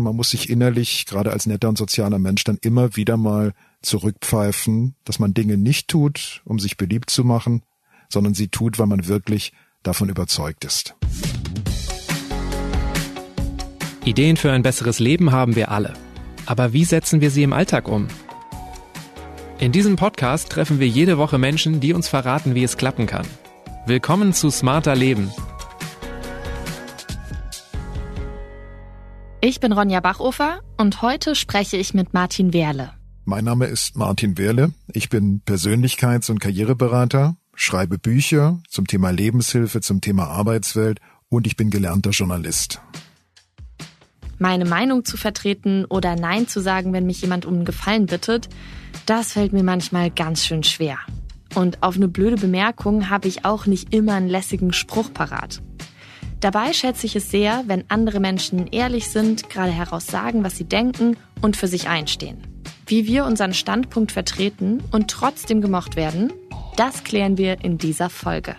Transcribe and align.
Man 0.00 0.16
muss 0.16 0.30
sich 0.30 0.48
innerlich, 0.48 1.04
gerade 1.04 1.30
als 1.30 1.46
netter 1.46 1.68
und 1.68 1.76
sozialer 1.76 2.18
Mensch, 2.18 2.44
dann 2.44 2.58
immer 2.62 2.96
wieder 2.96 3.18
mal 3.18 3.52
zurückpfeifen, 3.82 4.94
dass 5.04 5.18
man 5.18 5.34
Dinge 5.34 5.58
nicht 5.58 5.88
tut, 5.88 6.40
um 6.44 6.58
sich 6.58 6.78
beliebt 6.78 7.10
zu 7.10 7.22
machen, 7.22 7.62
sondern 8.08 8.32
sie 8.32 8.48
tut, 8.48 8.78
weil 8.78 8.86
man 8.86 9.06
wirklich 9.06 9.52
davon 9.82 10.08
überzeugt 10.08 10.64
ist. 10.64 10.94
Ideen 14.04 14.38
für 14.38 14.50
ein 14.50 14.62
besseres 14.62 14.98
Leben 14.98 15.32
haben 15.32 15.54
wir 15.54 15.70
alle. 15.70 15.92
Aber 16.46 16.72
wie 16.72 16.84
setzen 16.84 17.20
wir 17.20 17.30
sie 17.30 17.42
im 17.42 17.52
Alltag 17.52 17.86
um? 17.86 18.08
In 19.58 19.72
diesem 19.72 19.96
Podcast 19.96 20.48
treffen 20.48 20.80
wir 20.80 20.88
jede 20.88 21.18
Woche 21.18 21.36
Menschen, 21.36 21.80
die 21.80 21.92
uns 21.92 22.08
verraten, 22.08 22.54
wie 22.54 22.64
es 22.64 22.78
klappen 22.78 23.06
kann. 23.06 23.26
Willkommen 23.84 24.32
zu 24.32 24.50
Smarter 24.50 24.96
Leben. 24.96 25.30
Ich 29.42 29.58
bin 29.58 29.72
Ronja 29.72 30.00
Bachofer 30.00 30.60
und 30.76 31.00
heute 31.00 31.34
spreche 31.34 31.78
ich 31.78 31.94
mit 31.94 32.12
Martin 32.12 32.52
Wehrle. 32.52 32.92
Mein 33.24 33.44
Name 33.44 33.66
ist 33.66 33.96
Martin 33.96 34.36
Wehrle. 34.36 34.74
Ich 34.92 35.08
bin 35.08 35.40
Persönlichkeits- 35.46 36.30
und 36.30 36.40
Karriereberater, 36.40 37.36
schreibe 37.54 37.96
Bücher 37.96 38.58
zum 38.68 38.86
Thema 38.86 39.08
Lebenshilfe, 39.08 39.80
zum 39.80 40.02
Thema 40.02 40.26
Arbeitswelt 40.26 41.00
und 41.30 41.46
ich 41.46 41.56
bin 41.56 41.70
gelernter 41.70 42.10
Journalist. 42.10 42.82
Meine 44.38 44.66
Meinung 44.66 45.06
zu 45.06 45.16
vertreten 45.16 45.86
oder 45.86 46.16
Nein 46.16 46.46
zu 46.46 46.60
sagen, 46.60 46.92
wenn 46.92 47.06
mich 47.06 47.22
jemand 47.22 47.46
um 47.46 47.54
einen 47.54 47.64
Gefallen 47.64 48.04
bittet, 48.04 48.50
das 49.06 49.32
fällt 49.32 49.54
mir 49.54 49.64
manchmal 49.64 50.10
ganz 50.10 50.44
schön 50.44 50.64
schwer. 50.64 50.98
Und 51.54 51.82
auf 51.82 51.96
eine 51.96 52.08
blöde 52.08 52.36
Bemerkung 52.36 53.08
habe 53.08 53.26
ich 53.26 53.46
auch 53.46 53.64
nicht 53.64 53.94
immer 53.94 54.16
einen 54.16 54.28
lässigen 54.28 54.74
Spruch 54.74 55.14
parat. 55.14 55.62
Dabei 56.40 56.72
schätze 56.72 57.04
ich 57.04 57.16
es 57.16 57.30
sehr, 57.30 57.64
wenn 57.66 57.84
andere 57.88 58.18
Menschen 58.18 58.66
ehrlich 58.68 59.08
sind, 59.08 59.50
gerade 59.50 59.72
heraus 59.72 60.06
sagen, 60.06 60.42
was 60.42 60.56
sie 60.56 60.64
denken 60.64 61.18
und 61.42 61.54
für 61.54 61.68
sich 61.68 61.88
einstehen. 61.88 62.38
Wie 62.86 63.06
wir 63.06 63.26
unseren 63.26 63.52
Standpunkt 63.52 64.10
vertreten 64.10 64.82
und 64.90 65.10
trotzdem 65.10 65.60
gemocht 65.60 65.96
werden, 65.96 66.32
das 66.76 67.04
klären 67.04 67.36
wir 67.36 67.62
in 67.62 67.76
dieser 67.76 68.08
Folge. 68.08 68.56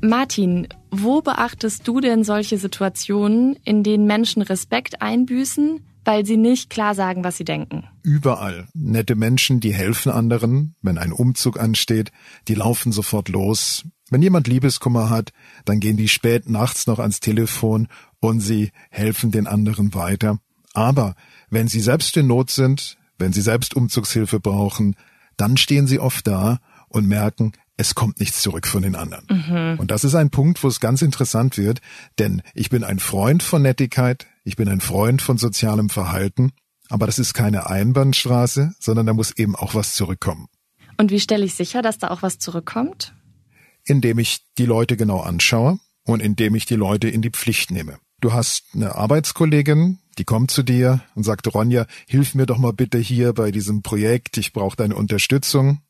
Martin, 0.00 0.68
wo 0.92 1.22
beachtest 1.22 1.88
du 1.88 2.00
denn 2.00 2.22
solche 2.22 2.56
Situationen, 2.56 3.56
in 3.64 3.82
denen 3.82 4.06
Menschen 4.06 4.42
Respekt 4.42 5.02
einbüßen, 5.02 5.80
weil 6.04 6.24
sie 6.24 6.36
nicht 6.36 6.70
klar 6.70 6.94
sagen, 6.94 7.24
was 7.24 7.36
sie 7.36 7.44
denken? 7.44 7.88
Überall. 8.04 8.68
Nette 8.74 9.16
Menschen, 9.16 9.58
die 9.58 9.74
helfen 9.74 10.12
anderen, 10.12 10.76
wenn 10.82 10.98
ein 10.98 11.12
Umzug 11.12 11.58
ansteht, 11.58 12.12
die 12.46 12.54
laufen 12.54 12.92
sofort 12.92 13.28
los. 13.28 13.84
Wenn 14.10 14.22
jemand 14.22 14.46
Liebeskummer 14.46 15.10
hat, 15.10 15.32
dann 15.64 15.80
gehen 15.80 15.96
die 15.96 16.08
spät 16.08 16.48
nachts 16.48 16.86
noch 16.86 16.98
ans 16.98 17.20
Telefon 17.20 17.88
und 18.20 18.40
sie 18.40 18.70
helfen 18.90 19.30
den 19.30 19.46
anderen 19.46 19.94
weiter. 19.94 20.38
Aber 20.74 21.14
wenn 21.50 21.68
sie 21.68 21.80
selbst 21.80 22.16
in 22.16 22.26
Not 22.26 22.50
sind, 22.50 22.98
wenn 23.18 23.32
sie 23.32 23.42
selbst 23.42 23.74
Umzugshilfe 23.74 24.40
brauchen, 24.40 24.94
dann 25.36 25.56
stehen 25.56 25.86
sie 25.86 25.98
oft 25.98 26.26
da 26.26 26.58
und 26.88 27.08
merken, 27.08 27.52
es 27.76 27.94
kommt 27.94 28.20
nichts 28.20 28.40
zurück 28.40 28.66
von 28.66 28.82
den 28.82 28.94
anderen. 28.94 29.26
Mhm. 29.28 29.78
Und 29.78 29.90
das 29.90 30.04
ist 30.04 30.14
ein 30.14 30.30
Punkt, 30.30 30.62
wo 30.62 30.68
es 30.68 30.80
ganz 30.80 31.02
interessant 31.02 31.58
wird, 31.58 31.80
denn 32.18 32.42
ich 32.54 32.70
bin 32.70 32.84
ein 32.84 32.98
Freund 32.98 33.42
von 33.42 33.62
Nettigkeit, 33.62 34.26
ich 34.44 34.56
bin 34.56 34.68
ein 34.68 34.80
Freund 34.80 35.20
von 35.20 35.36
sozialem 35.36 35.90
Verhalten, 35.90 36.52
aber 36.88 37.06
das 37.06 37.18
ist 37.18 37.34
keine 37.34 37.68
Einbahnstraße, 37.68 38.74
sondern 38.78 39.06
da 39.06 39.12
muss 39.12 39.32
eben 39.32 39.56
auch 39.56 39.74
was 39.74 39.94
zurückkommen. 39.94 40.46
Und 40.96 41.10
wie 41.10 41.20
stelle 41.20 41.44
ich 41.44 41.54
sicher, 41.54 41.82
dass 41.82 41.98
da 41.98 42.08
auch 42.08 42.22
was 42.22 42.38
zurückkommt? 42.38 43.14
Indem 43.86 44.18
ich 44.18 44.40
die 44.58 44.66
Leute 44.66 44.96
genau 44.96 45.20
anschaue 45.20 45.78
und 46.04 46.20
indem 46.20 46.54
ich 46.54 46.66
die 46.66 46.74
Leute 46.74 47.08
in 47.08 47.22
die 47.22 47.30
Pflicht 47.30 47.70
nehme. 47.70 47.98
Du 48.20 48.32
hast 48.32 48.64
eine 48.74 48.94
Arbeitskollegin, 48.94 49.98
die 50.18 50.24
kommt 50.24 50.50
zu 50.50 50.62
dir 50.62 51.02
und 51.14 51.24
sagt, 51.24 51.52
Ronja, 51.52 51.86
hilf 52.08 52.34
mir 52.34 52.46
doch 52.46 52.58
mal 52.58 52.72
bitte 52.72 52.98
hier 52.98 53.32
bei 53.32 53.50
diesem 53.50 53.82
Projekt, 53.82 54.38
ich 54.38 54.52
brauche 54.52 54.76
deine 54.76 54.96
Unterstützung. 54.96 55.80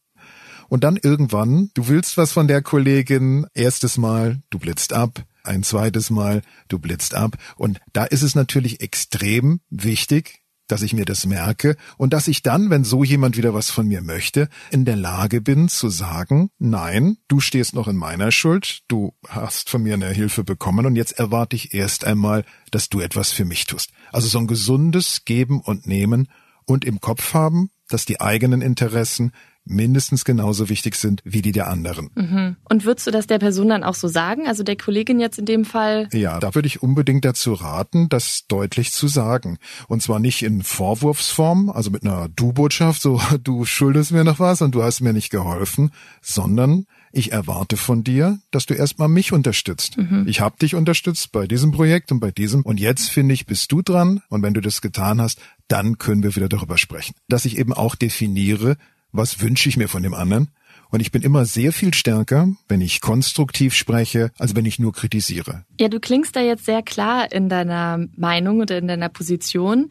Und 0.69 0.83
dann 0.83 0.97
irgendwann, 0.97 1.71
du 1.75 1.87
willst 1.87 2.17
was 2.17 2.33
von 2.33 2.49
der 2.49 2.61
Kollegin, 2.61 3.47
erstes 3.55 3.99
Mal, 3.99 4.41
du 4.51 4.59
blitzt 4.59 4.93
ab, 4.93 5.25
ein 5.45 5.63
zweites 5.63 6.11
Mal, 6.11 6.43
du 6.69 6.81
blitzt 6.81 7.15
ab. 7.15 7.37
Und 7.57 7.81
da 7.93 8.05
ist 8.05 8.23
es 8.23 8.35
natürlich 8.35 8.81
extrem 8.81 9.61
wichtig, 9.71 10.43
dass 10.69 10.83
ich 10.83 10.93
mir 10.93 11.05
das 11.05 11.27
merke 11.27 11.77
und 11.97 12.13
dass 12.13 12.29
ich 12.29 12.43
dann, 12.43 12.71
wenn 12.71 12.85
so 12.85 13.05
jemand 13.05 13.37
wieder 13.37 13.55
was 13.55 13.71
von 13.71 13.87
mir 13.87 14.03
möchte, 14.03 14.49
in 14.71 14.85
der 14.85 14.97
Lage 14.97 15.41
bin 15.41 15.69
zu 15.69 15.89
sagen, 15.89 16.51
nein, 16.59 17.19
du 17.29 17.41
stehst 17.41 17.75
noch 17.75 17.89
in 17.89 17.97
meiner 17.97 18.33
Schuld, 18.33 18.83
du 18.89 19.15
hast 19.29 19.71
von 19.71 19.83
mir 19.83 19.95
eine 19.95 20.11
Hilfe 20.11 20.45
bekommen 20.45 20.87
und 20.87 20.97
jetzt 20.97 21.19
erwarte 21.19 21.57
ich 21.57 21.75
erst 21.75 22.05
einmal, 22.05 22.45
dass 22.71 22.89
du 22.89 23.01
etwas 23.01 23.33
für 23.33 23.45
mich 23.45 23.67
tust. 23.67 23.91
Also 24.13 24.29
so 24.29 24.39
ein 24.39 24.47
gesundes 24.47 25.25
Geben 25.25 25.61
und 25.61 25.87
Nehmen 25.87 26.29
und 26.65 26.85
im 26.85 27.01
Kopf 27.01 27.35
haben, 27.35 27.71
dass 27.89 28.05
die 28.05 28.21
eigenen 28.21 28.63
Interessen 28.63 29.33
mindestens 29.67 30.25
genauso 30.25 30.69
wichtig 30.69 30.95
sind 30.95 31.21
wie 31.25 31.43
die 31.43 31.53
der 31.53 31.69
anderen. 31.69 32.11
Mhm. 32.15 32.57
Und 32.69 32.85
würdest 32.85 33.07
du 33.07 33.11
das 33.11 33.27
der 33.27 33.39
Person 33.39 33.69
dann 33.69 33.85
auch 33.85 33.95
so 33.95 34.09
sagen? 34.09 34.47
Also 34.47 34.63
der 34.63 34.77
Kollegin 34.77 35.21
jetzt 35.21 35.39
in 35.39 35.45
dem 35.45 35.65
Fall? 35.65 36.09
Ja, 36.13 36.39
da 36.39 36.55
würde 36.55 36.69
ich 36.69 36.83
unbedingt 36.83 37.25
dazu 37.25 37.53
raten, 37.53 38.09
das 38.09 38.47
deutlich 38.49 38.93
zu 38.93 39.09
sagen. 39.09 39.59
Und 39.89 40.03
zwar 40.03 40.21
nicht 40.21 40.43
in 40.43 40.63
Vorwurfsform, 40.63 41.69
also 41.69 41.91
mit 41.91 42.05
einer 42.05 42.29
Du-Botschaft, 42.29 43.03
so 43.03 43.21
du 43.43 43.65
schuldest 43.65 44.13
mir 44.13 44.25
noch 44.25 44.39
was 44.39 44.63
und 44.63 44.75
du 44.75 44.83
hast 44.83 45.01
mir 45.01 45.13
nicht 45.13 45.31
geholfen, 45.31 45.91
sondern 46.23 46.87
ich 47.13 47.33
erwarte 47.33 47.77
von 47.77 48.05
dir, 48.05 48.39
dass 48.51 48.67
du 48.67 48.75
erstmal 48.75 49.09
mich 49.09 49.33
unterstützt. 49.33 49.97
Mhm. 49.97 50.27
Ich 50.29 50.41
habe 50.41 50.59
dich 50.59 50.75
unterstützt 50.75 51.33
bei 51.33 51.47
diesem 51.47 51.73
Projekt 51.73 52.13
und 52.13 52.21
bei 52.21 52.31
diesem 52.31 52.63
und 52.63 52.79
jetzt 52.79 53.09
finde 53.09 53.35
ich, 53.35 53.47
bist 53.47 53.73
du 53.73 53.83
dran 53.83 54.23
und 54.29 54.43
wenn 54.43 54.55
du 54.55 54.61
das 54.61 54.81
getan 54.81 55.21
hast, 55.21 55.41
dann 55.69 55.99
können 55.99 56.23
wir 56.23 56.37
wieder 56.37 56.49
darüber 56.49 56.79
sprechen. 56.79 57.15
Dass 57.29 57.45
ich 57.45 57.59
eben 57.59 57.73
auch 57.73 57.95
definiere, 57.95 58.77
was 59.17 59.41
wünsche 59.41 59.69
ich 59.69 59.77
mir 59.77 59.89
von 59.89 60.03
dem 60.03 60.15
anderen. 60.15 60.49
Und 60.91 61.01
ich 61.01 61.11
bin 61.11 61.23
immer 61.23 61.45
sehr 61.45 61.73
viel 61.73 61.93
stärker, 61.95 62.49
wenn 62.69 62.81
ich 62.81 63.01
konstruktiv 63.01 63.75
spreche, 63.75 64.31
als 64.39 64.55
wenn 64.55 64.65
ich 64.65 64.79
nur 64.79 64.93
kritisiere. 64.93 65.65
Ja, 65.81 65.89
du 65.89 65.99
klingst 65.99 66.37
da 66.37 66.41
jetzt 66.41 66.65
sehr 66.65 66.83
klar 66.83 67.33
in 67.33 67.49
deiner 67.49 68.07
Meinung 68.17 68.61
oder 68.61 68.79
in 68.79 68.87
deiner 68.87 69.09
Position. 69.09 69.91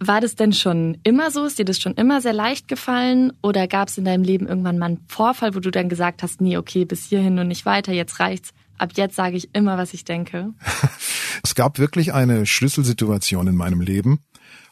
War 0.00 0.20
das 0.20 0.36
denn 0.36 0.52
schon 0.52 0.98
immer 1.02 1.32
so? 1.32 1.44
Ist 1.44 1.58
dir 1.58 1.64
das 1.64 1.80
schon 1.80 1.94
immer 1.94 2.20
sehr 2.20 2.32
leicht 2.32 2.68
gefallen? 2.68 3.32
Oder 3.42 3.66
gab 3.66 3.88
es 3.88 3.98
in 3.98 4.04
deinem 4.04 4.22
Leben 4.22 4.46
irgendwann 4.46 4.78
mal 4.78 4.86
einen 4.86 5.04
Vorfall, 5.08 5.56
wo 5.56 5.60
du 5.60 5.72
dann 5.72 5.88
gesagt 5.88 6.22
hast, 6.22 6.40
nee, 6.40 6.56
okay, 6.56 6.84
bis 6.84 7.06
hierhin 7.06 7.38
und 7.40 7.48
nicht 7.48 7.66
weiter, 7.66 7.92
jetzt 7.92 8.20
reicht's. 8.20 8.52
Ab 8.78 8.92
jetzt 8.94 9.16
sage 9.16 9.36
ich 9.36 9.52
immer, 9.54 9.76
was 9.76 9.92
ich 9.92 10.04
denke. 10.04 10.54
es 11.42 11.56
gab 11.56 11.80
wirklich 11.80 12.14
eine 12.14 12.46
Schlüsselsituation 12.46 13.48
in 13.48 13.56
meinem 13.56 13.80
Leben. 13.80 14.20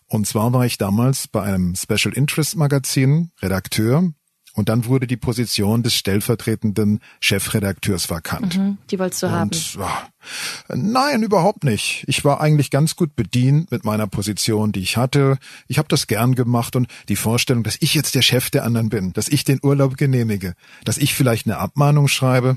Und 0.09 0.27
zwar 0.27 0.53
war 0.53 0.65
ich 0.65 0.78
damals 0.78 1.28
bei 1.28 1.43
einem 1.43 1.75
Special 1.75 2.15
Interest 2.15 2.56
Magazin 2.56 3.31
Redakteur 3.43 4.12
und 4.56 4.71
dann 4.71 4.87
wurde 4.87 5.06
die 5.06 5.19
Position 5.19 5.83
des 5.83 5.94
stellvertretenden 5.94 7.00
Chefredakteurs 7.21 8.09
vakant. 8.09 8.56
Mhm, 8.56 8.78
die 8.91 8.99
wolltest 8.99 9.22
du 9.22 9.27
und, 9.27 9.33
haben? 9.33 9.50
Oh, 9.78 10.75
nein, 10.75 11.22
überhaupt 11.22 11.62
nicht. 11.62 12.05
Ich 12.06 12.25
war 12.25 12.41
eigentlich 12.41 12.71
ganz 12.71 12.97
gut 12.97 13.15
bedient 13.15 13.71
mit 13.71 13.84
meiner 13.84 14.06
Position, 14.06 14.72
die 14.72 14.81
ich 14.81 14.97
hatte. 14.97 15.37
Ich 15.69 15.77
habe 15.77 15.89
das 15.89 16.06
gern 16.06 16.34
gemacht 16.34 16.75
und 16.75 16.89
die 17.11 17.16
Vorstellung, 17.16 17.65
dass 17.65 17.77
ich 17.81 17.95
jetzt 17.95 18.15
der 18.15 18.22
Chef 18.22 18.49
der 18.49 18.65
anderen 18.65 18.89
bin, 18.89 19.12
dass 19.12 19.28
ich 19.28 19.45
den 19.45 19.61
Urlaub 19.62 19.99
genehmige, 19.99 20.55
dass 20.84 20.97
ich 20.97 21.15
vielleicht 21.15 21.47
eine 21.47 21.59
Abmahnung 21.59 22.09
schreibe, 22.09 22.56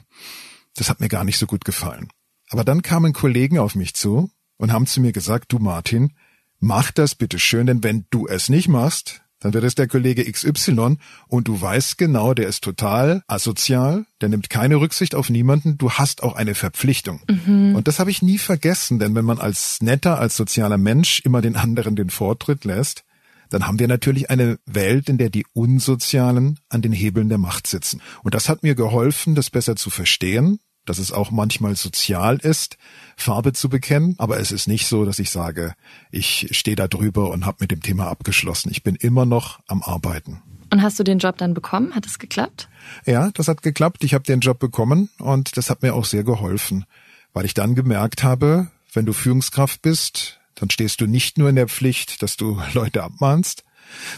das 0.75 0.89
hat 0.89 1.01
mir 1.01 1.09
gar 1.09 1.25
nicht 1.25 1.37
so 1.37 1.47
gut 1.47 1.65
gefallen. 1.65 2.07
Aber 2.49 2.63
dann 2.63 2.81
kamen 2.81 3.11
Kollegen 3.11 3.59
auf 3.59 3.75
mich 3.75 3.93
zu 3.93 4.31
und 4.55 4.71
haben 4.71 4.87
zu 4.87 5.01
mir 5.01 5.11
gesagt, 5.11 5.51
du 5.51 5.59
Martin, 5.59 6.13
mach 6.59 6.91
das 6.91 7.15
bitte 7.15 7.39
schön, 7.39 7.67
denn 7.67 7.83
wenn 7.83 8.05
du 8.09 8.27
es 8.27 8.49
nicht 8.49 8.67
machst, 8.67 9.21
dann 9.39 9.53
wird 9.53 9.63
es 9.63 9.75
der 9.75 9.87
Kollege 9.87 10.29
XY 10.29 10.97
und 11.27 11.47
du 11.47 11.59
weißt 11.59 11.97
genau, 11.97 12.33
der 12.33 12.47
ist 12.47 12.63
total 12.63 13.23
asozial, 13.27 14.05
der 14.21 14.29
nimmt 14.29 14.49
keine 14.49 14.75
Rücksicht 14.75 15.15
auf 15.15 15.29
niemanden, 15.29 15.77
du 15.77 15.91
hast 15.91 16.23
auch 16.23 16.35
eine 16.35 16.55
Verpflichtung. 16.55 17.21
Mhm. 17.29 17.75
Und 17.75 17.87
das 17.87 17.99
habe 17.99 18.11
ich 18.11 18.21
nie 18.21 18.37
vergessen, 18.37 18.99
denn 18.99 19.15
wenn 19.15 19.25
man 19.25 19.39
als 19.39 19.81
netter, 19.81 20.19
als 20.19 20.35
sozialer 20.35 20.77
Mensch 20.77 21.21
immer 21.21 21.41
den 21.41 21.55
anderen 21.55 21.95
den 21.95 22.09
Vortritt 22.09 22.65
lässt, 22.65 23.05
dann 23.49 23.65
haben 23.65 23.79
wir 23.79 23.87
natürlich 23.87 24.29
eine 24.29 24.59
Welt, 24.65 25.09
in 25.09 25.17
der 25.17 25.29
die 25.29 25.45
Unsozialen 25.53 26.59
an 26.69 26.81
den 26.81 26.91
Hebeln 26.91 27.29
der 27.29 27.39
Macht 27.39 27.65
sitzen. 27.65 28.01
Und 28.21 28.35
das 28.35 28.47
hat 28.47 28.61
mir 28.61 28.75
geholfen, 28.75 29.35
das 29.35 29.49
besser 29.49 29.75
zu 29.75 29.89
verstehen, 29.89 30.59
dass 30.85 30.97
es 30.97 31.11
auch 31.11 31.31
manchmal 31.31 31.75
sozial 31.75 32.37
ist, 32.37 32.77
Farbe 33.15 33.53
zu 33.53 33.69
bekennen, 33.69 34.15
aber 34.17 34.39
es 34.39 34.51
ist 34.51 34.67
nicht 34.67 34.87
so, 34.87 35.05
dass 35.05 35.19
ich 35.19 35.29
sage, 35.29 35.73
ich 36.11 36.49
stehe 36.51 36.75
da 36.75 36.87
drüber 36.87 37.29
und 37.31 37.45
habe 37.45 37.57
mit 37.61 37.71
dem 37.71 37.81
Thema 37.81 38.07
abgeschlossen. 38.07 38.69
Ich 38.71 38.83
bin 38.83 38.95
immer 38.95 39.25
noch 39.25 39.59
am 39.67 39.83
Arbeiten. 39.83 40.41
Und 40.71 40.81
hast 40.81 40.99
du 40.99 41.03
den 41.03 41.19
Job 41.19 41.37
dann 41.37 41.53
bekommen? 41.53 41.95
Hat 41.95 42.05
es 42.05 42.19
geklappt? 42.19 42.69
Ja, 43.05 43.31
das 43.33 43.47
hat 43.47 43.61
geklappt. 43.61 44.03
Ich 44.03 44.13
habe 44.13 44.23
den 44.23 44.39
Job 44.39 44.59
bekommen 44.59 45.09
und 45.19 45.57
das 45.57 45.69
hat 45.69 45.81
mir 45.81 45.95
auch 45.95 46.05
sehr 46.05 46.23
geholfen, 46.23 46.85
weil 47.33 47.45
ich 47.45 47.53
dann 47.53 47.75
gemerkt 47.75 48.23
habe, 48.23 48.67
wenn 48.93 49.05
du 49.05 49.13
Führungskraft 49.13 49.81
bist, 49.81 50.39
dann 50.55 50.69
stehst 50.69 51.01
du 51.01 51.07
nicht 51.07 51.37
nur 51.37 51.49
in 51.49 51.55
der 51.55 51.67
Pflicht, 51.67 52.21
dass 52.21 52.37
du 52.37 52.61
Leute 52.73 53.03
abmahnst, 53.03 53.63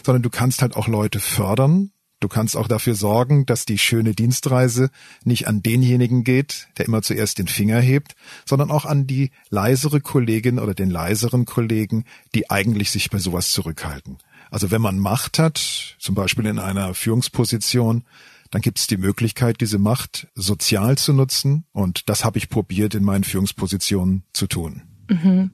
sondern 0.04 0.22
du 0.22 0.30
kannst 0.30 0.62
halt 0.62 0.76
auch 0.76 0.88
Leute 0.88 1.20
fördern, 1.20 1.92
Du 2.22 2.28
kannst 2.28 2.56
auch 2.56 2.68
dafür 2.68 2.94
sorgen, 2.94 3.46
dass 3.46 3.66
die 3.66 3.78
schöne 3.78 4.14
Dienstreise 4.14 4.90
nicht 5.24 5.48
an 5.48 5.60
denjenigen 5.60 6.22
geht, 6.22 6.68
der 6.78 6.86
immer 6.86 7.02
zuerst 7.02 7.38
den 7.38 7.48
Finger 7.48 7.80
hebt, 7.80 8.14
sondern 8.46 8.70
auch 8.70 8.84
an 8.84 9.08
die 9.08 9.32
leisere 9.50 10.00
Kollegin 10.00 10.60
oder 10.60 10.72
den 10.72 10.88
leiseren 10.88 11.46
Kollegen, 11.46 12.04
die 12.32 12.48
eigentlich 12.48 12.92
sich 12.92 13.10
bei 13.10 13.18
sowas 13.18 13.50
zurückhalten. 13.50 14.18
Also 14.52 14.70
wenn 14.70 14.80
man 14.80 15.00
Macht 15.00 15.40
hat, 15.40 15.96
zum 15.98 16.14
Beispiel 16.14 16.46
in 16.46 16.60
einer 16.60 16.94
Führungsposition, 16.94 18.04
dann 18.52 18.62
gibt 18.62 18.78
es 18.78 18.86
die 18.86 18.98
Möglichkeit, 18.98 19.60
diese 19.60 19.78
Macht 19.78 20.28
sozial 20.36 20.96
zu 20.98 21.12
nutzen. 21.12 21.64
Und 21.72 22.08
das 22.08 22.24
habe 22.24 22.38
ich 22.38 22.48
probiert 22.48 22.94
in 22.94 23.02
meinen 23.02 23.24
Führungspositionen 23.24 24.22
zu 24.32 24.46
tun. 24.46 24.82
Mhm. 25.08 25.50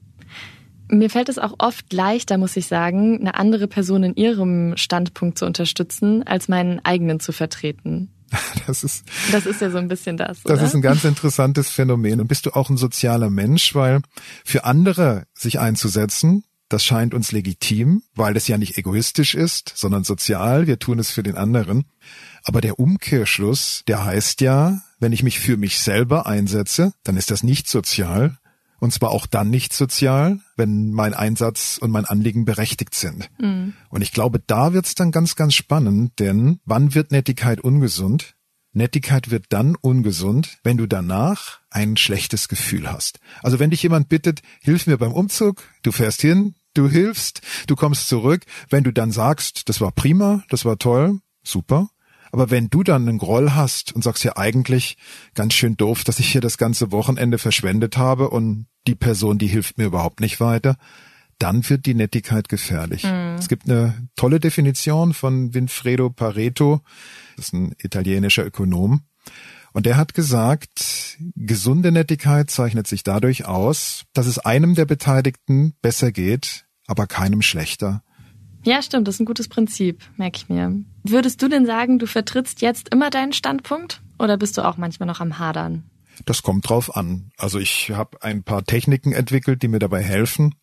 Mir 0.89 1.09
fällt 1.09 1.29
es 1.29 1.37
auch 1.37 1.55
oft 1.59 1.91
leichter, 1.93 2.37
muss 2.37 2.57
ich 2.57 2.67
sagen, 2.67 3.19
eine 3.19 3.35
andere 3.35 3.67
Person 3.67 4.03
in 4.03 4.15
ihrem 4.15 4.75
Standpunkt 4.75 5.37
zu 5.37 5.45
unterstützen, 5.45 6.23
als 6.23 6.47
meinen 6.47 6.83
eigenen 6.83 7.19
zu 7.19 7.31
vertreten. 7.31 8.09
Das 8.67 8.83
ist, 8.83 9.05
das 9.31 9.47
ist 9.47 9.61
ja 9.61 9.71
so 9.71 9.79
ein 9.79 9.87
bisschen 9.87 10.15
das. 10.15 10.43
Das 10.43 10.57
oder? 10.57 10.63
ist 10.63 10.75
ein 10.75 10.83
ganz 10.83 11.03
interessantes 11.03 11.69
Phänomen. 11.69 12.21
Und 12.21 12.27
bist 12.27 12.45
du 12.45 12.51
auch 12.51 12.69
ein 12.69 12.77
sozialer 12.77 13.31
Mensch, 13.31 13.73
weil 13.73 14.01
für 14.45 14.63
andere 14.63 15.23
sich 15.33 15.59
einzusetzen, 15.59 16.43
das 16.69 16.85
scheint 16.85 17.15
uns 17.15 17.31
legitim, 17.31 18.03
weil 18.13 18.37
es 18.37 18.47
ja 18.47 18.59
nicht 18.59 18.77
egoistisch 18.77 19.33
ist, 19.33 19.73
sondern 19.75 20.03
sozial. 20.03 20.67
Wir 20.67 20.77
tun 20.77 20.99
es 20.99 21.09
für 21.09 21.23
den 21.23 21.35
anderen. 21.35 21.85
Aber 22.43 22.61
der 22.61 22.79
Umkehrschluss, 22.79 23.81
der 23.87 24.05
heißt 24.05 24.41
ja, 24.41 24.79
wenn 24.99 25.11
ich 25.11 25.23
mich 25.23 25.39
für 25.39 25.57
mich 25.57 25.79
selber 25.79 26.27
einsetze, 26.27 26.93
dann 27.03 27.17
ist 27.17 27.31
das 27.31 27.41
nicht 27.41 27.67
sozial. 27.67 28.37
Und 28.79 28.93
zwar 28.93 29.11
auch 29.11 29.27
dann 29.27 29.49
nicht 29.49 29.73
sozial, 29.73 30.39
wenn 30.55 30.91
mein 30.91 31.13
Einsatz 31.13 31.77
und 31.81 31.91
mein 31.91 32.05
Anliegen 32.05 32.45
berechtigt 32.45 32.95
sind. 32.95 33.29
Mhm. 33.39 33.73
Und 33.89 34.01
ich 34.01 34.11
glaube, 34.11 34.39
da 34.45 34.73
wird's 34.73 34.95
dann 34.95 35.11
ganz, 35.11 35.35
ganz 35.35 35.53
spannend, 35.53 36.19
denn 36.19 36.59
wann 36.65 36.95
wird 36.95 37.11
Nettigkeit 37.11 37.59
ungesund? 37.59 38.35
Nettigkeit 38.71 39.31
wird 39.31 39.45
dann 39.49 39.75
ungesund, 39.75 40.59
wenn 40.63 40.77
du 40.77 40.85
danach 40.85 41.59
ein 41.71 41.97
schlechtes 41.97 42.47
Gefühl 42.47 42.91
hast. 42.91 43.19
Also 43.41 43.59
wenn 43.59 43.71
dich 43.71 43.83
jemand 43.83 44.09
bittet, 44.09 44.41
hilf 44.61 44.87
mir 44.87 44.97
beim 44.97 45.11
Umzug, 45.11 45.63
du 45.81 45.91
fährst 45.91 46.21
hin, 46.21 46.55
du 46.73 46.87
hilfst, 46.87 47.41
du 47.67 47.75
kommst 47.75 48.07
zurück, 48.07 48.45
wenn 48.69 48.83
du 48.83 48.93
dann 48.93 49.11
sagst, 49.11 49.69
das 49.69 49.81
war 49.81 49.91
prima, 49.91 50.43
das 50.49 50.65
war 50.65 50.77
toll, 50.77 51.19
super, 51.43 51.89
aber 52.31 52.49
wenn 52.49 52.69
du 52.69 52.83
dann 52.83 53.07
einen 53.07 53.17
Groll 53.17 53.51
hast 53.51 53.93
und 53.93 54.03
sagst 54.03 54.23
ja 54.23 54.37
eigentlich 54.37 54.97
ganz 55.35 55.53
schön 55.53 55.77
doof, 55.77 56.03
dass 56.03 56.19
ich 56.19 56.31
hier 56.31 56.41
das 56.41 56.57
ganze 56.57 56.91
Wochenende 56.91 57.37
verschwendet 57.37 57.97
habe 57.97 58.29
und 58.29 58.67
die 58.87 58.95
Person, 58.95 59.37
die 59.37 59.47
hilft 59.47 59.77
mir 59.77 59.85
überhaupt 59.85 60.19
nicht 60.19 60.39
weiter, 60.39 60.77
dann 61.37 61.67
wird 61.69 61.85
die 61.85 61.93
Nettigkeit 61.93 62.49
gefährlich. 62.49 63.03
Mhm. 63.03 63.35
Es 63.39 63.47
gibt 63.47 63.69
eine 63.69 64.09
tolle 64.15 64.39
Definition 64.39 65.13
von 65.13 65.53
Winfredo 65.53 66.09
Pareto, 66.09 66.81
das 67.35 67.47
ist 67.47 67.53
ein 67.53 67.73
italienischer 67.79 68.45
Ökonom, 68.45 69.01
und 69.71 69.85
der 69.85 69.97
hat 69.97 70.13
gesagt, 70.13 71.17
gesunde 71.35 71.91
Nettigkeit 71.91 72.49
zeichnet 72.49 72.87
sich 72.87 73.03
dadurch 73.03 73.45
aus, 73.45 74.05
dass 74.13 74.25
es 74.25 74.39
einem 74.39 74.75
der 74.75 74.85
Beteiligten 74.85 75.75
besser 75.81 76.11
geht, 76.11 76.65
aber 76.87 77.07
keinem 77.07 77.41
schlechter. 77.41 78.03
Ja, 78.63 78.81
stimmt, 78.81 79.07
das 79.07 79.15
ist 79.15 79.21
ein 79.21 79.25
gutes 79.25 79.47
Prinzip, 79.47 80.01
merke 80.17 80.37
ich 80.37 80.49
mir. 80.49 80.83
Würdest 81.03 81.41
du 81.41 81.47
denn 81.47 81.65
sagen, 81.65 81.99
du 81.99 82.07
vertrittst 82.07 82.61
jetzt 82.61 82.89
immer 82.93 83.09
deinen 83.09 83.33
Standpunkt 83.33 84.01
oder 84.17 84.37
bist 84.37 84.57
du 84.57 84.65
auch 84.65 84.77
manchmal 84.77 85.07
noch 85.07 85.21
am 85.21 85.39
Hadern? 85.39 85.83
Das 86.25 86.43
kommt 86.43 86.67
drauf 86.67 86.95
an. 86.95 87.31
Also 87.37 87.59
ich 87.59 87.91
habe 87.91 88.21
ein 88.21 88.43
paar 88.43 88.63
Techniken 88.63 89.13
entwickelt, 89.13 89.61
die 89.63 89.69
mir 89.69 89.79
dabei 89.79 90.03
helfen. 90.03 90.55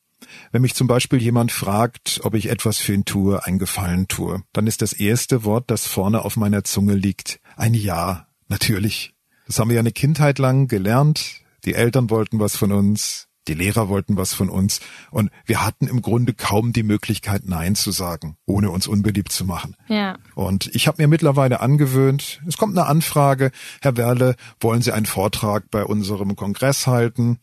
Wenn 0.53 0.63
mich 0.63 0.75
zum 0.75 0.87
Beispiel 0.87 1.21
jemand 1.21 1.53
fragt, 1.53 2.21
ob 2.23 2.35
ich 2.35 2.49
etwas 2.49 2.79
für 2.79 2.95
ihn 2.95 3.05
tue, 3.05 3.45
ein 3.45 3.59
Gefallen 3.59 4.09
tue, 4.09 4.43
dann 4.53 4.67
ist 4.67 4.83
das 4.83 4.93
erste 4.93 5.45
Wort, 5.45 5.71
das 5.71 5.87
vorne 5.87 6.25
auf 6.25 6.37
meiner 6.37 6.65
Zunge 6.65 6.95
liegt, 6.95 7.41
ein 7.57 7.75
Ja, 7.75 8.29
natürlich. 8.49 9.15
Das 9.47 9.59
haben 9.59 9.69
wir 9.69 9.75
ja 9.77 9.81
eine 9.81 9.93
Kindheit 9.93 10.39
lang 10.39 10.69
gelernt. 10.69 11.43
Die 11.65 11.75
Eltern 11.75 12.11
wollten 12.11 12.41
was 12.41 12.57
von 12.57 12.73
uns, 12.73 13.26
die 13.49 13.55
Lehrer 13.55 13.89
wollten 13.89 14.17
was 14.17 14.35
von 14.35 14.49
uns 14.49 14.81
und 15.11 15.31
wir 15.45 15.65
hatten 15.65 15.87
im 15.87 16.03
Grunde 16.03 16.35
kaum 16.35 16.73
die 16.73 16.83
Möglichkeit, 16.83 17.43
Nein 17.45 17.75
zu 17.75 17.91
sagen, 17.91 18.37
ohne 18.47 18.71
uns 18.71 18.87
unbeliebt 18.87 19.33
zu 19.33 19.45
machen. 19.45 19.77
Ja. 19.89 20.19
Und 20.35 20.75
ich 20.75 20.87
habe 20.87 21.03
mir 21.03 21.09
mittlerweile 21.09 21.61
angewöhnt, 21.61 22.41
es 22.47 22.57
kommt 22.57 22.77
eine 22.77 22.87
Anfrage, 22.87 23.51
Herr 23.81 23.97
Werle, 23.97 24.37
wollen 24.61 24.83
Sie 24.83 24.93
einen 24.93 25.07
Vortrag 25.07 25.71
bei 25.71 25.85
unserem 25.85 26.37
Kongress 26.37 26.87
halten? 26.87 27.39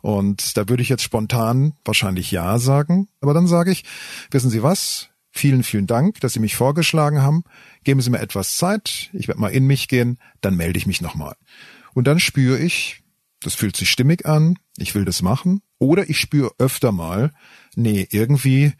Und 0.00 0.58
da 0.58 0.68
würde 0.68 0.82
ich 0.82 0.90
jetzt 0.90 1.02
spontan 1.02 1.72
wahrscheinlich 1.84 2.30
Ja 2.30 2.58
sagen, 2.58 3.08
aber 3.22 3.32
dann 3.32 3.46
sage 3.46 3.70
ich, 3.70 3.84
wissen 4.30 4.50
Sie 4.50 4.62
was? 4.62 5.08
Vielen, 5.30 5.64
vielen 5.64 5.86
Dank, 5.86 6.20
dass 6.20 6.34
Sie 6.34 6.40
mich 6.40 6.54
vorgeschlagen 6.54 7.22
haben. 7.22 7.42
Geben 7.82 8.00
Sie 8.00 8.10
mir 8.10 8.20
etwas 8.20 8.56
Zeit, 8.56 9.10
ich 9.12 9.28
werde 9.28 9.40
mal 9.40 9.48
in 9.48 9.66
mich 9.66 9.88
gehen, 9.88 10.18
dann 10.40 10.56
melde 10.56 10.78
ich 10.78 10.86
mich 10.86 11.00
nochmal. 11.00 11.34
Und 11.94 12.06
dann 12.06 12.20
spüre 12.20 12.58
ich, 12.58 13.03
das 13.44 13.54
fühlt 13.54 13.76
sich 13.76 13.90
stimmig 13.90 14.26
an, 14.26 14.58
ich 14.76 14.94
will 14.94 15.04
das 15.04 15.22
machen. 15.22 15.60
Oder 15.78 16.08
ich 16.08 16.18
spüre 16.18 16.52
öfter 16.58 16.92
mal, 16.92 17.32
nee, 17.74 18.06
irgendwie 18.10 18.72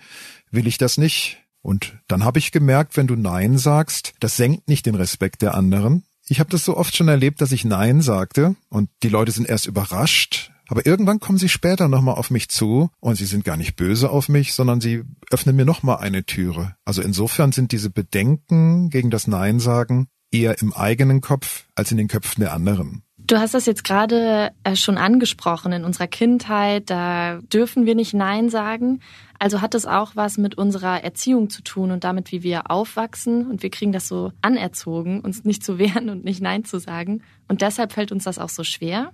will 0.50 0.66
ich 0.66 0.78
das 0.78 0.98
nicht. 0.98 1.38
Und 1.62 1.98
dann 2.08 2.24
habe 2.24 2.38
ich 2.38 2.52
gemerkt, 2.52 2.96
wenn 2.96 3.06
du 3.06 3.16
Nein 3.16 3.58
sagst, 3.58 4.14
das 4.20 4.36
senkt 4.36 4.68
nicht 4.68 4.86
den 4.86 4.94
Respekt 4.94 5.42
der 5.42 5.54
anderen. 5.54 6.04
Ich 6.26 6.40
habe 6.40 6.50
das 6.50 6.64
so 6.64 6.76
oft 6.76 6.96
schon 6.96 7.08
erlebt, 7.08 7.40
dass 7.40 7.52
ich 7.52 7.64
Nein 7.64 8.00
sagte 8.00 8.54
und 8.68 8.88
die 9.02 9.08
Leute 9.08 9.32
sind 9.32 9.48
erst 9.48 9.66
überrascht, 9.66 10.52
aber 10.68 10.86
irgendwann 10.86 11.20
kommen 11.20 11.38
sie 11.38 11.48
später 11.48 11.88
nochmal 11.88 12.14
auf 12.14 12.30
mich 12.30 12.48
zu 12.48 12.90
und 13.00 13.16
sie 13.16 13.26
sind 13.26 13.44
gar 13.44 13.56
nicht 13.56 13.76
böse 13.76 14.10
auf 14.10 14.28
mich, 14.28 14.54
sondern 14.54 14.80
sie 14.80 15.02
öffnen 15.30 15.56
mir 15.56 15.66
nochmal 15.66 15.98
eine 15.98 16.24
Türe. 16.24 16.74
Also 16.84 17.02
insofern 17.02 17.52
sind 17.52 17.72
diese 17.72 17.90
Bedenken 17.90 18.88
gegen 18.88 19.10
das 19.10 19.26
Nein 19.26 19.60
sagen 19.60 20.08
eher 20.30 20.60
im 20.60 20.72
eigenen 20.72 21.20
Kopf 21.20 21.66
als 21.74 21.90
in 21.92 21.96
den 21.96 22.08
Köpfen 22.08 22.40
der 22.40 22.52
anderen. 22.52 23.02
Du 23.34 23.40
hast 23.40 23.52
das 23.52 23.66
jetzt 23.66 23.82
gerade 23.82 24.52
äh, 24.62 24.76
schon 24.76 24.96
angesprochen. 24.96 25.72
In 25.72 25.82
unserer 25.82 26.06
Kindheit, 26.06 26.88
da 26.88 27.40
dürfen 27.52 27.84
wir 27.84 27.96
nicht 27.96 28.14
Nein 28.14 28.48
sagen. 28.48 29.00
Also 29.40 29.60
hat 29.60 29.74
es 29.74 29.86
auch 29.86 30.14
was 30.14 30.38
mit 30.38 30.56
unserer 30.56 31.02
Erziehung 31.02 31.50
zu 31.50 31.64
tun 31.64 31.90
und 31.90 32.04
damit, 32.04 32.30
wie 32.30 32.44
wir 32.44 32.70
aufwachsen. 32.70 33.50
Und 33.50 33.64
wir 33.64 33.70
kriegen 33.70 33.90
das 33.90 34.06
so 34.06 34.30
anerzogen, 34.40 35.18
uns 35.18 35.42
nicht 35.42 35.64
zu 35.64 35.78
wehren 35.80 36.10
und 36.10 36.22
nicht 36.22 36.42
Nein 36.42 36.64
zu 36.64 36.78
sagen. 36.78 37.22
Und 37.48 37.60
deshalb 37.60 37.90
fällt 37.90 38.12
uns 38.12 38.22
das 38.22 38.38
auch 38.38 38.50
so 38.50 38.62
schwer. 38.62 39.10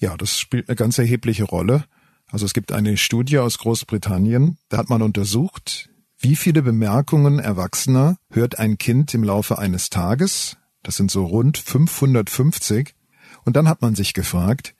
Ja, 0.00 0.16
das 0.16 0.36
spielt 0.36 0.68
eine 0.68 0.74
ganz 0.74 0.98
erhebliche 0.98 1.44
Rolle. 1.44 1.84
Also 2.32 2.46
es 2.46 2.54
gibt 2.54 2.72
eine 2.72 2.96
Studie 2.96 3.38
aus 3.38 3.58
Großbritannien, 3.58 4.58
da 4.68 4.78
hat 4.78 4.90
man 4.90 5.00
untersucht, 5.00 5.90
wie 6.18 6.34
viele 6.34 6.62
Bemerkungen 6.62 7.38
Erwachsener 7.38 8.16
hört 8.32 8.58
ein 8.58 8.78
Kind 8.78 9.14
im 9.14 9.22
Laufe 9.22 9.58
eines 9.60 9.90
Tages. 9.90 10.56
Das 10.82 10.96
sind 10.96 11.12
so 11.12 11.24
rund 11.24 11.56
550. 11.56 12.96
Und 13.44 13.56
dann 13.56 13.68
hat 13.68 13.82
man 13.82 13.94
sich 13.94 14.14
gefragt, 14.14 14.74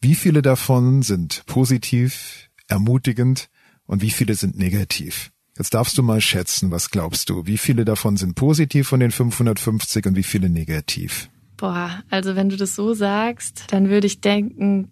wie 0.00 0.14
viele 0.14 0.42
davon 0.42 1.02
sind 1.02 1.44
positiv, 1.46 2.48
ermutigend 2.68 3.50
und 3.86 4.02
wie 4.02 4.10
viele 4.10 4.34
sind 4.34 4.58
negativ? 4.58 5.32
Jetzt 5.58 5.74
darfst 5.74 5.98
du 5.98 6.02
mal 6.02 6.20
schätzen, 6.20 6.70
was 6.70 6.90
glaubst 6.90 7.28
du? 7.28 7.46
Wie 7.46 7.58
viele 7.58 7.84
davon 7.84 8.16
sind 8.16 8.34
positiv 8.34 8.88
von 8.88 9.00
den 9.00 9.10
550 9.10 10.06
und 10.06 10.16
wie 10.16 10.22
viele 10.22 10.48
negativ? 10.48 11.28
Boah, 11.56 12.02
also 12.08 12.34
wenn 12.36 12.48
du 12.48 12.56
das 12.56 12.74
so 12.74 12.94
sagst, 12.94 13.64
dann 13.68 13.90
würde 13.90 14.06
ich 14.06 14.22
denken, 14.22 14.90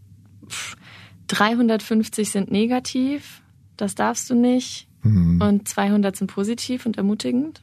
350 1.28 2.30
sind 2.30 2.50
negativ, 2.50 3.42
das 3.78 3.94
darfst 3.94 4.28
du 4.28 4.35
nicht. 4.35 4.88
Hm. 5.02 5.40
Und 5.40 5.68
200 5.68 6.16
sind 6.16 6.30
positiv 6.30 6.85
und 6.85 6.99
ermutigend. 6.99 7.62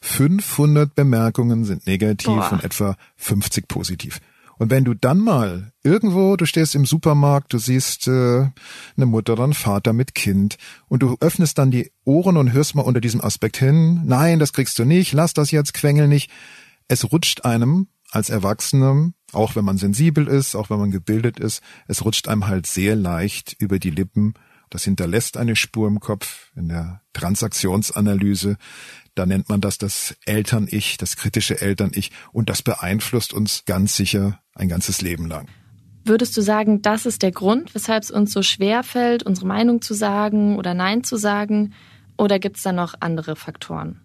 500 0.00 0.94
Bemerkungen 0.94 1.64
sind 1.64 1.86
negativ 1.86 2.26
Boah. 2.26 2.52
und 2.52 2.64
etwa 2.64 2.96
50 3.16 3.68
positiv. 3.68 4.20
Und 4.58 4.70
wenn 4.70 4.84
du 4.84 4.94
dann 4.94 5.18
mal 5.18 5.72
irgendwo, 5.82 6.36
du 6.36 6.46
stehst 6.46 6.74
im 6.74 6.86
Supermarkt, 6.86 7.52
du 7.52 7.58
siehst 7.58 8.08
äh, 8.08 8.50
eine 8.96 9.06
Mutter 9.06 9.34
oder 9.34 9.44
einen 9.44 9.54
Vater 9.54 9.92
mit 9.92 10.14
Kind 10.14 10.56
und 10.88 11.02
du 11.02 11.16
öffnest 11.20 11.58
dann 11.58 11.70
die 11.70 11.92
Ohren 12.04 12.36
und 12.36 12.52
hörst 12.52 12.74
mal 12.74 12.82
unter 12.82 13.00
diesem 13.00 13.22
Aspekt 13.22 13.58
hin, 13.58 14.02
nein, 14.04 14.38
das 14.38 14.52
kriegst 14.52 14.78
du 14.78 14.84
nicht, 14.84 15.12
lass 15.12 15.34
das 15.34 15.50
jetzt, 15.50 15.74
quengel 15.74 16.08
nicht. 16.08 16.30
Es 16.88 17.12
rutscht 17.12 17.44
einem 17.44 17.88
als 18.10 18.30
Erwachsenem, 18.30 19.14
auch 19.32 19.56
wenn 19.56 19.64
man 19.64 19.78
sensibel 19.78 20.26
ist, 20.26 20.54
auch 20.54 20.70
wenn 20.70 20.78
man 20.78 20.90
gebildet 20.90 21.38
ist, 21.38 21.62
es 21.86 22.04
rutscht 22.04 22.28
einem 22.28 22.46
halt 22.46 22.66
sehr 22.66 22.96
leicht 22.96 23.56
über 23.58 23.78
die 23.78 23.90
Lippen. 23.90 24.34
Das 24.70 24.84
hinterlässt 24.84 25.36
eine 25.36 25.54
Spur 25.54 25.86
im 25.86 26.00
Kopf 26.00 26.50
in 26.56 26.68
der 26.68 27.02
Transaktionsanalyse. 27.12 28.56
Da 29.16 29.26
nennt 29.26 29.48
man 29.48 29.60
das 29.60 29.78
das 29.78 30.14
Eltern-Ich, 30.26 30.98
das 30.98 31.16
kritische 31.16 31.60
Eltern-Ich. 31.60 32.12
Und 32.32 32.48
das 32.48 32.62
beeinflusst 32.62 33.32
uns 33.32 33.64
ganz 33.64 33.96
sicher 33.96 34.38
ein 34.54 34.68
ganzes 34.68 35.02
Leben 35.02 35.26
lang. 35.26 35.48
Würdest 36.04 36.36
du 36.36 36.42
sagen, 36.42 36.82
das 36.82 37.04
ist 37.04 37.22
der 37.22 37.32
Grund, 37.32 37.74
weshalb 37.74 38.04
es 38.04 38.12
uns 38.12 38.32
so 38.32 38.42
schwer 38.42 38.84
fällt, 38.84 39.24
unsere 39.24 39.48
Meinung 39.48 39.82
zu 39.82 39.94
sagen 39.94 40.56
oder 40.56 40.74
Nein 40.74 41.02
zu 41.02 41.16
sagen? 41.16 41.72
Oder 42.16 42.38
gibt 42.38 42.58
es 42.58 42.62
da 42.62 42.72
noch 42.72 42.94
andere 43.00 43.34
Faktoren? 43.34 44.00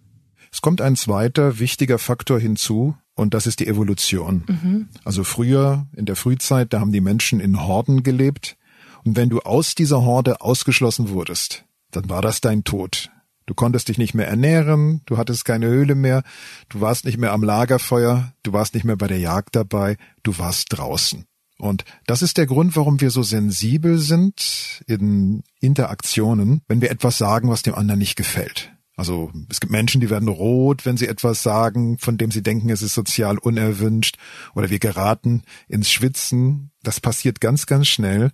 Es 0.51 0.61
kommt 0.61 0.81
ein 0.81 0.95
zweiter 0.95 1.59
wichtiger 1.59 1.99
Faktor 1.99 2.39
hinzu, 2.39 2.95
und 3.15 3.33
das 3.33 3.45
ist 3.45 3.59
die 3.59 3.67
Evolution. 3.67 4.43
Mhm. 4.47 4.89
Also 5.03 5.23
früher, 5.23 5.87
in 5.95 6.05
der 6.05 6.15
Frühzeit, 6.15 6.73
da 6.73 6.79
haben 6.79 6.91
die 6.91 7.01
Menschen 7.01 7.39
in 7.39 7.61
Horden 7.61 8.03
gelebt. 8.03 8.57
Und 9.03 9.15
wenn 9.15 9.29
du 9.29 9.41
aus 9.41 9.75
dieser 9.75 10.01
Horde 10.01 10.41
ausgeschlossen 10.41 11.09
wurdest, 11.09 11.65
dann 11.91 12.09
war 12.09 12.21
das 12.21 12.41
dein 12.41 12.63
Tod. 12.63 13.11
Du 13.45 13.53
konntest 13.53 13.87
dich 13.87 13.97
nicht 13.97 14.13
mehr 14.13 14.27
ernähren, 14.27 15.01
du 15.05 15.17
hattest 15.17 15.45
keine 15.45 15.67
Höhle 15.67 15.95
mehr, 15.95 16.23
du 16.69 16.81
warst 16.81 17.05
nicht 17.05 17.17
mehr 17.17 17.33
am 17.33 17.43
Lagerfeuer, 17.43 18.33
du 18.43 18.53
warst 18.53 18.73
nicht 18.73 18.83
mehr 18.83 18.95
bei 18.95 19.07
der 19.07 19.19
Jagd 19.19 19.55
dabei, 19.55 19.97
du 20.23 20.37
warst 20.37 20.67
draußen. 20.69 21.25
Und 21.57 21.85
das 22.07 22.21
ist 22.21 22.37
der 22.37 22.47
Grund, 22.47 22.75
warum 22.75 23.01
wir 23.01 23.11
so 23.11 23.21
sensibel 23.21 23.99
sind 23.99 24.81
in 24.87 25.43
Interaktionen, 25.59 26.61
wenn 26.67 26.81
wir 26.81 26.89
etwas 26.89 27.17
sagen, 27.17 27.49
was 27.49 27.61
dem 27.61 27.75
anderen 27.75 27.99
nicht 27.99 28.15
gefällt. 28.15 28.71
Also 28.95 29.31
es 29.49 29.59
gibt 29.59 29.71
Menschen, 29.71 30.01
die 30.01 30.09
werden 30.09 30.27
rot, 30.27 30.85
wenn 30.85 30.97
sie 30.97 31.07
etwas 31.07 31.41
sagen, 31.43 31.97
von 31.97 32.17
dem 32.17 32.29
sie 32.29 32.43
denken, 32.43 32.69
es 32.69 32.81
ist 32.81 32.93
sozial 32.93 33.37
unerwünscht. 33.37 34.17
Oder 34.53 34.69
wir 34.69 34.79
geraten 34.79 35.43
ins 35.67 35.89
Schwitzen. 35.89 36.71
Das 36.83 36.99
passiert 36.99 37.41
ganz, 37.41 37.65
ganz 37.65 37.87
schnell, 37.87 38.31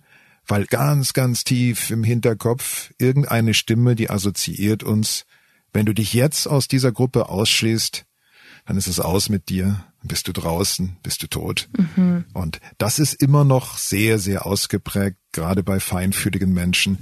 weil 0.48 0.64
ganz, 0.64 1.12
ganz 1.12 1.44
tief 1.44 1.90
im 1.90 2.02
Hinterkopf 2.02 2.92
irgendeine 2.98 3.54
Stimme, 3.54 3.94
die 3.94 4.10
assoziiert 4.10 4.82
uns, 4.82 5.26
wenn 5.72 5.86
du 5.86 5.92
dich 5.92 6.14
jetzt 6.14 6.46
aus 6.46 6.66
dieser 6.66 6.90
Gruppe 6.90 7.28
ausschließt, 7.28 8.04
dann 8.66 8.76
ist 8.76 8.86
es 8.86 9.00
aus 9.00 9.28
mit 9.28 9.48
dir, 9.48 9.84
bist 10.02 10.28
du 10.28 10.32
draußen, 10.32 10.96
bist 11.02 11.22
du 11.22 11.26
tot. 11.26 11.68
Mhm. 11.96 12.24
Und 12.32 12.60
das 12.78 12.98
ist 12.98 13.14
immer 13.14 13.44
noch 13.44 13.78
sehr, 13.78 14.18
sehr 14.18 14.46
ausgeprägt, 14.46 15.16
gerade 15.32 15.62
bei 15.62 15.80
feinfühligen 15.80 16.52
Menschen. 16.52 16.98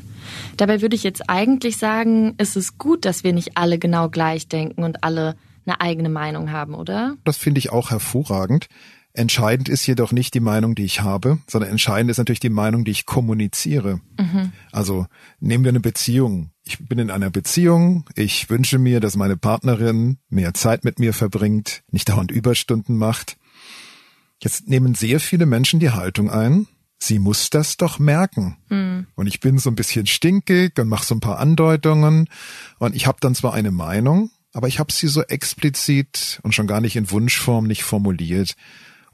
Dabei 0.56 0.82
würde 0.82 0.96
ich 0.96 1.02
jetzt 1.02 1.28
eigentlich 1.28 1.76
sagen, 1.76 2.34
es 2.38 2.56
ist 2.56 2.78
gut, 2.78 3.04
dass 3.04 3.24
wir 3.24 3.32
nicht 3.32 3.56
alle 3.56 3.78
genau 3.78 4.08
gleich 4.08 4.48
denken 4.48 4.84
und 4.84 5.04
alle 5.04 5.36
eine 5.66 5.80
eigene 5.80 6.08
Meinung 6.08 6.52
haben, 6.52 6.74
oder? 6.74 7.16
Das 7.24 7.36
finde 7.36 7.58
ich 7.58 7.70
auch 7.70 7.90
hervorragend. 7.90 8.68
Entscheidend 9.16 9.70
ist 9.70 9.86
jedoch 9.86 10.12
nicht 10.12 10.34
die 10.34 10.40
Meinung, 10.40 10.74
die 10.74 10.84
ich 10.84 11.00
habe, 11.00 11.38
sondern 11.46 11.70
entscheidend 11.70 12.10
ist 12.10 12.18
natürlich 12.18 12.40
die 12.40 12.50
Meinung, 12.50 12.84
die 12.84 12.90
ich 12.90 13.06
kommuniziere. 13.06 14.00
Mhm. 14.20 14.52
Also 14.72 15.06
nehmen 15.40 15.64
wir 15.64 15.70
eine 15.70 15.80
Beziehung. 15.80 16.50
Ich 16.64 16.86
bin 16.86 16.98
in 16.98 17.10
einer 17.10 17.30
Beziehung. 17.30 18.04
Ich 18.14 18.50
wünsche 18.50 18.78
mir, 18.78 19.00
dass 19.00 19.16
meine 19.16 19.38
Partnerin 19.38 20.18
mehr 20.28 20.52
Zeit 20.52 20.84
mit 20.84 20.98
mir 20.98 21.14
verbringt, 21.14 21.82
nicht 21.90 22.10
dauernd 22.10 22.30
Überstunden 22.30 22.98
macht. 22.98 23.38
Jetzt 24.42 24.68
nehmen 24.68 24.94
sehr 24.94 25.18
viele 25.18 25.46
Menschen 25.46 25.80
die 25.80 25.90
Haltung 25.90 26.30
ein, 26.30 26.66
sie 26.98 27.18
muss 27.18 27.48
das 27.48 27.78
doch 27.78 27.98
merken. 27.98 28.58
Mhm. 28.68 29.06
Und 29.14 29.28
ich 29.28 29.40
bin 29.40 29.58
so 29.58 29.70
ein 29.70 29.76
bisschen 29.76 30.06
stinkig 30.06 30.78
und 30.78 30.88
mache 30.88 31.06
so 31.06 31.14
ein 31.14 31.20
paar 31.20 31.38
Andeutungen. 31.38 32.28
Und 32.78 32.94
ich 32.94 33.06
habe 33.06 33.16
dann 33.20 33.34
zwar 33.34 33.54
eine 33.54 33.70
Meinung, 33.70 34.30
aber 34.52 34.68
ich 34.68 34.78
habe 34.78 34.92
sie 34.92 35.08
so 35.08 35.22
explizit 35.22 36.38
und 36.42 36.54
schon 36.54 36.66
gar 36.66 36.82
nicht 36.82 36.96
in 36.96 37.10
Wunschform 37.10 37.66
nicht 37.66 37.82
formuliert. 37.82 38.56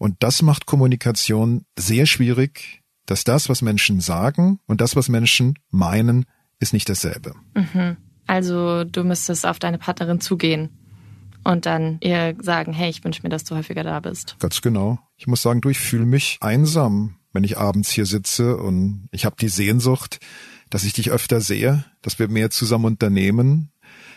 Und 0.03 0.17
das 0.19 0.43
macht 0.43 0.67
Kommunikation 0.67 1.65
sehr 1.79 2.07
schwierig, 2.07 2.83
dass 3.07 3.23
das, 3.23 3.49
was 3.49 3.63
Menschen 3.63 4.01
sagen 4.01 4.59
und 4.67 4.81
das, 4.81 4.97
was 4.97 5.09
Menschen 5.09 5.57
meinen, 5.71 6.27
ist 6.59 6.73
nicht 6.73 6.89
dasselbe. 6.89 7.37
Mhm. 7.55 7.97
Also 8.27 8.83
du 8.83 9.05
müsstest 9.05 9.47
auf 9.47 9.61
deine 9.61 9.79
Partnerin 9.79 10.21
zugehen 10.21 10.71
und 11.45 11.67
dann 11.67 11.99
ihr 12.01 12.35
sagen, 12.41 12.73
hey, 12.73 12.91
ich 12.91 13.05
wünsche 13.05 13.23
mir, 13.23 13.29
dass 13.29 13.45
du 13.45 13.55
häufiger 13.55 13.85
da 13.85 14.01
bist. 14.01 14.35
Ganz 14.41 14.61
genau. 14.61 14.99
Ich 15.17 15.29
muss 15.29 15.41
sagen, 15.41 15.61
du, 15.61 15.69
ich 15.69 15.79
fühle 15.79 16.05
mich 16.05 16.39
einsam, 16.41 17.15
wenn 17.33 17.45
ich 17.45 17.57
abends 17.57 17.93
hier 17.93 18.05
sitze 18.05 18.57
und 18.57 19.09
ich 19.13 19.25
habe 19.25 19.37
die 19.39 19.49
Sehnsucht, 19.49 20.19
dass 20.69 20.83
ich 20.83 20.95
dich 20.95 21.13
öfter 21.13 21.41
sehe, 21.41 21.85
dass 22.01 22.19
wir 22.19 22.27
mehr 22.27 22.51
zusammen 22.51 22.87
unternehmen. 22.87 23.71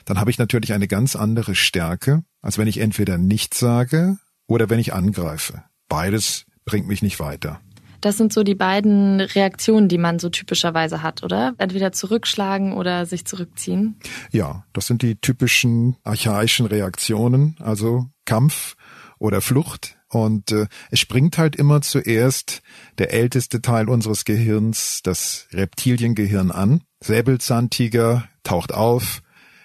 Dann 0.06 0.20
habe 0.20 0.32
ich 0.32 0.39
natürlich 0.39 0.74
eine 0.74 0.88
ganz 0.88 1.15
andere 1.15 1.54
Stärke, 1.54 2.24
als 2.42 2.58
wenn 2.58 2.68
ich 2.68 2.80
entweder 2.80 3.20
nichts 3.20 3.60
sage 3.60 4.18
oder 4.48 4.68
wenn 4.72 4.80
ich 4.80 4.92
angreife 4.92 5.63
beides 5.88 6.46
bringt 6.65 6.88
mich 6.88 7.01
nicht 7.01 7.20
weiter. 7.20 7.60
Das 8.01 8.18
sind 8.18 8.32
so 8.32 8.44
die 8.44 8.54
beiden 8.54 9.20
Reaktionen, 9.20 9.88
die 9.88 9.98
man 9.98 10.20
so 10.20 10.30
typischerweise 10.30 11.01
hat, 11.01 11.24
oder? 11.24 11.56
Entweder 11.58 11.92
zurückschlagen 11.92 12.74
oder 12.74 13.08
sich 13.08 13.25
zurückziehen. 13.25 13.96
Ja, 14.32 14.63
das 14.74 14.86
sind 14.86 15.01
die 15.01 15.15
typischen 15.15 15.96
archaischen 16.04 16.68
Reaktionen, 16.68 17.56
also 17.60 18.06
Kampf 18.25 18.75
oder 19.18 19.42
Flucht. 19.42 19.98
Und 20.08 20.51
äh, 20.51 20.68
es 20.92 21.00
springt 21.00 21.39
halt 21.39 21.56
immer 21.56 21.82
zuerst 21.82 22.62
der 23.00 23.12
älteste 23.12 23.63
Teil 23.63 23.89
unseres 23.89 24.24
Gehirns, 24.24 25.01
das 25.01 25.48
Reptiliengehirn 25.51 26.51
an. 26.51 26.82
Säbelzahntiger 27.00 28.27
taucht 28.44 28.72
auf. 28.72 29.24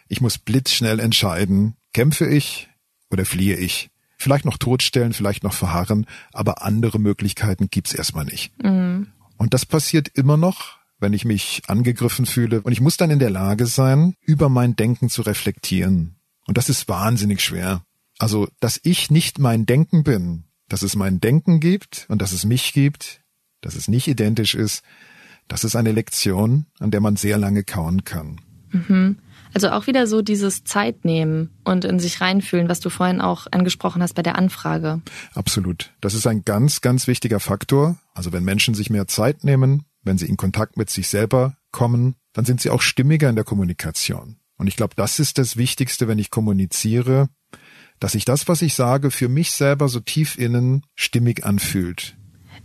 Ich 0.08 0.22
muss 0.22 0.38
blitzschnell 0.38 0.98
entscheiden, 0.98 1.76
kämpfe 1.92 2.26
ich 2.26 2.70
oder 3.10 3.26
fliehe 3.26 3.56
ich 3.56 3.89
vielleicht 4.20 4.44
noch 4.44 4.58
totstellen, 4.58 5.12
vielleicht 5.12 5.42
noch 5.42 5.54
verharren, 5.54 6.06
aber 6.32 6.62
andere 6.62 6.98
Möglichkeiten 6.98 7.68
gibt's 7.70 7.94
erstmal 7.94 8.24
nicht. 8.24 8.52
Mhm. 8.62 9.08
Und 9.36 9.54
das 9.54 9.64
passiert 9.64 10.08
immer 10.08 10.36
noch, 10.36 10.78
wenn 10.98 11.14
ich 11.14 11.24
mich 11.24 11.62
angegriffen 11.66 12.26
fühle. 12.26 12.60
Und 12.60 12.72
ich 12.72 12.80
muss 12.80 12.98
dann 12.98 13.10
in 13.10 13.18
der 13.18 13.30
Lage 13.30 13.66
sein, 13.66 14.14
über 14.20 14.48
mein 14.48 14.76
Denken 14.76 15.08
zu 15.08 15.22
reflektieren. 15.22 16.16
Und 16.46 16.58
das 16.58 16.68
ist 16.68 16.88
wahnsinnig 16.88 17.40
schwer. 17.40 17.82
Also, 18.18 18.48
dass 18.60 18.78
ich 18.82 19.10
nicht 19.10 19.38
mein 19.38 19.64
Denken 19.64 20.04
bin, 20.04 20.44
dass 20.68 20.82
es 20.82 20.94
mein 20.94 21.20
Denken 21.20 21.58
gibt 21.58 22.04
und 22.08 22.20
dass 22.20 22.32
es 22.32 22.44
mich 22.44 22.74
gibt, 22.74 23.22
dass 23.62 23.74
es 23.74 23.88
nicht 23.88 24.06
identisch 24.06 24.54
ist, 24.54 24.82
das 25.48 25.64
ist 25.64 25.74
eine 25.74 25.92
Lektion, 25.92 26.66
an 26.78 26.90
der 26.90 27.00
man 27.00 27.16
sehr 27.16 27.38
lange 27.38 27.64
kauen 27.64 28.04
kann. 28.04 28.40
Mhm. 28.70 29.18
Also 29.54 29.70
auch 29.70 29.86
wieder 29.86 30.06
so 30.06 30.22
dieses 30.22 30.64
Zeitnehmen 30.64 31.50
und 31.64 31.84
in 31.84 31.98
sich 31.98 32.20
reinfühlen, 32.20 32.68
was 32.68 32.80
du 32.80 32.90
vorhin 32.90 33.20
auch 33.20 33.46
angesprochen 33.50 34.02
hast 34.02 34.14
bei 34.14 34.22
der 34.22 34.36
Anfrage. 34.36 35.00
Absolut. 35.34 35.92
Das 36.00 36.14
ist 36.14 36.26
ein 36.26 36.44
ganz, 36.44 36.80
ganz 36.80 37.06
wichtiger 37.06 37.40
Faktor. 37.40 37.98
Also 38.14 38.32
wenn 38.32 38.44
Menschen 38.44 38.74
sich 38.74 38.90
mehr 38.90 39.08
Zeit 39.08 39.44
nehmen, 39.44 39.84
wenn 40.02 40.18
sie 40.18 40.26
in 40.26 40.36
Kontakt 40.36 40.76
mit 40.76 40.90
sich 40.90 41.08
selber 41.08 41.56
kommen, 41.72 42.14
dann 42.32 42.44
sind 42.44 42.60
sie 42.60 42.70
auch 42.70 42.80
stimmiger 42.80 43.28
in 43.28 43.36
der 43.36 43.44
Kommunikation. 43.44 44.36
Und 44.56 44.66
ich 44.66 44.76
glaube, 44.76 44.94
das 44.94 45.18
ist 45.18 45.38
das 45.38 45.56
Wichtigste, 45.56 46.06
wenn 46.06 46.18
ich 46.18 46.30
kommuniziere, 46.30 47.28
dass 47.98 48.12
sich 48.12 48.24
das, 48.24 48.48
was 48.48 48.62
ich 48.62 48.74
sage, 48.74 49.10
für 49.10 49.28
mich 49.28 49.52
selber 49.52 49.88
so 49.88 50.00
tief 50.00 50.38
innen 50.38 50.84
stimmig 50.94 51.44
anfühlt. 51.44 52.16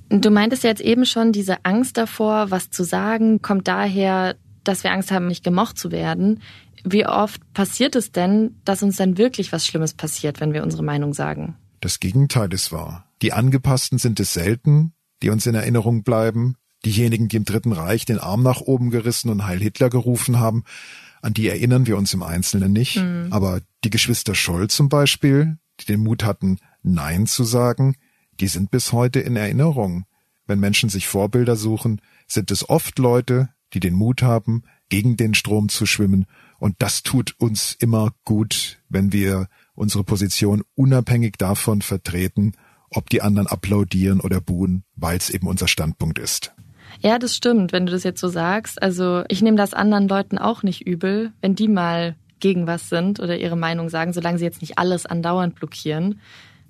Du 0.10 0.30
meintest 0.30 0.63
jetzt 0.63 0.82
eben 0.82 1.06
schon, 1.06 1.32
diese 1.32 1.65
Angst 1.65 1.98
davor, 1.98 2.51
was 2.51 2.70
zu 2.70 2.84
sagen, 2.84 3.42
kommt 3.42 3.68
daher, 3.68 4.36
dass 4.63 4.84
wir 4.84 4.92
Angst 4.92 5.12
haben, 5.12 5.27
nicht 5.27 5.44
gemocht 5.44 5.77
zu 5.77 5.92
werden. 5.92 6.42
Wie 6.86 7.06
oft 7.06 7.42
passiert 7.54 7.96
es 7.96 8.12
denn, 8.12 8.62
dass 8.63 8.84
uns 8.84 8.98
dann 8.98 9.18
wirklich 9.18 9.51
was 9.51 9.65
Schlimmes 9.65 9.96
passiert, 9.96 10.39
wenn 10.39 10.54
wir 10.54 10.63
unsere 10.63 10.84
Meinung 10.84 11.13
sagen? 11.13 11.56
Das 11.82 12.00
Gegenteil 12.00 12.54
ist 12.54 12.72
wahr. 12.72 13.10
Die 13.22 13.34
Angepassten 13.34 13.98
sind 13.98 14.20
es 14.20 14.34
selten, 14.34 14.94
die 15.22 15.30
uns 15.32 15.46
in 15.48 15.56
Erinnerung 15.56 16.04
bleiben. 16.04 16.56
Diejenigen, 16.86 17.27
die 17.27 17.38
im 17.38 17.46
Dritten 17.46 17.72
Reich 17.72 18.06
den 18.06 18.20
Arm 18.20 18.44
nach 18.44 18.62
oben 18.62 18.92
gerissen 18.92 19.30
und 19.30 19.48
Heil 19.48 19.60
Hitler 19.60 19.89
gerufen 19.89 20.39
haben, 20.39 20.63
an 21.24 21.34
die 21.34 21.48
erinnern 21.48 21.88
wir 21.88 21.98
uns 21.98 22.13
im 22.13 22.22
Einzelnen 22.22 22.72
nicht. 22.72 22.98
Mhm. 22.98 23.27
Aber 23.32 23.62
die 23.84 23.89
Geschwister 23.89 24.36
Scholl 24.36 24.70
zum 24.70 24.89
Beispiel, 24.89 25.58
die 25.80 25.86
den 25.86 26.01
Mut 26.01 26.24
hatten, 26.24 26.60
Nein 26.84 27.25
zu 27.25 27.44
sagen, 27.44 27.96
die 28.39 28.48
sind 28.48 28.70
bis 28.70 28.92
heute 28.92 29.20
in 29.22 29.36
Erinnerung. 29.36 30.06
Wenn 30.46 30.60
Menschen 30.60 30.89
sich 30.89 31.08
Vorbilder 31.08 31.56
suchen, 31.56 32.00
sind 32.27 32.51
es 32.51 32.70
oft 32.70 33.00
Leute, 33.00 33.50
die 33.74 33.80
den 33.80 33.96
Mut 33.96 34.22
haben, 34.22 34.63
gegen 34.89 35.18
den 35.18 35.34
Strom 35.34 35.70
zu 35.70 35.88
schwimmen. 35.88 36.25
Und 36.59 36.75
das 36.79 37.03
tut 37.03 37.35
uns 37.38 37.75
immer 37.79 38.12
gut, 38.24 38.79
wenn 38.89 39.12
wir 39.12 39.47
unsere 39.74 40.03
Position 40.03 40.63
unabhängig 40.75 41.33
davon 41.38 41.81
vertreten, 41.81 42.53
ob 42.89 43.09
die 43.09 43.21
anderen 43.21 43.47
applaudieren 43.47 44.21
oder 44.21 44.39
buhen, 44.39 44.83
weil 44.95 45.17
es 45.17 45.29
eben 45.29 45.47
unser 45.47 45.67
Standpunkt 45.67 46.19
ist. 46.19 46.53
Ja, 47.01 47.19
das 47.19 47.35
stimmt, 47.35 47.74
wenn 47.74 47.85
du 47.85 47.91
das 47.91 48.03
jetzt 48.03 48.21
so 48.21 48.29
sagst. 48.29 48.81
Also 48.81 49.24
ich 49.27 49.41
nehme 49.41 49.57
das 49.57 49.74
anderen 49.74 50.07
Leuten 50.07 50.38
auch 50.38 50.63
nicht 50.63 50.88
übel, 50.88 51.33
wenn 51.41 51.55
die 51.55 51.67
mal 51.67 52.15
gegen 52.39 52.67
was 52.67 52.89
sind 52.89 53.19
oder 53.19 53.38
ihre 53.38 53.57
Meinung 53.57 53.89
sagen, 53.89 54.13
solange 54.13 54.38
sie 54.38 54.45
jetzt 54.45 54.62
nicht 54.62 54.77
alles 54.77 55.05
andauernd 55.05 55.55
blockieren. 55.55 56.19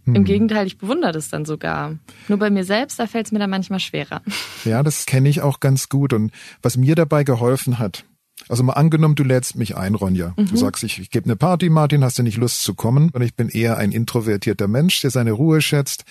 Im 0.05 0.15
hm. 0.15 0.23
Gegenteil, 0.25 0.67
ich 0.67 0.77
bewundere 0.77 1.11
das 1.11 1.29
dann 1.29 1.45
sogar. 1.45 1.97
Nur 2.27 2.37
bei 2.37 2.51
mir 2.51 2.63
selbst, 2.63 2.99
da 2.99 3.07
fällt 3.07 3.25
es 3.25 3.31
mir 3.31 3.39
dann 3.39 3.49
manchmal 3.49 3.79
schwerer. 3.79 4.21
Ja, 4.63 4.83
das 4.83 5.05
kenne 5.07 5.29
ich 5.29 5.41
auch 5.41 5.59
ganz 5.59 5.89
gut. 5.89 6.13
Und 6.13 6.31
was 6.61 6.77
mir 6.77 6.95
dabei 6.95 7.23
geholfen 7.23 7.79
hat, 7.79 8.05
also 8.49 8.63
mal 8.63 8.73
angenommen, 8.73 9.15
du 9.15 9.23
lädst 9.23 9.55
mich 9.55 9.75
ein, 9.75 9.95
Ronja. 9.95 10.33
Mhm. 10.37 10.47
Du 10.47 10.57
sagst, 10.57 10.83
ich, 10.83 10.99
ich 10.99 11.09
gebe 11.09 11.25
eine 11.25 11.35
Party, 11.35 11.69
Martin, 11.69 12.03
hast 12.03 12.19
du 12.19 12.23
nicht 12.23 12.37
Lust 12.37 12.63
zu 12.63 12.73
kommen? 12.73 13.09
Und 13.11 13.21
ich 13.21 13.35
bin 13.35 13.49
eher 13.49 13.77
ein 13.77 13.91
introvertierter 13.91 14.67
Mensch, 14.67 15.01
der 15.01 15.11
seine 15.11 15.31
Ruhe 15.31 15.61
schätzt. 15.61 16.05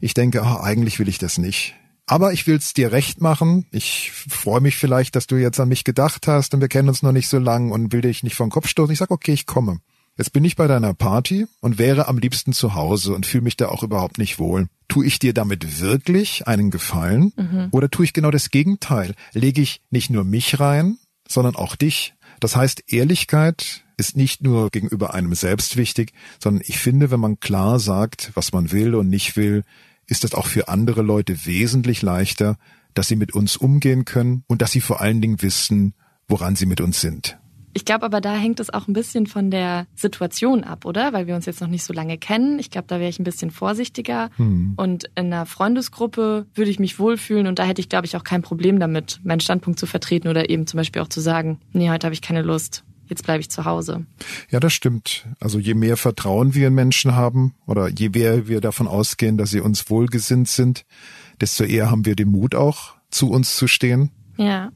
Ich 0.00 0.14
denke, 0.14 0.42
oh, 0.42 0.60
eigentlich 0.60 0.98
will 0.98 1.08
ich 1.08 1.18
das 1.18 1.38
nicht. 1.38 1.74
Aber 2.06 2.32
ich 2.32 2.46
will's 2.46 2.72
dir 2.72 2.90
recht 2.90 3.20
machen. 3.20 3.66
Ich 3.70 4.12
freue 4.12 4.60
mich 4.60 4.76
vielleicht, 4.76 5.14
dass 5.14 5.26
du 5.26 5.36
jetzt 5.36 5.60
an 5.60 5.68
mich 5.68 5.84
gedacht 5.84 6.26
hast 6.26 6.54
und 6.54 6.60
wir 6.60 6.68
kennen 6.68 6.88
uns 6.88 7.02
noch 7.02 7.12
nicht 7.12 7.28
so 7.28 7.38
lang 7.38 7.70
und 7.70 7.92
will 7.92 8.00
dich 8.00 8.22
nicht 8.22 8.34
vom 8.34 8.50
Kopf 8.50 8.66
stoßen. 8.66 8.92
Ich 8.92 8.98
sag, 8.98 9.10
okay, 9.10 9.32
ich 9.32 9.46
komme. 9.46 9.80
Jetzt 10.16 10.32
bin 10.32 10.44
ich 10.44 10.56
bei 10.56 10.66
deiner 10.66 10.94
Party 10.94 11.46
und 11.60 11.78
wäre 11.78 12.08
am 12.08 12.18
liebsten 12.18 12.52
zu 12.52 12.74
Hause 12.74 13.14
und 13.14 13.24
fühle 13.24 13.44
mich 13.44 13.56
da 13.56 13.68
auch 13.68 13.84
überhaupt 13.84 14.18
nicht 14.18 14.40
wohl. 14.40 14.66
Tue 14.88 15.06
ich 15.06 15.20
dir 15.20 15.32
damit 15.32 15.80
wirklich 15.80 16.48
einen 16.48 16.70
Gefallen 16.70 17.32
mhm. 17.36 17.68
oder 17.70 17.88
tue 17.88 18.06
ich 18.06 18.14
genau 18.14 18.32
das 18.32 18.50
Gegenteil? 18.50 19.14
Lege 19.32 19.60
ich 19.60 19.80
nicht 19.90 20.10
nur 20.10 20.24
mich 20.24 20.58
rein, 20.58 20.98
sondern 21.28 21.56
auch 21.56 21.76
dich? 21.76 22.14
Das 22.40 22.56
heißt, 22.56 22.84
Ehrlichkeit 22.92 23.84
ist 23.96 24.16
nicht 24.16 24.42
nur 24.42 24.70
gegenüber 24.70 25.14
einem 25.14 25.34
selbst 25.34 25.76
wichtig, 25.76 26.12
sondern 26.42 26.62
ich 26.66 26.78
finde, 26.78 27.10
wenn 27.10 27.20
man 27.20 27.40
klar 27.40 27.78
sagt, 27.78 28.30
was 28.34 28.52
man 28.52 28.72
will 28.72 28.94
und 28.94 29.08
nicht 29.08 29.36
will, 29.36 29.64
ist 30.06 30.24
das 30.24 30.34
auch 30.34 30.46
für 30.46 30.68
andere 30.68 31.02
Leute 31.02 31.46
wesentlich 31.46 32.02
leichter, 32.02 32.56
dass 32.94 33.08
sie 33.08 33.16
mit 33.16 33.34
uns 33.34 33.56
umgehen 33.56 34.04
können 34.04 34.44
und 34.46 34.62
dass 34.62 34.72
sie 34.72 34.80
vor 34.80 35.00
allen 35.00 35.20
Dingen 35.20 35.42
wissen, 35.42 35.94
woran 36.28 36.56
sie 36.56 36.66
mit 36.66 36.80
uns 36.80 37.00
sind 37.00 37.38
Ich 37.78 37.84
glaube 37.84 38.04
aber, 38.04 38.20
da 38.20 38.34
hängt 38.34 38.58
es 38.58 38.74
auch 38.74 38.88
ein 38.88 38.92
bisschen 38.92 39.28
von 39.28 39.52
der 39.52 39.86
Situation 39.94 40.64
ab, 40.64 40.84
oder? 40.84 41.12
Weil 41.12 41.28
wir 41.28 41.36
uns 41.36 41.46
jetzt 41.46 41.60
noch 41.60 41.68
nicht 41.68 41.84
so 41.84 41.92
lange 41.92 42.18
kennen. 42.18 42.58
Ich 42.58 42.72
glaube, 42.72 42.88
da 42.88 42.98
wäre 42.98 43.08
ich 43.08 43.20
ein 43.20 43.24
bisschen 43.24 43.52
vorsichtiger. 43.52 44.30
Hm. 44.34 44.72
Und 44.76 45.04
in 45.14 45.32
einer 45.32 45.46
Freundesgruppe 45.46 46.46
würde 46.56 46.70
ich 46.72 46.80
mich 46.80 46.98
wohlfühlen 46.98 47.46
und 47.46 47.60
da 47.60 47.62
hätte 47.62 47.80
ich, 47.80 47.88
glaube 47.88 48.04
ich, 48.04 48.16
auch 48.16 48.24
kein 48.24 48.42
Problem 48.42 48.80
damit, 48.80 49.20
meinen 49.22 49.38
Standpunkt 49.38 49.78
zu 49.78 49.86
vertreten 49.86 50.26
oder 50.26 50.50
eben 50.50 50.66
zum 50.66 50.78
Beispiel 50.78 51.00
auch 51.02 51.08
zu 51.08 51.20
sagen, 51.20 51.60
nee, 51.72 51.88
heute 51.88 52.08
habe 52.08 52.14
ich 52.14 52.20
keine 52.20 52.42
Lust. 52.42 52.82
Jetzt 53.06 53.22
bleibe 53.22 53.42
ich 53.42 53.48
zu 53.48 53.64
Hause. 53.64 54.04
Ja, 54.50 54.58
das 54.58 54.72
stimmt. 54.72 55.28
Also 55.38 55.60
je 55.60 55.74
mehr 55.74 55.96
Vertrauen 55.96 56.56
wir 56.56 56.66
in 56.66 56.74
Menschen 56.74 57.14
haben 57.14 57.54
oder 57.64 57.88
je 57.90 58.08
mehr 58.08 58.48
wir 58.48 58.60
davon 58.60 58.88
ausgehen, 58.88 59.38
dass 59.38 59.50
sie 59.50 59.60
uns 59.60 59.88
wohlgesinnt 59.88 60.48
sind, 60.48 60.84
desto 61.40 61.62
eher 61.62 61.92
haben 61.92 62.06
wir 62.06 62.16
den 62.16 62.32
Mut 62.32 62.56
auch, 62.56 62.96
zu 63.08 63.30
uns 63.30 63.54
zu 63.54 63.68
stehen. 63.68 64.10
Ja. 64.36 64.70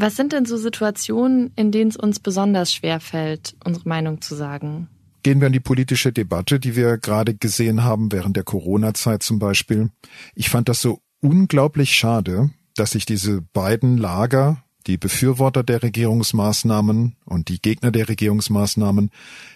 Was 0.00 0.16
sind 0.16 0.32
denn 0.32 0.46
so 0.46 0.56
Situationen, 0.56 1.52
in 1.56 1.72
denen 1.72 1.90
es 1.90 1.96
uns 1.98 2.20
besonders 2.20 2.72
schwer 2.72 3.00
fällt, 3.00 3.54
unsere 3.66 3.86
Meinung 3.86 4.22
zu 4.22 4.34
sagen? 4.34 4.88
Gehen 5.22 5.40
wir 5.40 5.48
in 5.48 5.52
die 5.52 5.60
politische 5.60 6.10
Debatte, 6.10 6.58
die 6.58 6.74
wir 6.74 6.96
gerade 6.96 7.34
gesehen 7.34 7.84
haben, 7.84 8.10
während 8.10 8.34
der 8.34 8.44
Corona-Zeit 8.44 9.22
zum 9.22 9.38
Beispiel. 9.38 9.90
Ich 10.34 10.48
fand 10.48 10.70
das 10.70 10.80
so 10.80 11.02
unglaublich 11.20 11.92
schade, 11.94 12.48
dass 12.76 12.92
sich 12.92 13.04
diese 13.04 13.42
beiden 13.42 13.98
Lager, 13.98 14.64
die 14.86 14.96
Befürworter 14.96 15.62
der 15.62 15.82
Regierungsmaßnahmen 15.82 17.16
und 17.26 17.50
die 17.50 17.60
Gegner 17.60 17.90
der 17.90 18.08
Regierungsmaßnahmen, 18.08 19.10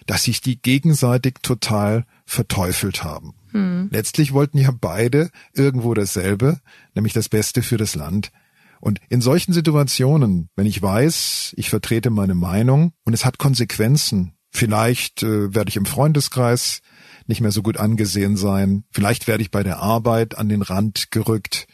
dass 0.05 0.25
sich 0.25 0.41
die 0.41 0.61
gegenseitig 0.61 1.37
total 1.41 2.05
verteufelt 2.27 3.03
haben. 3.03 3.33
Hm. 3.49 3.89
Letztlich 3.91 4.31
wollten 4.31 4.59
ja 4.59 4.69
beide 4.79 5.31
irgendwo 5.53 5.95
dasselbe, 5.95 6.59
nämlich 6.93 7.13
das 7.13 7.29
Beste 7.29 7.63
für 7.63 7.77
das 7.77 7.95
Land. 7.95 8.31
Und 8.85 8.99
in 9.09 9.19
solchen 9.19 9.51
Situationen, 9.51 10.49
wenn 10.55 10.67
ich 10.67 10.79
weiß, 10.79 11.55
ich 11.57 11.71
vertrete 11.71 12.11
meine 12.11 12.35
Meinung 12.35 12.93
und 13.03 13.13
es 13.13 13.25
hat 13.25 13.39
Konsequenzen, 13.39 14.33
vielleicht 14.51 15.23
äh, 15.23 15.55
werde 15.55 15.69
ich 15.69 15.75
im 15.75 15.87
Freundeskreis 15.87 16.81
nicht 17.25 17.41
mehr 17.41 17.49
so 17.49 17.63
gut 17.63 17.77
angesehen 17.77 18.37
sein, 18.37 18.83
vielleicht 18.91 19.27
werde 19.27 19.41
ich 19.41 19.49
bei 19.49 19.63
der 19.63 19.79
Arbeit 19.79 20.37
an 20.37 20.49
den 20.49 20.61
Rand 20.61 21.09
gerückt, 21.09 21.65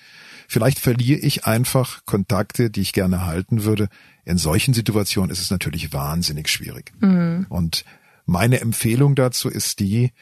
vielleicht 0.48 0.80
verliere 0.80 1.20
ich 1.20 1.44
einfach 1.44 2.06
Kontakte, 2.06 2.70
die 2.70 2.80
ich 2.80 2.94
gerne 2.94 3.26
halten 3.26 3.66
würde. 3.66 3.90
In 4.24 4.38
solchen 4.38 4.74
Situationen 4.74 5.32
ist 5.32 5.42
es 5.42 5.52
natürlich 5.52 5.92
wahnsinnig 5.92 6.48
schwierig. 6.48 6.94
Mhm. 7.02 7.46
Und 7.50 7.84
meine 8.26 8.62
Empfehlung 8.62 9.16
dazu 9.16 9.50
ist 9.50 9.82
die, 9.82 10.14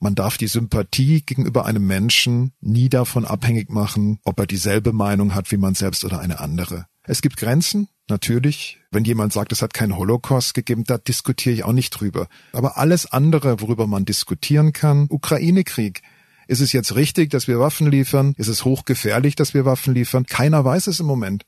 man 0.00 0.14
darf 0.14 0.36
die 0.36 0.48
Sympathie 0.48 1.22
gegenüber 1.22 1.66
einem 1.66 1.86
Menschen 1.86 2.52
nie 2.60 2.88
davon 2.88 3.24
abhängig 3.24 3.70
machen, 3.70 4.18
ob 4.24 4.38
er 4.38 4.46
dieselbe 4.46 4.92
Meinung 4.92 5.34
hat 5.34 5.50
wie 5.50 5.56
man 5.56 5.74
selbst 5.74 6.04
oder 6.04 6.20
eine 6.20 6.40
andere. 6.40 6.86
Es 7.04 7.22
gibt 7.22 7.36
Grenzen, 7.36 7.88
natürlich. 8.08 8.80
Wenn 8.90 9.04
jemand 9.04 9.32
sagt, 9.32 9.52
es 9.52 9.62
hat 9.62 9.74
keinen 9.74 9.96
Holocaust 9.96 10.54
gegeben, 10.54 10.84
da 10.84 10.98
diskutiere 10.98 11.54
ich 11.54 11.64
auch 11.64 11.72
nicht 11.72 11.90
drüber. 11.90 12.28
Aber 12.52 12.78
alles 12.78 13.06
andere, 13.06 13.60
worüber 13.60 13.86
man 13.86 14.04
diskutieren 14.04 14.72
kann, 14.72 15.06
Ukraine-Krieg, 15.08 16.02
ist 16.46 16.60
es 16.60 16.72
jetzt 16.72 16.94
richtig, 16.94 17.30
dass 17.30 17.48
wir 17.48 17.58
Waffen 17.58 17.90
liefern? 17.90 18.34
Ist 18.36 18.48
es 18.48 18.64
hochgefährlich, 18.64 19.34
dass 19.34 19.54
wir 19.54 19.64
Waffen 19.64 19.94
liefern? 19.94 20.26
Keiner 20.26 20.64
weiß 20.64 20.86
es 20.88 21.00
im 21.00 21.06
Moment. 21.06 21.44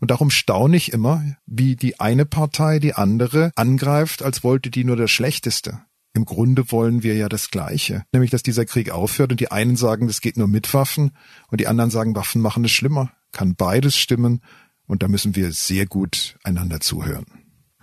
Und 0.00 0.10
darum 0.10 0.30
staune 0.30 0.76
ich 0.76 0.92
immer, 0.92 1.24
wie 1.46 1.76
die 1.76 2.00
eine 2.00 2.26
Partei 2.26 2.78
die 2.78 2.94
andere 2.94 3.52
angreift, 3.56 4.22
als 4.22 4.44
wollte 4.44 4.70
die 4.70 4.84
nur 4.84 4.96
das 4.96 5.10
Schlechteste. 5.10 5.80
Im 6.16 6.24
Grunde 6.24 6.70
wollen 6.70 7.02
wir 7.02 7.14
ja 7.16 7.28
das 7.28 7.50
Gleiche, 7.50 8.04
nämlich 8.12 8.30
dass 8.30 8.44
dieser 8.44 8.64
Krieg 8.64 8.90
aufhört 8.90 9.32
und 9.32 9.40
die 9.40 9.50
einen 9.50 9.74
sagen, 9.74 10.06
das 10.06 10.20
geht 10.20 10.36
nur 10.36 10.46
mit 10.46 10.72
Waffen 10.72 11.10
und 11.50 11.60
die 11.60 11.66
anderen 11.66 11.90
sagen, 11.90 12.14
Waffen 12.14 12.40
machen 12.40 12.64
es 12.64 12.70
schlimmer. 12.70 13.10
Kann 13.32 13.56
beides 13.56 13.96
stimmen 13.96 14.40
und 14.86 15.02
da 15.02 15.08
müssen 15.08 15.34
wir 15.34 15.50
sehr 15.50 15.86
gut 15.86 16.36
einander 16.44 16.78
zuhören. 16.78 17.26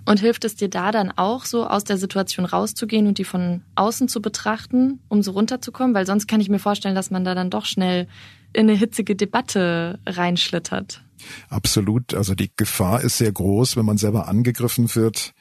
Und 0.05 0.21
hilft 0.21 0.45
es 0.45 0.55
dir 0.55 0.69
da 0.69 0.91
dann 0.91 1.11
auch 1.11 1.43
so 1.43 1.67
aus 1.67 1.83
der 1.83 1.97
Situation 1.97 2.45
rauszugehen 2.45 3.05
und 3.05 3.17
die 3.17 3.25
von 3.25 3.63
außen 3.75 4.07
zu 4.07 4.21
betrachten, 4.21 4.99
um 5.09 5.21
so 5.21 5.31
runterzukommen? 5.31 5.93
Weil 5.93 6.07
sonst 6.07 6.27
kann 6.27 6.41
ich 6.41 6.49
mir 6.49 6.59
vorstellen, 6.59 6.95
dass 6.95 7.11
man 7.11 7.25
da 7.25 7.35
dann 7.35 7.49
doch 7.49 7.65
schnell 7.65 8.07
in 8.53 8.69
eine 8.69 8.77
hitzige 8.77 9.15
Debatte 9.15 9.99
reinschlittert. 10.05 11.03
Absolut. 11.49 12.13
Also 12.13 12.33
die 12.33 12.51
Gefahr 12.55 13.01
ist 13.01 13.17
sehr 13.17 13.31
groß, 13.31 13.77
wenn 13.77 13.85
man 13.85 13.97
selber 13.97 14.27
angegriffen 14.27 14.93
wird 14.95 15.33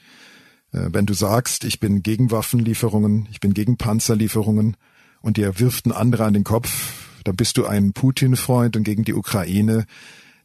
wenn 0.73 1.06
du 1.06 1.15
sagst, 1.15 1.65
ich 1.65 1.80
bin 1.80 2.02
gegen 2.02 2.30
Waffenlieferungen, 2.30 3.28
ich 3.30 3.41
bin 3.41 3.54
gegen 3.54 3.76
Panzerlieferungen 3.76 4.76
und 5.21 5.37
dir 5.37 5.59
wirft 5.59 5.87
ein 5.87 5.93
anderer 5.93 6.26
an 6.26 6.35
den 6.35 6.45
Kopf, 6.45 6.93
dann 7.25 7.37
bist 7.37 7.56
du 7.56 7.67
ein 7.67 7.93
Putin-Freund 7.93 8.76
und 8.76 8.85
gegen 8.85 9.04
die 9.04 9.15
Ukraine, 9.15 9.85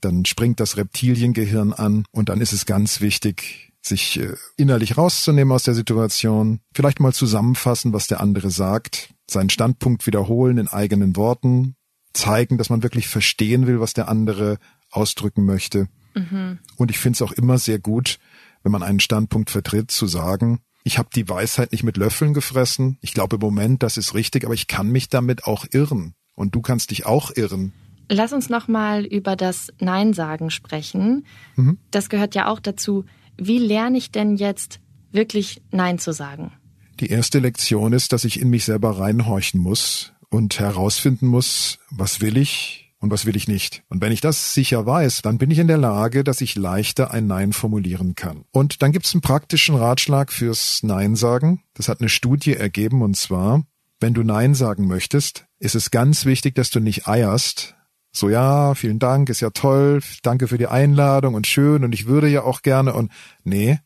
dann 0.01 0.25
springt 0.25 0.59
das 0.59 0.77
Reptiliengehirn 0.77 1.73
an 1.73 2.05
und 2.11 2.29
dann 2.29 2.41
ist 2.41 2.53
es 2.53 2.65
ganz 2.65 3.01
wichtig, 3.01 3.71
sich 3.81 4.19
äh, 4.19 4.35
innerlich 4.57 4.97
rauszunehmen 4.97 5.51
aus 5.51 5.63
der 5.63 5.75
Situation, 5.75 6.59
vielleicht 6.73 6.99
mal 6.99 7.13
zusammenfassen, 7.13 7.93
was 7.93 8.07
der 8.07 8.19
andere 8.19 8.49
sagt, 8.49 9.09
seinen 9.29 9.49
Standpunkt 9.49 10.05
wiederholen 10.07 10.57
in 10.57 10.67
eigenen 10.67 11.15
Worten, 11.15 11.75
zeigen, 12.13 12.57
dass 12.57 12.69
man 12.69 12.83
wirklich 12.83 13.07
verstehen 13.07 13.67
will, 13.67 13.79
was 13.79 13.93
der 13.93 14.09
andere 14.09 14.57
ausdrücken 14.89 15.45
möchte. 15.45 15.87
Mhm. 16.15 16.59
Und 16.77 16.91
ich 16.91 16.97
finde 16.97 17.17
es 17.17 17.21
auch 17.21 17.31
immer 17.31 17.57
sehr 17.57 17.79
gut, 17.79 18.17
wenn 18.65 18.71
man 18.71 18.83
einen 18.83 18.99
Standpunkt 18.99 19.51
vertritt, 19.51 19.91
zu 19.91 20.07
sagen, 20.07 20.59
ich 20.83 20.97
habe 20.97 21.09
die 21.15 21.29
Weisheit 21.29 21.71
nicht 21.71 21.83
mit 21.83 21.97
Löffeln 21.97 22.33
gefressen. 22.33 22.97
Ich 22.99 23.13
glaube 23.13 23.35
im 23.35 23.41
Moment, 23.41 23.83
das 23.83 23.95
ist 23.95 24.15
richtig, 24.15 24.43
aber 24.43 24.55
ich 24.55 24.65
kann 24.65 24.91
mich 24.91 25.07
damit 25.07 25.45
auch 25.45 25.65
irren. 25.71 26.15
Und 26.33 26.55
du 26.55 26.61
kannst 26.61 26.89
dich 26.89 27.05
auch 27.05 27.31
irren. 27.35 27.73
Lass 28.09 28.33
uns 28.33 28.49
nochmal 28.49 29.05
über 29.05 29.35
das 29.35 29.71
Nein 29.79 30.13
sagen 30.13 30.49
sprechen. 30.49 31.27
Mhm. 31.55 31.77
Das 31.91 32.09
gehört 32.09 32.33
ja 32.33 32.47
auch 32.47 32.59
dazu. 32.59 33.05
Wie 33.37 33.59
lerne 33.59 33.99
ich 33.99 34.11
denn 34.11 34.35
jetzt 34.35 34.79
wirklich 35.11 35.61
Nein 35.71 35.99
zu 35.99 36.11
sagen? 36.11 36.51
Die 36.99 37.11
erste 37.11 37.37
Lektion 37.37 37.93
ist, 37.93 38.13
dass 38.13 38.25
ich 38.25 38.41
in 38.41 38.49
mich 38.49 38.65
selber 38.65 38.97
reinhorchen 38.97 39.61
muss 39.61 40.13
und 40.29 40.59
herausfinden 40.59 41.27
muss, 41.27 41.77
was 41.91 42.19
will 42.19 42.37
ich, 42.37 42.84
und 42.99 43.11
was 43.11 43.25
will 43.25 43.35
ich 43.35 43.47
nicht. 43.47 43.83
Und 43.89 44.01
wenn 44.01 44.11
ich 44.11 44.21
das 44.21 44.53
sicher 44.53 44.85
weiß, 44.85 45.21
dann 45.21 45.37
bin 45.37 45.51
ich 45.51 45.59
in 45.59 45.67
der 45.67 45.77
Lage, 45.77 46.23
dass 46.23 46.41
ich 46.41 46.55
leichter 46.55 47.11
ein 47.11 47.27
Nein 47.27 47.53
formulieren 47.53 48.15
kann. 48.15 48.45
Und 48.51 48.81
dann 48.81 48.91
gibt 48.91 49.05
es 49.05 49.13
einen 49.13 49.21
praktischen 49.21 49.75
Ratschlag 49.75 50.31
fürs 50.31 50.81
Nein 50.83 51.15
sagen. 51.15 51.61
Das 51.73 51.89
hat 51.89 51.99
eine 51.99 52.09
Studie 52.09 52.53
ergeben 52.53 53.01
und 53.01 53.15
zwar, 53.15 53.63
wenn 53.99 54.13
du 54.13 54.23
Nein 54.23 54.55
sagen 54.55 54.87
möchtest, 54.87 55.45
ist 55.59 55.75
es 55.75 55.91
ganz 55.91 56.25
wichtig, 56.25 56.55
dass 56.55 56.69
du 56.69 56.79
nicht 56.79 57.07
eierst. 57.07 57.75
So 58.11 58.29
ja, 58.29 58.75
vielen 58.75 58.99
Dank, 58.99 59.29
ist 59.29 59.41
ja 59.41 59.49
toll, 59.49 60.01
danke 60.23 60.47
für 60.47 60.57
die 60.57 60.67
Einladung 60.67 61.33
und 61.33 61.47
schön 61.47 61.83
und 61.83 61.93
ich 61.93 62.05
würde 62.05 62.29
ja 62.29 62.43
auch 62.43 62.61
gerne 62.61 62.93
und 62.93 63.11
nee, 63.43 63.79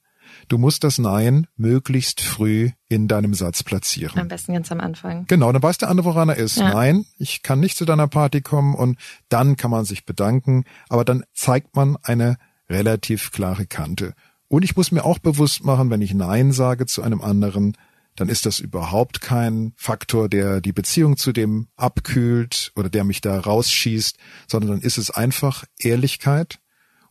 Du 0.49 0.57
musst 0.57 0.83
das 0.83 0.97
Nein 0.97 1.45
möglichst 1.57 2.21
früh 2.21 2.71
in 2.89 3.07
deinem 3.07 3.35
Satz 3.35 3.61
platzieren. 3.61 4.19
Am 4.19 4.27
besten 4.27 4.53
ganz 4.53 4.71
am 4.71 4.79
Anfang. 4.79 5.25
Genau, 5.27 5.51
dann 5.51 5.61
weiß 5.61 5.77
der 5.77 5.89
andere, 5.89 6.05
woran 6.05 6.29
er 6.29 6.37
ist. 6.37 6.57
Ja. 6.57 6.73
Nein, 6.73 7.05
ich 7.19 7.43
kann 7.43 7.59
nicht 7.59 7.77
zu 7.77 7.85
deiner 7.85 8.07
Party 8.07 8.41
kommen 8.41 8.73
und 8.73 8.97
dann 9.29 9.57
kann 9.57 9.69
man 9.69 9.85
sich 9.85 10.05
bedanken, 10.05 10.63
aber 10.89 11.05
dann 11.05 11.23
zeigt 11.33 11.75
man 11.75 11.97
eine 12.01 12.37
relativ 12.67 13.31
klare 13.31 13.67
Kante. 13.67 14.15
Und 14.47 14.63
ich 14.63 14.75
muss 14.75 14.91
mir 14.91 15.05
auch 15.05 15.19
bewusst 15.19 15.63
machen, 15.63 15.91
wenn 15.91 16.01
ich 16.01 16.15
Nein 16.15 16.51
sage 16.51 16.87
zu 16.87 17.03
einem 17.03 17.21
anderen, 17.21 17.77
dann 18.15 18.27
ist 18.27 18.47
das 18.47 18.59
überhaupt 18.59 19.21
kein 19.21 19.73
Faktor, 19.75 20.29
der 20.29 20.61
die 20.61 20.73
Beziehung 20.73 21.15
zu 21.15 21.31
dem 21.31 21.67
abkühlt 21.75 22.71
oder 22.75 22.89
der 22.89 23.03
mich 23.03 23.21
da 23.21 23.39
rausschießt, 23.39 24.17
sondern 24.47 24.71
dann 24.71 24.81
ist 24.81 24.97
es 24.97 25.11
einfach 25.11 25.65
Ehrlichkeit 25.77 26.59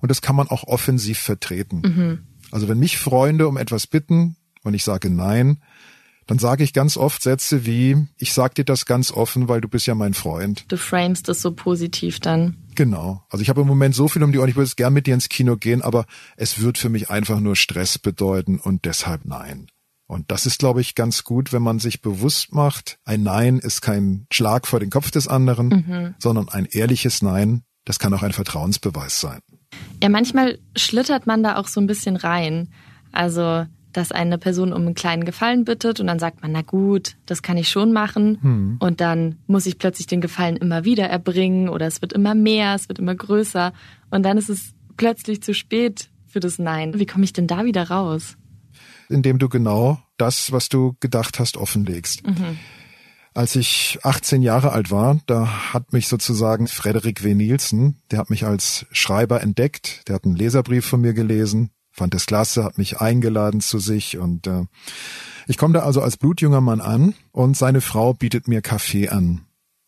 und 0.01 0.11
das 0.11 0.23
kann 0.23 0.35
man 0.35 0.49
auch 0.49 0.65
offensiv 0.65 1.21
vertreten. 1.21 1.81
Mhm. 1.81 2.28
Also 2.51 2.69
wenn 2.69 2.79
mich 2.79 2.99
Freunde 2.99 3.49
um 3.49 3.57
etwas 3.57 3.87
bitten 3.87 4.37
und 4.63 4.75
ich 4.75 4.85
sage 4.85 5.11
nein, 5.11 5.63
dann 6.29 6.39
sage 6.39 6.63
ich 6.63 6.75
ganz 6.75 6.97
oft 6.99 7.23
Sätze 7.23 7.65
wie, 7.65 8.07
ich 8.19 8.35
sag 8.35 8.55
dir 8.55 8.65
das 8.65 8.85
ganz 8.85 9.11
offen, 9.11 9.49
weil 9.49 9.63
du 9.63 9.69
bist 9.69 9.87
ja 9.87 9.95
mein 9.95 10.13
Freund. 10.13 10.67
Du 10.69 10.77
framest 10.77 11.29
das 11.29 11.41
so 11.41 11.53
positiv 11.53 12.21
dann. 12.21 12.59
Genau. 12.75 13.25
Also 13.31 13.43
ich 13.43 13.49
habe 13.49 13.63
im 13.63 13.67
Moment 13.67 13.95
so 13.95 14.09
viel 14.09 14.23
um 14.23 14.31
die 14.31 14.39
Ohren, 14.39 14.51
ich 14.51 14.57
würde 14.57 14.71
gern 14.77 14.93
mit 14.93 15.07
dir 15.07 15.15
ins 15.15 15.31
Kino 15.31 15.57
gehen, 15.57 15.81
aber 15.81 16.05
es 16.37 16.61
wird 16.61 16.77
für 16.77 16.91
mich 16.91 17.09
einfach 17.09 17.41
nur 17.41 17.57
Stress 17.57 17.99
bedeuten 17.99 18.59
und 18.59 18.85
deshalb 18.85 19.25
nein. 19.25 19.69
Und 20.07 20.31
das 20.31 20.47
ist, 20.47 20.59
glaube 20.59 20.81
ich, 20.81 20.95
ganz 20.95 21.25
gut, 21.25 21.53
wenn 21.53 21.63
man 21.63 21.79
sich 21.79 22.01
bewusst 22.01 22.53
macht, 22.53 22.99
ein 23.05 23.23
Nein 23.23 23.59
ist 23.59 23.83
kein 23.83 24.27
Schlag 24.33 24.67
vor 24.67 24.81
den 24.81 24.89
Kopf 24.89 25.11
des 25.11 25.29
anderen, 25.29 25.69
mhm. 25.69 26.15
sondern 26.19 26.49
ein 26.49 26.65
ehrliches 26.65 27.21
Nein, 27.21 27.63
das 27.85 27.99
kann 27.99 28.15
auch 28.15 28.23
ein 28.23 28.33
Vertrauensbeweis 28.33 29.21
sein. 29.21 29.41
Ja, 30.03 30.09
manchmal 30.09 30.59
schlittert 30.77 31.27
man 31.27 31.43
da 31.43 31.57
auch 31.57 31.67
so 31.67 31.81
ein 31.81 31.87
bisschen 31.87 32.17
rein. 32.17 32.69
Also, 33.13 33.67
dass 33.93 34.13
eine 34.13 34.39
Person 34.39 34.73
um 34.73 34.83
einen 34.83 34.95
kleinen 34.95 35.25
Gefallen 35.25 35.65
bittet 35.65 35.99
und 35.99 36.07
dann 36.07 36.19
sagt 36.19 36.43
man, 36.43 36.53
na 36.53 36.63
gut, 36.63 37.17
das 37.27 37.43
kann 37.43 37.57
ich 37.57 37.69
schon 37.69 37.93
machen. 37.93 38.39
Hm. 38.41 38.77
Und 38.79 39.01
dann 39.01 39.37
muss 39.47 39.67
ich 39.67 39.79
plötzlich 39.79 40.07
den 40.07 40.21
Gefallen 40.21 40.57
immer 40.57 40.85
wieder 40.85 41.07
erbringen 41.09 41.69
oder 41.69 41.87
es 41.87 42.01
wird 42.03 42.13
immer 42.13 42.35
mehr, 42.35 42.75
es 42.75 42.89
wird 42.89 42.99
immer 42.99 43.15
größer. 43.15 43.73
Und 44.11 44.23
dann 44.23 44.39
ist 44.39 44.51
es 44.51 44.75
plötzlich 44.97 45.43
zu 45.43 45.55
spät 45.55 46.11
für 46.27 46.41
das 46.41 46.59
Nein. 46.59 46.99
Wie 46.99 47.07
komme 47.07 47.25
ich 47.25 47.33
denn 47.33 47.47
da 47.47 47.65
wieder 47.65 47.89
raus? 47.89 48.37
Indem 49.09 49.39
du 49.39 49.49
genau 49.49 49.99
das, 50.19 50.53
was 50.53 50.69
du 50.69 50.95
gedacht 51.01 51.39
hast, 51.39 51.57
offenlegst. 51.57 52.27
Mhm. 52.27 52.59
Als 53.39 53.55
ich 53.55 54.01
18 54.03 54.43
Jahre 54.43 54.73
alt 54.73 54.91
war, 54.91 55.21
da 55.27 55.73
hat 55.73 55.93
mich 55.93 56.09
sozusagen 56.09 56.67
Frederik 56.67 57.23
W. 57.23 57.37
Nielsen, 57.37 58.03
der 58.11 58.19
hat 58.19 58.31
mich 58.31 58.45
als 58.45 58.85
Schreiber 58.91 59.43
entdeckt, 59.43 60.09
der 60.09 60.17
hat 60.17 60.25
einen 60.25 60.35
Leserbrief 60.35 60.85
von 60.85 61.01
mir 61.01 61.13
gelesen, 61.13 61.71
fand 61.93 62.17
es 62.17 62.27
klasse, 62.27 62.65
hat 62.65 62.79
mich 62.79 63.01
eingeladen 63.01 63.61
zu 63.61 63.79
sich 63.79 64.19
und 64.19 64.49
äh, 64.49 64.65
ich 65.47 65.57
komme 65.57 65.75
da 65.75 65.85
also 65.85 66.03
als 66.03 66.17
blutjunger 66.17 66.61
Mann 66.61 66.81
an 66.81 67.15
und 67.31 67.57
seine 67.57 67.81
Frau 67.81 68.13
bietet 68.13 68.49
mir 68.49 68.61
Kaffee 68.61 69.09
an. 69.09 69.43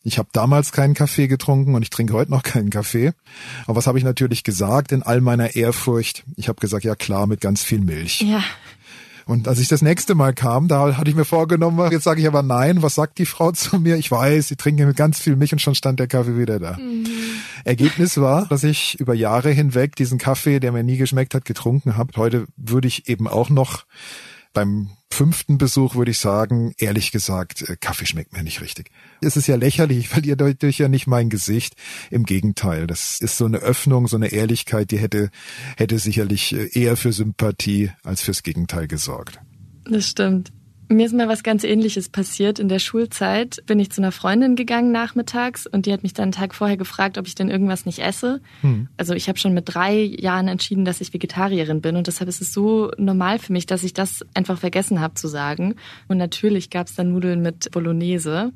Ich 0.04 0.18
habe 0.18 0.28
damals 0.32 0.70
keinen 0.70 0.94
Kaffee 0.94 1.26
getrunken 1.26 1.74
und 1.74 1.82
ich 1.82 1.90
trinke 1.90 2.12
heute 2.12 2.30
noch 2.30 2.44
keinen 2.44 2.70
Kaffee. 2.70 3.14
Aber 3.66 3.74
was 3.74 3.88
habe 3.88 3.98
ich 3.98 4.04
natürlich 4.04 4.44
gesagt 4.44 4.92
in 4.92 5.02
all 5.02 5.20
meiner 5.20 5.56
Ehrfurcht? 5.56 6.22
Ich 6.36 6.48
habe 6.48 6.60
gesagt, 6.60 6.84
ja 6.84 6.94
klar, 6.94 7.26
mit 7.26 7.40
ganz 7.40 7.64
viel 7.64 7.80
Milch. 7.80 8.20
Ja. 8.22 8.44
Und 9.30 9.46
als 9.46 9.60
ich 9.60 9.68
das 9.68 9.80
nächste 9.80 10.16
Mal 10.16 10.34
kam, 10.34 10.66
da 10.66 10.96
hatte 10.96 11.08
ich 11.08 11.14
mir 11.14 11.24
vorgenommen, 11.24 11.92
jetzt 11.92 12.02
sage 12.02 12.20
ich 12.20 12.26
aber 12.26 12.42
nein, 12.42 12.82
was 12.82 12.96
sagt 12.96 13.16
die 13.18 13.26
Frau 13.26 13.52
zu 13.52 13.78
mir? 13.78 13.94
Ich 13.94 14.10
weiß, 14.10 14.48
sie 14.48 14.56
trinken 14.56 14.88
mit 14.88 14.96
ganz 14.96 15.20
viel 15.20 15.36
Milch 15.36 15.52
und 15.52 15.60
schon 15.60 15.76
stand 15.76 16.00
der 16.00 16.08
Kaffee 16.08 16.36
wieder 16.36 16.58
da. 16.58 16.72
Mhm. 16.72 17.06
Ergebnis 17.64 18.16
war, 18.16 18.46
dass 18.46 18.64
ich 18.64 18.98
über 18.98 19.14
Jahre 19.14 19.50
hinweg 19.52 19.94
diesen 19.94 20.18
Kaffee, 20.18 20.58
der 20.58 20.72
mir 20.72 20.82
nie 20.82 20.96
geschmeckt 20.96 21.36
hat, 21.36 21.44
getrunken 21.44 21.96
habe. 21.96 22.12
Heute 22.16 22.46
würde 22.56 22.88
ich 22.88 23.08
eben 23.08 23.28
auch 23.28 23.50
noch 23.50 23.84
beim 24.52 24.90
fünften 25.12 25.58
Besuch 25.58 25.96
würde 25.96 26.12
ich 26.12 26.18
sagen, 26.18 26.72
ehrlich 26.78 27.12
gesagt, 27.12 27.68
äh, 27.68 27.76
Kaffee 27.78 28.06
schmeckt 28.06 28.32
mir 28.32 28.42
nicht 28.42 28.60
richtig. 28.60 28.90
Es 29.20 29.36
ist 29.36 29.46
ja 29.46 29.56
lächerlich, 29.56 29.98
ich 29.98 30.08
verliere 30.08 30.36
dadurch 30.36 30.78
ja 30.78 30.88
nicht 30.88 31.06
mein 31.06 31.30
Gesicht. 31.30 31.74
Im 32.10 32.24
Gegenteil, 32.24 32.86
das 32.86 33.20
ist 33.20 33.36
so 33.36 33.44
eine 33.44 33.58
Öffnung, 33.58 34.08
so 34.08 34.16
eine 34.16 34.28
Ehrlichkeit, 34.28 34.90
die 34.90 34.98
hätte, 34.98 35.30
hätte 35.76 35.98
sicherlich 35.98 36.54
äh, 36.54 36.68
eher 36.78 36.96
für 36.96 37.12
Sympathie 37.12 37.90
als 38.02 38.22
fürs 38.22 38.42
Gegenteil 38.42 38.86
gesorgt. 38.88 39.40
Das 39.84 40.08
stimmt. 40.08 40.52
Mir 40.92 41.06
ist 41.06 41.12
mal 41.12 41.28
was 41.28 41.44
ganz 41.44 41.62
ähnliches 41.62 42.08
passiert. 42.08 42.58
In 42.58 42.68
der 42.68 42.80
Schulzeit 42.80 43.62
bin 43.64 43.78
ich 43.78 43.92
zu 43.92 44.00
einer 44.00 44.10
Freundin 44.10 44.56
gegangen 44.56 44.90
nachmittags 44.90 45.68
und 45.68 45.86
die 45.86 45.92
hat 45.92 46.02
mich 46.02 46.14
dann 46.14 46.24
einen 46.24 46.32
Tag 46.32 46.52
vorher 46.52 46.76
gefragt, 46.76 47.16
ob 47.16 47.28
ich 47.28 47.36
denn 47.36 47.48
irgendwas 47.48 47.86
nicht 47.86 48.00
esse. 48.00 48.40
Hm. 48.62 48.88
Also 48.96 49.14
ich 49.14 49.28
habe 49.28 49.38
schon 49.38 49.54
mit 49.54 49.72
drei 49.72 49.94
Jahren 49.94 50.48
entschieden, 50.48 50.84
dass 50.84 51.00
ich 51.00 51.14
Vegetarierin 51.14 51.80
bin 51.80 51.94
und 51.94 52.08
deshalb 52.08 52.28
ist 52.28 52.42
es 52.42 52.52
so 52.52 52.90
normal 52.98 53.38
für 53.38 53.52
mich, 53.52 53.66
dass 53.66 53.84
ich 53.84 53.94
das 53.94 54.26
einfach 54.34 54.58
vergessen 54.58 55.00
habe 55.00 55.14
zu 55.14 55.28
sagen. 55.28 55.76
Und 56.08 56.18
natürlich 56.18 56.70
gab 56.70 56.88
es 56.88 56.96
dann 56.96 57.12
Nudeln 57.12 57.40
mit 57.40 57.70
Bolognese. 57.70 58.52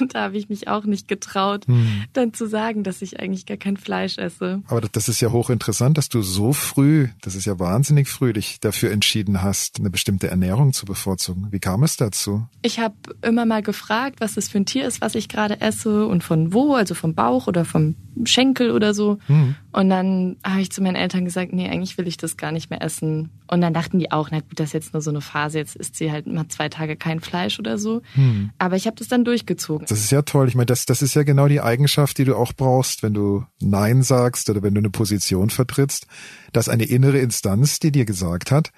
Und 0.00 0.14
da 0.14 0.22
habe 0.22 0.36
ich 0.36 0.48
mich 0.48 0.68
auch 0.68 0.84
nicht 0.84 1.08
getraut, 1.08 1.66
hm. 1.66 2.04
dann 2.12 2.32
zu 2.34 2.46
sagen, 2.46 2.82
dass 2.82 3.02
ich 3.02 3.20
eigentlich 3.20 3.46
gar 3.46 3.56
kein 3.56 3.76
Fleisch 3.76 4.18
esse. 4.18 4.62
Aber 4.68 4.80
das 4.80 5.08
ist 5.08 5.20
ja 5.20 5.30
hochinteressant, 5.30 5.98
dass 5.98 6.08
du 6.08 6.22
so 6.22 6.52
früh, 6.52 7.08
das 7.22 7.34
ist 7.34 7.44
ja 7.44 7.58
wahnsinnig 7.58 8.08
früh, 8.08 8.32
dich 8.32 8.60
dafür 8.60 8.90
entschieden 8.90 9.42
hast, 9.42 9.78
eine 9.78 9.90
bestimmte 9.90 10.28
Ernährung 10.28 10.72
zu 10.72 10.86
bevorzugen. 10.86 11.48
Wie 11.50 11.60
kam 11.60 11.82
es 11.82 11.96
dazu? 11.96 12.46
Ich 12.62 12.78
habe 12.78 12.94
immer 13.22 13.46
mal 13.46 13.62
gefragt, 13.62 14.20
was 14.20 14.34
das 14.34 14.48
für 14.48 14.58
ein 14.58 14.66
Tier 14.66 14.86
ist, 14.86 15.00
was 15.00 15.14
ich 15.14 15.28
gerade 15.28 15.60
esse 15.60 16.06
und 16.06 16.24
von 16.24 16.52
wo, 16.52 16.74
also 16.74 16.94
vom 16.94 17.14
Bauch 17.14 17.46
oder 17.46 17.64
vom 17.64 17.96
Schenkel 18.24 18.70
oder 18.70 18.94
so. 18.94 19.18
Hm. 19.26 19.54
Und 19.72 19.88
dann 19.88 20.36
habe 20.44 20.60
ich 20.60 20.72
zu 20.72 20.82
meinen 20.82 20.96
Eltern 20.96 21.24
gesagt, 21.24 21.52
nee, 21.52 21.68
eigentlich 21.68 21.96
will 21.96 22.08
ich 22.08 22.16
das 22.16 22.36
gar 22.36 22.52
nicht 22.52 22.70
mehr 22.70 22.82
essen. 22.82 23.30
Und 23.46 23.60
dann 23.60 23.72
dachten 23.72 23.98
die 23.98 24.10
auch, 24.10 24.30
na 24.30 24.40
gut, 24.40 24.58
das 24.58 24.68
ist 24.68 24.72
jetzt 24.72 24.92
nur 24.92 25.00
so 25.00 25.10
eine 25.10 25.20
Phase, 25.20 25.58
jetzt 25.58 25.76
isst 25.76 25.96
sie 25.96 26.10
halt 26.10 26.26
mal 26.26 26.48
zwei 26.48 26.68
Tage 26.68 26.96
kein 26.96 27.20
Fleisch 27.20 27.58
oder 27.58 27.78
so. 27.78 28.02
Hm. 28.14 28.50
Aber 28.58 28.76
ich 28.76 28.86
habe 28.86 28.96
das 28.96 29.08
dann 29.08 29.24
durchgezogen. 29.50 29.86
Das 29.88 29.98
ist 29.98 30.10
ja 30.10 30.22
toll. 30.22 30.48
Ich 30.48 30.54
meine, 30.54 30.66
das, 30.66 30.86
das 30.86 31.02
ist 31.02 31.14
ja 31.14 31.22
genau 31.22 31.48
die 31.48 31.60
Eigenschaft, 31.60 32.18
die 32.18 32.24
du 32.24 32.36
auch 32.36 32.52
brauchst, 32.52 33.02
wenn 33.02 33.14
du 33.14 33.44
Nein 33.60 34.02
sagst 34.02 34.48
oder 34.50 34.62
wenn 34.62 34.74
du 34.74 34.80
eine 34.80 34.90
Position 34.90 35.50
vertrittst, 35.50 36.06
dass 36.52 36.68
eine 36.68 36.84
innere 36.84 37.18
Instanz, 37.18 37.78
die 37.78 37.92
dir 37.92 38.04
gesagt 38.04 38.50
hat, 38.50 38.70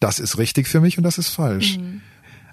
das 0.00 0.18
ist 0.18 0.38
richtig 0.38 0.68
für 0.68 0.80
mich 0.80 0.98
und 0.98 1.04
das 1.04 1.18
ist 1.18 1.28
falsch. 1.28 1.78
Mhm. 1.78 2.00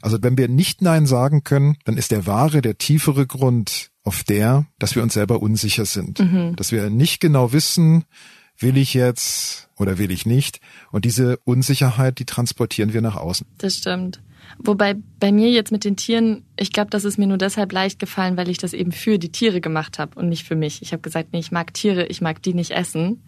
Also 0.02 0.18
wenn 0.22 0.38
wir 0.38 0.48
nicht 0.48 0.82
Nein 0.82 1.06
sagen 1.06 1.44
können, 1.44 1.78
dann 1.86 1.98
ist 1.98 2.12
der 2.12 2.26
wahre, 2.26 2.62
der 2.62 2.78
tiefere 2.78 3.28
Grund 3.28 3.92
auf 4.04 4.24
der, 4.24 4.66
dass 4.80 4.96
wir 4.96 5.04
uns 5.04 5.14
selber 5.14 5.42
unsicher 5.42 5.86
sind, 5.86 6.20
mhm. 6.20 6.56
dass 6.56 6.72
wir 6.72 6.90
nicht 6.90 7.20
genau 7.20 7.54
wissen, 7.54 8.06
will 8.58 8.78
ich 8.78 8.94
jetzt 8.94 9.70
oder 9.78 9.98
will 9.98 10.12
ich 10.12 10.26
nicht. 10.26 10.60
Und 10.92 11.06
diese 11.06 11.38
Unsicherheit, 11.46 12.20
die 12.20 12.26
transportieren 12.26 12.94
wir 12.94 13.02
nach 13.02 13.16
außen. 13.16 13.48
Das 13.58 13.78
stimmt. 13.78 14.22
Wobei 14.60 14.96
bei 15.20 15.32
mir 15.32 15.50
jetzt 15.50 15.72
mit 15.72 15.84
den 15.84 15.96
Tieren, 15.96 16.44
ich 16.58 16.72
glaube, 16.72 16.90
das 16.90 17.06
ist 17.06 17.18
mir 17.18 17.28
nur 17.28 17.38
deshalb 17.38 17.72
leicht 17.72 18.00
gefallen, 18.00 18.38
weil 18.38 18.50
ich 18.50 18.58
das 18.58 18.74
eben 18.74 18.92
für 18.92 19.18
die 19.18 19.32
Tiere 19.32 19.62
gemacht 19.62 20.00
habe 20.00 20.20
und 20.20 20.30
nicht 20.30 20.46
für 20.46 20.56
mich. 20.56 20.82
Ich 20.82 20.94
habe 20.94 21.02
gesagt, 21.02 21.30
nee, 21.34 21.40
ich 21.40 21.52
mag 21.52 21.74
Tiere, 21.74 22.06
ich 22.06 22.22
mag 22.22 22.42
die 22.44 22.54
nicht 22.54 22.72
essen. 22.72 23.24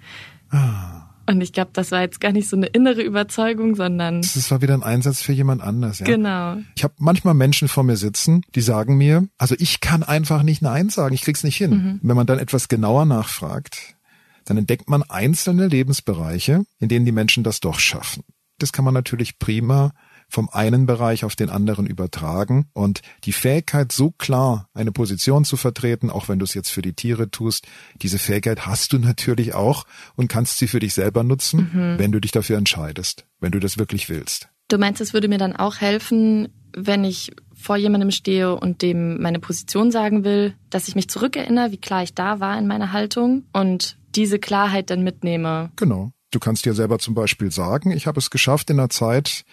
Ah. 0.49 1.09
Und 1.25 1.39
ich 1.39 1.53
glaube, 1.53 1.71
das 1.73 1.91
war 1.91 2.01
jetzt 2.01 2.19
gar 2.19 2.33
nicht 2.33 2.49
so 2.49 2.57
eine 2.57 2.67
innere 2.67 3.01
Überzeugung, 3.01 3.75
sondern. 3.75 4.21
Das 4.21 4.51
war 4.51 4.61
wieder 4.61 4.73
ein 4.73 4.83
Einsatz 4.83 5.21
für 5.21 5.31
jemand 5.31 5.61
anders, 5.61 5.99
ja. 5.99 6.05
Genau. 6.05 6.57
Ich 6.75 6.83
habe 6.83 6.95
manchmal 6.97 7.33
Menschen 7.33 7.69
vor 7.69 7.83
mir 7.83 7.95
sitzen, 7.95 8.41
die 8.55 8.61
sagen 8.61 8.97
mir, 8.97 9.25
also 9.37 9.55
ich 9.57 9.79
kann 9.79 10.03
einfach 10.03 10.43
nicht 10.43 10.61
Nein 10.61 10.89
sagen, 10.89 11.15
ich 11.15 11.21
krieg's 11.21 11.43
nicht 11.43 11.55
hin. 11.55 11.71
Mhm. 11.71 11.99
Wenn 12.03 12.15
man 12.17 12.27
dann 12.27 12.39
etwas 12.39 12.67
genauer 12.67 13.05
nachfragt, 13.05 13.95
dann 14.43 14.57
entdeckt 14.57 14.89
man 14.89 15.03
einzelne 15.03 15.67
Lebensbereiche, 15.67 16.65
in 16.79 16.89
denen 16.89 17.05
die 17.05 17.13
Menschen 17.13 17.43
das 17.43 17.61
doch 17.61 17.79
schaffen. 17.79 18.23
Das 18.59 18.73
kann 18.73 18.83
man 18.83 18.93
natürlich 18.93 19.39
prima 19.39 19.93
vom 20.33 20.49
einen 20.49 20.87
Bereich 20.87 21.23
auf 21.25 21.35
den 21.35 21.49
anderen 21.49 21.85
übertragen 21.85 22.65
und 22.73 23.01
die 23.23 23.33
Fähigkeit, 23.33 23.91
so 23.91 24.09
klar 24.09 24.67
eine 24.73 24.91
Position 24.91 25.45
zu 25.45 25.57
vertreten, 25.57 26.09
auch 26.09 26.27
wenn 26.27 26.39
du 26.39 26.45
es 26.45 26.55
jetzt 26.55 26.69
für 26.69 26.81
die 26.81 26.93
Tiere 26.93 27.29
tust, 27.29 27.67
diese 28.01 28.17
Fähigkeit 28.17 28.65
hast 28.65 28.93
du 28.93 28.97
natürlich 28.97 29.53
auch 29.53 29.85
und 30.15 30.29
kannst 30.29 30.57
sie 30.57 30.67
für 30.67 30.79
dich 30.79 30.95
selber 30.95 31.23
nutzen, 31.23 31.69
mhm. 31.71 31.99
wenn 31.99 32.11
du 32.11 32.19
dich 32.19 32.31
dafür 32.31 32.57
entscheidest, 32.57 33.25
wenn 33.39 33.51
du 33.51 33.59
das 33.59 33.77
wirklich 33.77 34.09
willst. 34.09 34.49
Du 34.69 34.79
meinst, 34.79 35.01
es 35.01 35.13
würde 35.13 35.27
mir 35.27 35.37
dann 35.37 35.55
auch 35.55 35.81
helfen, 35.81 36.49
wenn 36.75 37.03
ich 37.03 37.31
vor 37.53 37.77
jemandem 37.77 38.09
stehe 38.09 38.55
und 38.55 38.81
dem 38.81 39.21
meine 39.21 39.39
Position 39.39 39.91
sagen 39.91 40.23
will, 40.23 40.55
dass 40.71 40.87
ich 40.87 40.95
mich 40.95 41.09
zurückerinnere, 41.09 41.71
wie 41.71 41.77
klar 41.77 42.01
ich 42.01 42.15
da 42.15 42.39
war 42.39 42.57
in 42.57 42.65
meiner 42.65 42.91
Haltung 42.91 43.43
und 43.53 43.97
diese 44.15 44.39
Klarheit 44.39 44.89
dann 44.89 45.03
mitnehme. 45.03 45.69
Genau. 45.75 46.11
Du 46.31 46.39
kannst 46.39 46.65
dir 46.65 46.73
selber 46.73 46.97
zum 46.97 47.13
Beispiel 47.13 47.51
sagen, 47.51 47.91
ich 47.91 48.07
habe 48.07 48.19
es 48.19 48.31
geschafft 48.31 48.71
in 48.71 48.77
der 48.77 48.89
Zeit, 48.89 49.45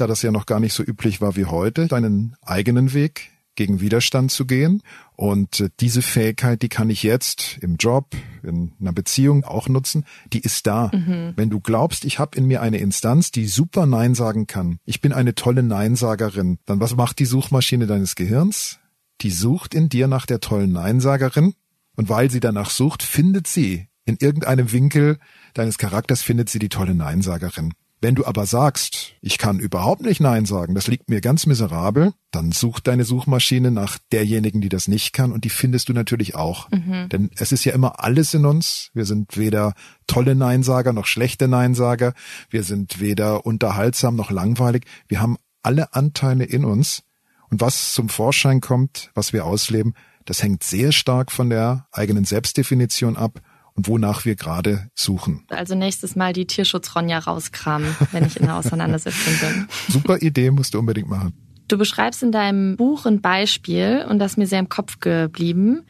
da 0.00 0.06
das 0.06 0.22
ja 0.22 0.30
noch 0.30 0.46
gar 0.46 0.60
nicht 0.60 0.72
so 0.72 0.82
üblich 0.82 1.20
war 1.20 1.36
wie 1.36 1.46
heute, 1.46 1.86
deinen 1.86 2.36
eigenen 2.42 2.92
Weg 2.94 3.30
gegen 3.54 3.80
Widerstand 3.80 4.30
zu 4.30 4.46
gehen. 4.46 4.82
Und 5.16 5.60
äh, 5.60 5.68
diese 5.80 6.02
Fähigkeit, 6.02 6.62
die 6.62 6.68
kann 6.68 6.88
ich 6.88 7.02
jetzt 7.02 7.58
im 7.60 7.76
Job, 7.76 8.14
in 8.42 8.72
einer 8.80 8.92
Beziehung 8.92 9.44
auch 9.44 9.68
nutzen, 9.68 10.06
die 10.32 10.40
ist 10.40 10.66
da. 10.66 10.90
Mhm. 10.94 11.34
Wenn 11.36 11.50
du 11.50 11.60
glaubst, 11.60 12.04
ich 12.04 12.18
habe 12.18 12.38
in 12.38 12.46
mir 12.46 12.62
eine 12.62 12.78
Instanz, 12.78 13.30
die 13.30 13.46
super 13.46 13.84
Nein 13.86 14.14
sagen 14.14 14.46
kann, 14.46 14.78
ich 14.84 15.00
bin 15.00 15.12
eine 15.12 15.34
tolle 15.34 15.62
Neinsagerin, 15.62 16.58
dann 16.64 16.80
was 16.80 16.96
macht 16.96 17.18
die 17.18 17.26
Suchmaschine 17.26 17.86
deines 17.86 18.14
Gehirns? 18.14 18.78
Die 19.20 19.30
sucht 19.30 19.74
in 19.74 19.90
dir 19.90 20.08
nach 20.08 20.24
der 20.24 20.40
tollen 20.40 20.72
Neinsagerin 20.72 21.52
und 21.96 22.08
weil 22.08 22.30
sie 22.30 22.40
danach 22.40 22.70
sucht, 22.70 23.02
findet 23.02 23.46
sie 23.46 23.88
in 24.06 24.16
irgendeinem 24.18 24.72
Winkel 24.72 25.18
deines 25.54 25.78
Charakters 25.78 26.22
findet 26.22 26.48
sie 26.48 26.58
die 26.58 26.68
tolle 26.68 26.94
Neinsagerin. 26.94 27.74
Wenn 28.02 28.14
du 28.14 28.24
aber 28.24 28.46
sagst, 28.46 29.12
ich 29.20 29.36
kann 29.36 29.58
überhaupt 29.58 30.00
nicht 30.00 30.20
Nein 30.20 30.46
sagen, 30.46 30.74
das 30.74 30.86
liegt 30.86 31.10
mir 31.10 31.20
ganz 31.20 31.44
miserabel, 31.44 32.14
dann 32.30 32.50
sucht 32.50 32.86
deine 32.86 33.04
Suchmaschine 33.04 33.70
nach 33.70 33.98
derjenigen, 34.10 34.62
die 34.62 34.70
das 34.70 34.88
nicht 34.88 35.12
kann 35.12 35.32
und 35.32 35.44
die 35.44 35.50
findest 35.50 35.90
du 35.90 35.92
natürlich 35.92 36.34
auch. 36.34 36.70
Mhm. 36.70 37.10
Denn 37.10 37.30
es 37.36 37.52
ist 37.52 37.64
ja 37.64 37.74
immer 37.74 38.02
alles 38.02 38.32
in 38.32 38.46
uns. 38.46 38.90
Wir 38.94 39.04
sind 39.04 39.36
weder 39.36 39.74
tolle 40.06 40.34
Neinsager 40.34 40.94
noch 40.94 41.06
schlechte 41.06 41.46
Neinsager. 41.46 42.14
Wir 42.48 42.62
sind 42.62 43.00
weder 43.00 43.44
unterhaltsam 43.44 44.16
noch 44.16 44.30
langweilig. 44.30 44.86
Wir 45.06 45.20
haben 45.20 45.36
alle 45.62 45.92
Anteile 45.92 46.44
in 46.44 46.64
uns. 46.64 47.02
Und 47.50 47.60
was 47.60 47.92
zum 47.92 48.08
Vorschein 48.08 48.62
kommt, 48.62 49.10
was 49.14 49.34
wir 49.34 49.44
ausleben, 49.44 49.94
das 50.24 50.42
hängt 50.42 50.62
sehr 50.62 50.92
stark 50.92 51.32
von 51.32 51.50
der 51.50 51.86
eigenen 51.92 52.24
Selbstdefinition 52.24 53.16
ab 53.16 53.40
wonach 53.86 54.24
wir 54.24 54.36
gerade 54.36 54.88
suchen. 54.94 55.44
Also 55.48 55.74
nächstes 55.74 56.16
Mal 56.16 56.32
die 56.32 56.46
Tierschutz-Ronja 56.46 57.18
rauskramen, 57.18 57.94
wenn 58.12 58.26
ich 58.26 58.36
in 58.38 58.46
der 58.46 58.56
Auseinandersetzung 58.56 59.34
bin. 59.40 59.68
Super 59.88 60.20
Idee, 60.20 60.50
musst 60.50 60.74
du 60.74 60.78
unbedingt 60.78 61.08
machen. 61.08 61.32
Du 61.68 61.78
beschreibst 61.78 62.22
in 62.22 62.32
deinem 62.32 62.76
Buch 62.76 63.06
ein 63.06 63.20
Beispiel 63.20 64.04
und 64.08 64.18
das 64.18 64.32
ist 64.32 64.38
mir 64.38 64.46
sehr 64.46 64.58
im 64.58 64.68
Kopf 64.68 64.98
geblieben. 64.98 65.82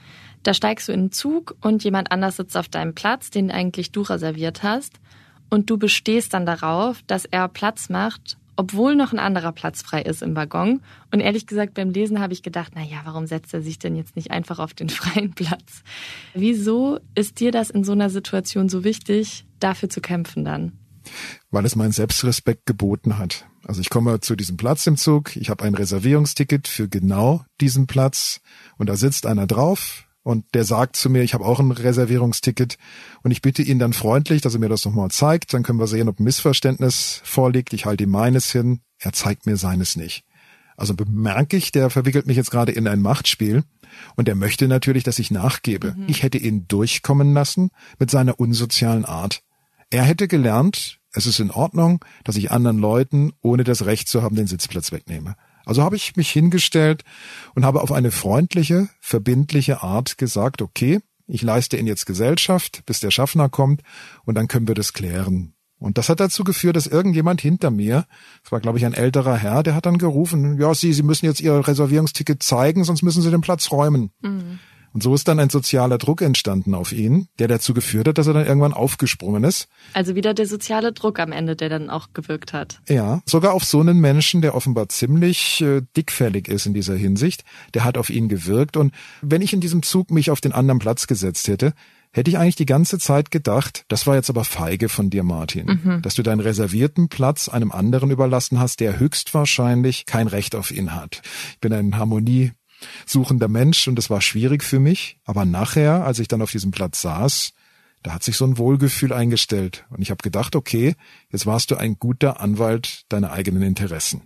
Da 0.42 0.54
steigst 0.54 0.88
du 0.88 0.92
in 0.92 1.00
einen 1.00 1.12
Zug 1.12 1.56
und 1.60 1.84
jemand 1.84 2.12
anders 2.12 2.36
sitzt 2.36 2.56
auf 2.56 2.68
deinem 2.68 2.94
Platz, 2.94 3.30
den 3.30 3.50
eigentlich 3.50 3.92
du 3.92 4.02
reserviert 4.02 4.62
hast. 4.62 5.00
Und 5.48 5.68
du 5.68 5.78
bestehst 5.78 6.32
dann 6.32 6.46
darauf, 6.46 7.02
dass 7.06 7.24
er 7.24 7.48
Platz 7.48 7.88
macht 7.88 8.36
obwohl 8.60 8.94
noch 8.94 9.14
ein 9.14 9.18
anderer 9.18 9.52
Platz 9.52 9.80
frei 9.80 10.02
ist 10.02 10.20
im 10.20 10.36
Waggon. 10.36 10.82
Und 11.10 11.20
ehrlich 11.20 11.46
gesagt, 11.46 11.72
beim 11.72 11.88
Lesen 11.88 12.20
habe 12.20 12.34
ich 12.34 12.42
gedacht, 12.42 12.72
na 12.74 12.82
ja, 12.82 12.98
warum 13.04 13.26
setzt 13.26 13.54
er 13.54 13.62
sich 13.62 13.78
denn 13.78 13.96
jetzt 13.96 14.16
nicht 14.16 14.32
einfach 14.32 14.58
auf 14.58 14.74
den 14.74 14.88
freien 14.90 15.32
Platz? 15.32 15.82
Wieso 16.34 17.00
ist 17.14 17.40
dir 17.40 17.52
das 17.52 17.70
in 17.70 17.84
so 17.84 17.92
einer 17.92 18.10
Situation 18.10 18.68
so 18.68 18.84
wichtig, 18.84 19.46
dafür 19.60 19.88
zu 19.88 20.02
kämpfen 20.02 20.44
dann? 20.44 20.72
Weil 21.50 21.64
es 21.64 21.74
meinen 21.74 21.92
Selbstrespekt 21.92 22.66
geboten 22.66 23.16
hat. 23.16 23.46
Also 23.64 23.80
ich 23.80 23.88
komme 23.88 24.20
zu 24.20 24.36
diesem 24.36 24.58
Platz 24.58 24.86
im 24.86 24.98
Zug, 24.98 25.36
ich 25.36 25.48
habe 25.48 25.64
ein 25.64 25.74
Reservierungsticket 25.74 26.68
für 26.68 26.86
genau 26.86 27.42
diesen 27.62 27.86
Platz 27.86 28.42
und 28.76 28.90
da 28.90 28.96
sitzt 28.96 29.24
einer 29.24 29.46
drauf, 29.46 30.04
und 30.30 30.44
der 30.54 30.64
sagt 30.64 30.94
zu 30.94 31.10
mir, 31.10 31.22
ich 31.22 31.34
habe 31.34 31.44
auch 31.44 31.58
ein 31.58 31.72
Reservierungsticket 31.72 32.78
und 33.22 33.32
ich 33.32 33.42
bitte 33.42 33.62
ihn 33.62 33.80
dann 33.80 33.92
freundlich, 33.92 34.40
dass 34.40 34.54
er 34.54 34.60
mir 34.60 34.68
das 34.68 34.84
nochmal 34.84 35.10
zeigt. 35.10 35.52
Dann 35.52 35.64
können 35.64 35.80
wir 35.80 35.88
sehen, 35.88 36.08
ob 36.08 36.20
ein 36.20 36.24
Missverständnis 36.24 37.20
vorliegt. 37.24 37.72
Ich 37.72 37.84
halte 37.84 38.04
ihm 38.04 38.10
meines 38.10 38.52
hin, 38.52 38.80
er 38.98 39.12
zeigt 39.12 39.46
mir 39.46 39.56
seines 39.56 39.96
nicht. 39.96 40.24
Also 40.76 40.94
bemerke 40.94 41.56
ich, 41.56 41.72
der 41.72 41.90
verwickelt 41.90 42.26
mich 42.26 42.36
jetzt 42.36 42.52
gerade 42.52 42.70
in 42.70 42.86
ein 42.86 43.02
Machtspiel 43.02 43.64
und 44.14 44.28
er 44.28 44.36
möchte 44.36 44.68
natürlich, 44.68 45.02
dass 45.02 45.18
ich 45.18 45.32
nachgebe. 45.32 45.94
Mhm. 45.96 46.04
Ich 46.06 46.22
hätte 46.22 46.38
ihn 46.38 46.68
durchkommen 46.68 47.34
lassen 47.34 47.70
mit 47.98 48.10
seiner 48.10 48.38
unsozialen 48.38 49.04
Art. 49.04 49.42
Er 49.90 50.04
hätte 50.04 50.28
gelernt, 50.28 51.00
es 51.12 51.26
ist 51.26 51.40
in 51.40 51.50
Ordnung, 51.50 52.04
dass 52.22 52.36
ich 52.36 52.52
anderen 52.52 52.78
Leuten, 52.78 53.32
ohne 53.42 53.64
das 53.64 53.84
Recht 53.84 54.08
zu 54.08 54.22
haben, 54.22 54.36
den 54.36 54.46
Sitzplatz 54.46 54.92
wegnehme. 54.92 55.34
Also 55.70 55.84
habe 55.84 55.94
ich 55.94 56.16
mich 56.16 56.28
hingestellt 56.32 57.04
und 57.54 57.64
habe 57.64 57.80
auf 57.80 57.92
eine 57.92 58.10
freundliche, 58.10 58.88
verbindliche 58.98 59.84
Art 59.84 60.18
gesagt, 60.18 60.62
okay, 60.62 60.98
ich 61.28 61.42
leiste 61.42 61.76
Ihnen 61.76 61.86
jetzt 61.86 62.06
Gesellschaft, 62.06 62.82
bis 62.86 62.98
der 62.98 63.12
Schaffner 63.12 63.48
kommt 63.48 63.82
und 64.24 64.34
dann 64.34 64.48
können 64.48 64.66
wir 64.66 64.74
das 64.74 64.94
klären. 64.94 65.54
Und 65.78 65.96
das 65.96 66.08
hat 66.08 66.18
dazu 66.18 66.42
geführt, 66.42 66.74
dass 66.74 66.88
irgendjemand 66.88 67.40
hinter 67.40 67.70
mir, 67.70 68.04
das 68.42 68.50
war 68.50 68.58
glaube 68.58 68.78
ich 68.78 68.84
ein 68.84 68.94
älterer 68.94 69.36
Herr, 69.36 69.62
der 69.62 69.76
hat 69.76 69.86
dann 69.86 69.98
gerufen, 69.98 70.60
ja, 70.60 70.74
Sie, 70.74 70.92
Sie 70.92 71.04
müssen 71.04 71.26
jetzt 71.26 71.40
Ihr 71.40 71.64
Reservierungsticket 71.68 72.42
zeigen, 72.42 72.82
sonst 72.82 73.02
müssen 73.02 73.22
Sie 73.22 73.30
den 73.30 73.40
Platz 73.40 73.70
räumen. 73.70 74.10
Mhm. 74.22 74.58
Und 74.92 75.02
so 75.02 75.14
ist 75.14 75.28
dann 75.28 75.38
ein 75.38 75.50
sozialer 75.50 75.98
Druck 75.98 76.20
entstanden 76.20 76.74
auf 76.74 76.92
ihn, 76.92 77.28
der 77.38 77.48
dazu 77.48 77.74
geführt 77.74 78.08
hat, 78.08 78.18
dass 78.18 78.26
er 78.26 78.34
dann 78.34 78.46
irgendwann 78.46 78.72
aufgesprungen 78.72 79.44
ist. 79.44 79.68
Also 79.94 80.14
wieder 80.14 80.34
der 80.34 80.46
soziale 80.46 80.92
Druck 80.92 81.20
am 81.20 81.32
Ende, 81.32 81.54
der 81.54 81.68
dann 81.68 81.90
auch 81.90 82.08
gewirkt 82.12 82.52
hat. 82.52 82.80
Ja, 82.88 83.22
sogar 83.26 83.52
auf 83.52 83.64
so 83.64 83.80
einen 83.80 84.00
Menschen, 84.00 84.42
der 84.42 84.54
offenbar 84.54 84.88
ziemlich 84.88 85.60
äh, 85.60 85.82
dickfällig 85.96 86.48
ist 86.48 86.66
in 86.66 86.74
dieser 86.74 86.96
Hinsicht, 86.96 87.44
der 87.74 87.84
hat 87.84 87.96
auf 87.96 88.10
ihn 88.10 88.28
gewirkt. 88.28 88.76
Und 88.76 88.92
wenn 89.22 89.42
ich 89.42 89.52
in 89.52 89.60
diesem 89.60 89.82
Zug 89.82 90.10
mich 90.10 90.30
auf 90.30 90.40
den 90.40 90.52
anderen 90.52 90.80
Platz 90.80 91.06
gesetzt 91.06 91.46
hätte, 91.48 91.72
hätte 92.12 92.30
ich 92.30 92.38
eigentlich 92.38 92.56
die 92.56 92.66
ganze 92.66 92.98
Zeit 92.98 93.30
gedacht, 93.30 93.84
das 93.88 94.06
war 94.06 94.16
jetzt 94.16 94.30
aber 94.30 94.44
feige 94.44 94.88
von 94.88 95.10
dir, 95.10 95.22
Martin, 95.22 95.80
mhm. 95.84 96.02
dass 96.02 96.14
du 96.14 96.22
deinen 96.22 96.40
reservierten 96.40 97.08
Platz 97.08 97.48
einem 97.48 97.70
anderen 97.70 98.10
überlassen 98.10 98.58
hast, 98.58 98.80
der 98.80 98.98
höchstwahrscheinlich 98.98 100.06
kein 100.06 100.26
Recht 100.26 100.54
auf 100.54 100.70
ihn 100.70 100.94
hat. 100.94 101.22
Ich 101.52 101.60
bin 101.60 101.72
ein 101.72 101.96
Harmonie 101.96 102.52
suchender 103.06 103.48
Mensch 103.48 103.88
und 103.88 103.98
es 103.98 104.10
war 104.10 104.20
schwierig 104.20 104.62
für 104.62 104.80
mich. 104.80 105.18
Aber 105.24 105.44
nachher, 105.44 106.04
als 106.04 106.18
ich 106.18 106.28
dann 106.28 106.42
auf 106.42 106.50
diesem 106.50 106.70
Platz 106.70 107.02
saß, 107.02 107.52
da 108.02 108.14
hat 108.14 108.22
sich 108.22 108.36
so 108.36 108.46
ein 108.46 108.58
Wohlgefühl 108.58 109.12
eingestellt 109.12 109.84
und 109.90 110.00
ich 110.00 110.10
habe 110.10 110.22
gedacht, 110.22 110.56
okay, 110.56 110.94
jetzt 111.30 111.46
warst 111.46 111.70
du 111.70 111.76
ein 111.76 111.98
guter 111.98 112.40
Anwalt 112.40 113.04
deiner 113.10 113.32
eigenen 113.32 113.62
Interessen. 113.62 114.22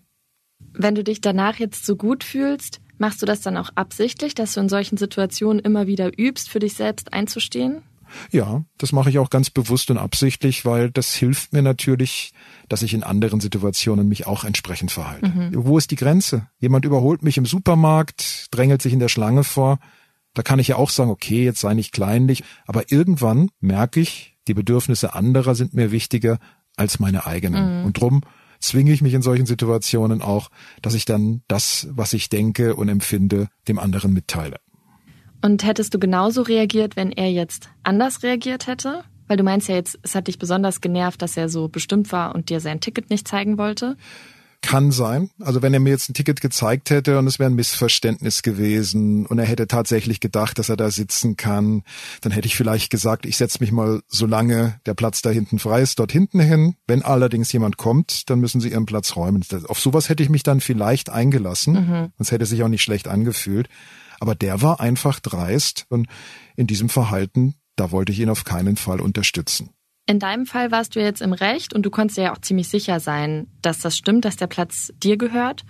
Wenn 0.72 0.94
du 0.94 1.02
dich 1.02 1.20
danach 1.20 1.58
jetzt 1.58 1.84
so 1.84 1.96
gut 1.96 2.24
fühlst, 2.24 2.80
machst 2.98 3.20
du 3.20 3.26
das 3.26 3.40
dann 3.40 3.56
auch 3.56 3.70
absichtlich, 3.74 4.34
dass 4.34 4.54
du 4.54 4.60
in 4.60 4.68
solchen 4.68 4.96
Situationen 4.96 5.58
immer 5.58 5.86
wieder 5.86 6.16
übst, 6.16 6.48
für 6.48 6.60
dich 6.60 6.74
selbst 6.74 7.12
einzustehen? 7.12 7.82
Ja, 8.30 8.64
das 8.78 8.92
mache 8.92 9.10
ich 9.10 9.18
auch 9.18 9.30
ganz 9.30 9.50
bewusst 9.50 9.90
und 9.90 9.98
absichtlich, 9.98 10.64
weil 10.64 10.90
das 10.90 11.14
hilft 11.14 11.52
mir 11.52 11.62
natürlich, 11.62 12.32
dass 12.68 12.82
ich 12.82 12.94
in 12.94 13.02
anderen 13.02 13.40
Situationen 13.40 14.08
mich 14.08 14.26
auch 14.26 14.44
entsprechend 14.44 14.90
verhalte. 14.90 15.28
Mhm. 15.28 15.50
Wo 15.54 15.78
ist 15.78 15.90
die 15.90 15.96
Grenze? 15.96 16.48
Jemand 16.58 16.84
überholt 16.84 17.22
mich 17.22 17.36
im 17.36 17.46
Supermarkt, 17.46 18.48
drängelt 18.50 18.82
sich 18.82 18.92
in 18.92 19.00
der 19.00 19.08
Schlange 19.08 19.44
vor. 19.44 19.78
Da 20.34 20.42
kann 20.42 20.58
ich 20.58 20.68
ja 20.68 20.76
auch 20.76 20.90
sagen, 20.90 21.10
okay, 21.10 21.44
jetzt 21.44 21.60
sei 21.60 21.74
nicht 21.74 21.92
kleinlich, 21.92 22.42
aber 22.66 22.90
irgendwann 22.90 23.50
merke 23.60 24.00
ich, 24.00 24.36
die 24.48 24.54
Bedürfnisse 24.54 25.14
anderer 25.14 25.54
sind 25.54 25.74
mir 25.74 25.92
wichtiger 25.92 26.38
als 26.76 26.98
meine 26.98 27.26
eigenen. 27.26 27.80
Mhm. 27.80 27.84
Und 27.86 28.00
drum 28.00 28.22
zwinge 28.60 28.92
ich 28.92 29.02
mich 29.02 29.14
in 29.14 29.22
solchen 29.22 29.46
Situationen 29.46 30.22
auch, 30.22 30.50
dass 30.82 30.94
ich 30.94 31.04
dann 31.04 31.42
das, 31.48 31.86
was 31.90 32.12
ich 32.12 32.28
denke 32.28 32.74
und 32.74 32.88
empfinde, 32.88 33.48
dem 33.68 33.78
anderen 33.78 34.12
mitteile. 34.12 34.56
Und 35.44 35.62
hättest 35.62 35.92
du 35.92 35.98
genauso 35.98 36.40
reagiert, 36.40 36.96
wenn 36.96 37.12
er 37.12 37.30
jetzt 37.30 37.68
anders 37.82 38.22
reagiert 38.22 38.66
hätte? 38.66 39.04
Weil 39.28 39.36
du 39.36 39.42
meinst 39.42 39.68
ja 39.68 39.74
jetzt, 39.74 39.98
es 40.00 40.14
hat 40.14 40.26
dich 40.26 40.38
besonders 40.38 40.80
genervt, 40.80 41.20
dass 41.20 41.36
er 41.36 41.50
so 41.50 41.68
bestimmt 41.68 42.12
war 42.12 42.34
und 42.34 42.48
dir 42.48 42.60
sein 42.60 42.80
Ticket 42.80 43.10
nicht 43.10 43.28
zeigen 43.28 43.58
wollte. 43.58 43.98
Kann 44.62 44.90
sein. 44.90 45.28
Also 45.40 45.60
wenn 45.60 45.74
er 45.74 45.80
mir 45.80 45.90
jetzt 45.90 46.08
ein 46.08 46.14
Ticket 46.14 46.40
gezeigt 46.40 46.88
hätte 46.88 47.18
und 47.18 47.26
es 47.26 47.38
wäre 47.38 47.50
ein 47.50 47.56
Missverständnis 47.56 48.40
gewesen 48.40 49.26
und 49.26 49.38
er 49.38 49.44
hätte 49.44 49.66
tatsächlich 49.66 50.18
gedacht, 50.20 50.58
dass 50.58 50.70
er 50.70 50.78
da 50.78 50.90
sitzen 50.90 51.36
kann, 51.36 51.82
dann 52.22 52.32
hätte 52.32 52.46
ich 52.46 52.56
vielleicht 52.56 52.88
gesagt, 52.88 53.26
ich 53.26 53.36
setze 53.36 53.58
mich 53.60 53.70
mal, 53.70 54.00
solange 54.08 54.80
der 54.86 54.94
Platz 54.94 55.20
da 55.20 55.28
hinten 55.28 55.58
frei 55.58 55.82
ist, 55.82 55.98
dort 55.98 56.10
hinten 56.10 56.40
hin. 56.40 56.76
Wenn 56.86 57.02
allerdings 57.02 57.52
jemand 57.52 57.76
kommt, 57.76 58.30
dann 58.30 58.40
müssen 58.40 58.62
sie 58.62 58.70
ihren 58.70 58.86
Platz 58.86 59.14
räumen. 59.14 59.44
Auf 59.68 59.78
sowas 59.78 60.08
hätte 60.08 60.22
ich 60.22 60.30
mich 60.30 60.42
dann 60.42 60.62
vielleicht 60.62 61.10
eingelassen. 61.10 61.74
Mhm. 61.74 62.12
Es 62.18 62.32
hätte 62.32 62.46
sich 62.46 62.62
auch 62.62 62.68
nicht 62.68 62.82
schlecht 62.82 63.08
angefühlt. 63.08 63.68
Aber 64.20 64.34
der 64.34 64.62
war 64.62 64.80
einfach 64.80 65.20
dreist 65.20 65.86
und 65.88 66.06
in 66.56 66.66
diesem 66.66 66.88
Verhalten, 66.88 67.54
da 67.76 67.90
wollte 67.90 68.12
ich 68.12 68.20
ihn 68.20 68.30
auf 68.30 68.44
keinen 68.44 68.76
Fall 68.76 69.00
unterstützen. 69.00 69.70
In 70.06 70.18
deinem 70.18 70.44
Fall 70.44 70.70
warst 70.70 70.96
du 70.96 71.00
jetzt 71.00 71.22
im 71.22 71.32
Recht 71.32 71.72
und 71.72 71.84
du 71.84 71.90
konntest 71.90 72.18
ja 72.18 72.32
auch 72.32 72.38
ziemlich 72.38 72.68
sicher 72.68 73.00
sein, 73.00 73.46
dass 73.62 73.78
das 73.78 73.96
stimmt, 73.96 74.24
dass 74.24 74.36
der 74.36 74.48
Platz 74.48 74.92
dir 75.02 75.16
gehört. 75.16 75.64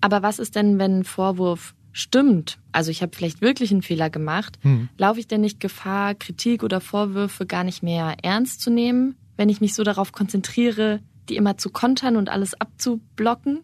Aber 0.00 0.22
was 0.22 0.38
ist 0.38 0.54
denn, 0.54 0.78
wenn 0.78 1.00
ein 1.00 1.04
Vorwurf 1.04 1.74
stimmt? 1.90 2.58
Also 2.70 2.90
ich 2.90 3.02
habe 3.02 3.16
vielleicht 3.16 3.40
wirklich 3.40 3.72
einen 3.72 3.82
Fehler 3.82 4.10
gemacht. 4.10 4.58
Hm. 4.62 4.88
Laufe 4.96 5.18
ich 5.18 5.26
denn 5.26 5.40
nicht 5.40 5.58
Gefahr, 5.58 6.14
Kritik 6.14 6.62
oder 6.62 6.80
Vorwürfe 6.80 7.46
gar 7.46 7.64
nicht 7.64 7.82
mehr 7.82 8.16
ernst 8.22 8.60
zu 8.60 8.70
nehmen, 8.70 9.16
wenn 9.36 9.48
ich 9.48 9.60
mich 9.60 9.74
so 9.74 9.82
darauf 9.82 10.12
konzentriere, 10.12 11.00
die 11.28 11.36
immer 11.36 11.56
zu 11.56 11.70
kontern 11.70 12.16
und 12.16 12.28
alles 12.28 12.54
abzublocken? 12.60 13.62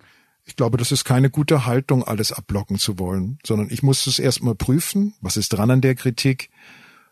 Ich 0.51 0.57
glaube, 0.57 0.79
das 0.79 0.91
ist 0.91 1.05
keine 1.05 1.31
gute 1.31 1.65
Haltung, 1.65 2.03
alles 2.03 2.33
abblocken 2.33 2.77
zu 2.77 2.99
wollen, 2.99 3.39
sondern 3.47 3.69
ich 3.71 3.85
muss 3.85 4.09
es 4.09 4.19
erstmal 4.19 4.57
prüfen, 4.57 5.15
was 5.21 5.37
ist 5.37 5.51
dran 5.51 5.71
an 5.71 5.81
der 5.81 5.95
Kritik. 5.95 6.51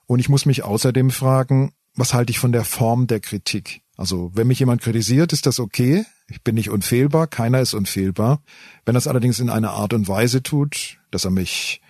Und 0.06 0.18
ich 0.18 0.28
muss 0.28 0.44
mich 0.44 0.64
außerdem 0.64 1.12
fragen, 1.12 1.72
was 1.94 2.14
halte 2.14 2.32
ich 2.32 2.40
von 2.40 2.50
der 2.50 2.64
Form 2.64 3.06
der 3.06 3.20
Kritik? 3.20 3.82
Also, 3.96 4.32
wenn 4.34 4.48
mich 4.48 4.58
jemand 4.58 4.82
kritisiert, 4.82 5.32
ist 5.32 5.46
das 5.46 5.60
okay. 5.60 6.04
Ich 6.28 6.42
bin 6.42 6.56
nicht 6.56 6.68
unfehlbar, 6.68 7.28
keiner 7.28 7.60
ist 7.60 7.74
unfehlbar. 7.74 8.42
Wenn 8.84 8.96
es 8.96 9.06
allerdings 9.06 9.38
in 9.38 9.50
einer 9.50 9.70
Art 9.70 9.92
und 9.92 10.08
Weise 10.08 10.42
tut, 10.42 10.98
dass 11.12 11.24
er 11.24 11.30
mich 11.30 11.80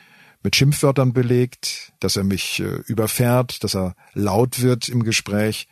mit 0.42 0.54
Schimpfwörtern 0.54 1.14
belegt, 1.14 1.94
dass 1.98 2.16
er 2.16 2.24
mich 2.24 2.60
äh, 2.60 2.82
überfährt, 2.88 3.64
dass 3.64 3.74
er 3.74 3.94
laut 4.12 4.60
wird 4.60 4.90
im 4.90 5.02
Gespräch, 5.02 5.66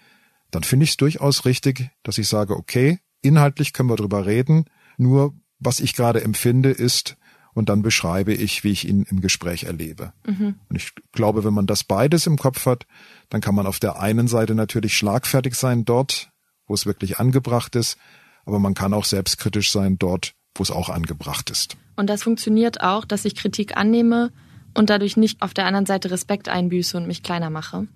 dann 0.50 0.62
finde 0.62 0.84
ich 0.84 0.90
es 0.92 0.96
durchaus 0.96 1.44
richtig, 1.44 1.90
dass 2.02 2.16
ich 2.16 2.28
sage, 2.28 2.56
okay, 2.56 2.98
inhaltlich 3.20 3.74
können 3.74 3.90
wir 3.90 3.96
drüber 3.96 4.24
reden, 4.24 4.64
nur 4.96 5.34
was 5.58 5.80
ich 5.80 5.94
gerade 5.94 6.22
empfinde, 6.22 6.70
ist, 6.70 7.16
und 7.56 7.70
dann 7.70 7.80
beschreibe 7.80 8.34
ich, 8.34 8.64
wie 8.64 8.70
ich 8.70 8.86
ihn 8.86 9.06
im 9.08 9.22
Gespräch 9.22 9.64
erlebe. 9.64 10.12
Mhm. 10.26 10.56
Und 10.68 10.76
ich 10.76 10.92
glaube, 11.12 11.42
wenn 11.42 11.54
man 11.54 11.66
das 11.66 11.84
beides 11.84 12.26
im 12.26 12.36
Kopf 12.36 12.66
hat, 12.66 12.86
dann 13.30 13.40
kann 13.40 13.54
man 13.54 13.66
auf 13.66 13.78
der 13.78 13.98
einen 13.98 14.28
Seite 14.28 14.54
natürlich 14.54 14.94
schlagfertig 14.94 15.54
sein 15.54 15.86
dort, 15.86 16.30
wo 16.66 16.74
es 16.74 16.84
wirklich 16.84 17.18
angebracht 17.18 17.74
ist, 17.74 17.96
aber 18.44 18.58
man 18.58 18.74
kann 18.74 18.92
auch 18.92 19.06
selbstkritisch 19.06 19.72
sein 19.72 19.98
dort, 19.98 20.34
wo 20.54 20.62
es 20.62 20.70
auch 20.70 20.90
angebracht 20.90 21.48
ist. 21.48 21.78
Und 21.96 22.10
das 22.10 22.24
funktioniert 22.24 22.82
auch, 22.82 23.06
dass 23.06 23.24
ich 23.24 23.34
Kritik 23.34 23.74
annehme 23.74 24.32
und 24.74 24.90
dadurch 24.90 25.16
nicht 25.16 25.40
auf 25.40 25.54
der 25.54 25.64
anderen 25.64 25.86
Seite 25.86 26.10
Respekt 26.10 26.50
einbüße 26.50 26.94
und 26.94 27.06
mich 27.06 27.22
kleiner 27.22 27.48
mache. 27.48 27.88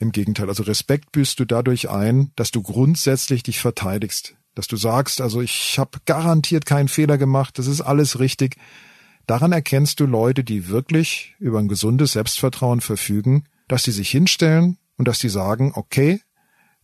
Im 0.00 0.10
Gegenteil, 0.10 0.48
also 0.48 0.64
Respekt 0.64 1.12
büßt 1.12 1.38
du 1.38 1.44
dadurch 1.44 1.88
ein, 1.88 2.32
dass 2.34 2.50
du 2.50 2.60
grundsätzlich 2.60 3.44
dich 3.44 3.60
verteidigst, 3.60 4.34
dass 4.56 4.66
du 4.66 4.76
sagst, 4.76 5.20
also 5.20 5.40
ich 5.40 5.78
habe 5.78 5.98
garantiert 6.06 6.66
keinen 6.66 6.88
Fehler 6.88 7.18
gemacht, 7.18 7.58
das 7.58 7.68
ist 7.68 7.82
alles 7.82 8.18
richtig. 8.18 8.56
Daran 9.26 9.52
erkennst 9.52 10.00
du 10.00 10.06
Leute, 10.06 10.42
die 10.42 10.68
wirklich 10.68 11.36
über 11.38 11.58
ein 11.58 11.68
gesundes 11.68 12.12
Selbstvertrauen 12.12 12.80
verfügen, 12.80 13.44
dass 13.68 13.84
sie 13.84 13.92
sich 13.92 14.10
hinstellen 14.10 14.78
und 14.96 15.06
dass 15.06 15.20
sie 15.20 15.28
sagen, 15.28 15.72
okay, 15.74 16.20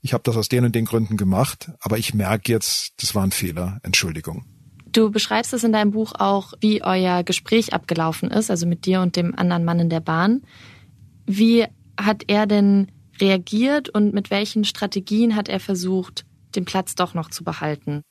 ich 0.03 0.13
habe 0.13 0.23
das 0.25 0.37
aus 0.37 0.49
den 0.49 0.67
und 0.67 0.75
den 0.75 0.85
Gründen 0.85 1.17
gemacht, 1.17 1.71
aber 1.81 1.97
ich 1.97 2.13
merke 2.13 2.53
jetzt, 2.53 2.93
das 3.01 3.15
war 3.15 3.23
ein 3.23 3.31
Fehler, 3.31 3.81
Entschuldigung. 3.83 4.45
Du 4.87 5.11
beschreibst 5.11 5.55
es 5.55 5.65
in 5.65 5.73
deinem 5.73 5.93
Buch 5.93 6.13
auch, 6.19 6.53
wie 6.61 6.85
euer 6.85 7.23
Gespräch 7.23 7.73
abgelaufen 7.73 8.31
ist, 8.31 8.51
also 8.51 8.67
mit 8.67 8.85
dir 8.85 9.01
und 9.01 9.17
dem 9.17 9.35
anderen 9.35 9.65
Mann 9.65 9.81
in 9.81 9.89
der 9.89 10.01
Bahn. 10.01 10.43
Wie 11.25 11.65
hat 11.99 12.25
er 12.27 12.47
denn 12.47 12.93
reagiert 13.19 13.89
und 13.89 14.13
mit 14.13 14.31
welchen 14.31 14.65
Strategien 14.65 15.37
hat 15.37 15.49
er 15.49 15.61
versucht, 15.61 16.27
den 16.53 16.65
Platz 16.65 16.95
doch 16.95 17.15
noch 17.15 17.31
zu 17.31 17.45
behalten. 17.45 18.03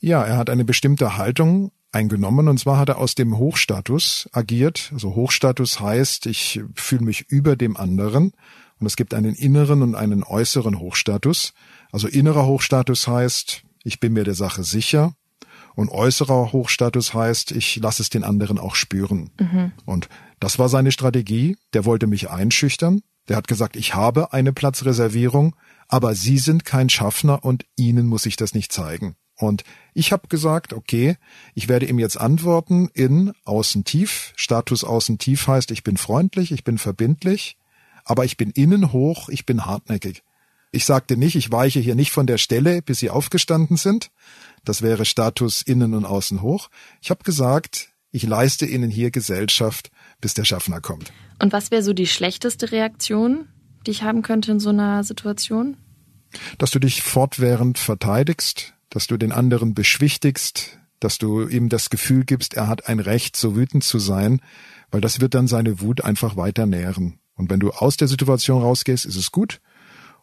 Ja, 0.00 0.22
er 0.22 0.36
hat 0.36 0.50
eine 0.50 0.64
bestimmte 0.64 1.16
Haltung 1.16 1.72
eingenommen 1.92 2.48
und 2.48 2.58
zwar 2.58 2.78
hat 2.78 2.88
er 2.88 2.98
aus 2.98 3.14
dem 3.14 3.36
Hochstatus 3.36 4.28
agiert. 4.32 4.90
Also 4.92 5.14
Hochstatus 5.14 5.80
heißt, 5.80 6.26
ich 6.26 6.60
fühle 6.74 7.04
mich 7.04 7.26
über 7.28 7.54
dem 7.54 7.76
anderen 7.76 8.32
und 8.80 8.86
es 8.86 8.96
gibt 8.96 9.14
einen 9.14 9.34
inneren 9.34 9.82
und 9.82 9.94
einen 9.94 10.24
äußeren 10.24 10.78
Hochstatus. 10.78 11.52
Also 11.92 12.08
innerer 12.08 12.46
Hochstatus 12.46 13.06
heißt, 13.06 13.62
ich 13.84 14.00
bin 14.00 14.14
mir 14.14 14.24
der 14.24 14.34
Sache 14.34 14.64
sicher 14.64 15.14
und 15.74 15.90
äußerer 15.90 16.52
Hochstatus 16.52 17.14
heißt, 17.14 17.52
ich 17.52 17.76
lasse 17.76 18.02
es 18.02 18.10
den 18.10 18.24
anderen 18.24 18.58
auch 18.58 18.74
spüren. 18.74 19.30
Mhm. 19.38 19.72
Und 19.84 20.08
das 20.40 20.58
war 20.58 20.68
seine 20.68 20.92
Strategie. 20.92 21.56
Der 21.72 21.84
wollte 21.84 22.06
mich 22.06 22.30
einschüchtern. 22.30 23.02
Der 23.28 23.36
hat 23.36 23.48
gesagt, 23.48 23.76
ich 23.76 23.94
habe 23.94 24.32
eine 24.32 24.52
Platzreservierung, 24.52 25.54
aber 25.92 26.14
Sie 26.14 26.38
sind 26.38 26.64
kein 26.64 26.88
Schaffner 26.88 27.44
und 27.44 27.66
Ihnen 27.76 28.06
muss 28.06 28.24
ich 28.24 28.36
das 28.36 28.54
nicht 28.54 28.72
zeigen. 28.72 29.14
Und 29.36 29.62
ich 29.92 30.10
habe 30.10 30.26
gesagt, 30.26 30.72
okay, 30.72 31.16
ich 31.54 31.68
werde 31.68 31.84
ihm 31.84 31.98
jetzt 31.98 32.18
antworten 32.18 32.88
in 32.94 33.32
Außentief. 33.44 34.32
Status 34.34 34.84
Außentief 34.84 35.46
heißt, 35.46 35.70
ich 35.70 35.84
bin 35.84 35.98
freundlich, 35.98 36.50
ich 36.50 36.64
bin 36.64 36.78
verbindlich, 36.78 37.58
aber 38.06 38.24
ich 38.24 38.38
bin 38.38 38.50
innen 38.52 38.94
hoch, 38.94 39.28
ich 39.28 39.44
bin 39.44 39.66
hartnäckig. 39.66 40.22
Ich 40.70 40.86
sagte 40.86 41.18
nicht, 41.18 41.36
ich 41.36 41.52
weiche 41.52 41.80
hier 41.80 41.94
nicht 41.94 42.10
von 42.10 42.26
der 42.26 42.38
Stelle, 42.38 42.80
bis 42.80 43.00
Sie 43.00 43.10
aufgestanden 43.10 43.76
sind. 43.76 44.10
Das 44.64 44.80
wäre 44.80 45.04
Status 45.04 45.60
innen 45.60 45.92
und 45.92 46.06
außen 46.06 46.40
hoch. 46.40 46.70
Ich 47.02 47.10
habe 47.10 47.22
gesagt, 47.22 47.90
ich 48.12 48.22
leiste 48.22 48.64
Ihnen 48.64 48.90
hier 48.90 49.10
Gesellschaft, 49.10 49.90
bis 50.22 50.32
der 50.32 50.44
Schaffner 50.44 50.80
kommt. 50.80 51.12
Und 51.38 51.52
was 51.52 51.70
wäre 51.70 51.82
so 51.82 51.92
die 51.92 52.06
schlechteste 52.06 52.72
Reaktion, 52.72 53.48
die 53.86 53.90
ich 53.90 54.02
haben 54.02 54.22
könnte 54.22 54.52
in 54.52 54.60
so 54.60 54.70
einer 54.70 55.04
Situation? 55.04 55.76
Dass 56.58 56.70
du 56.70 56.78
dich 56.78 57.02
fortwährend 57.02 57.78
verteidigst, 57.78 58.74
dass 58.90 59.06
du 59.06 59.16
den 59.16 59.32
anderen 59.32 59.74
beschwichtigst, 59.74 60.78
dass 61.00 61.18
du 61.18 61.46
ihm 61.48 61.68
das 61.68 61.90
Gefühl 61.90 62.24
gibst, 62.24 62.54
er 62.54 62.68
hat 62.68 62.88
ein 62.88 63.00
Recht, 63.00 63.36
so 63.36 63.56
wütend 63.56 63.84
zu 63.84 63.98
sein, 63.98 64.40
weil 64.90 65.00
das 65.00 65.20
wird 65.20 65.34
dann 65.34 65.48
seine 65.48 65.80
Wut 65.80 66.02
einfach 66.02 66.36
weiter 66.36 66.66
nähren. 66.66 67.18
Und 67.34 67.50
wenn 67.50 67.60
du 67.60 67.70
aus 67.70 67.96
der 67.96 68.08
Situation 68.08 68.62
rausgehst, 68.62 69.06
ist 69.06 69.16
es 69.16 69.32
gut. 69.32 69.60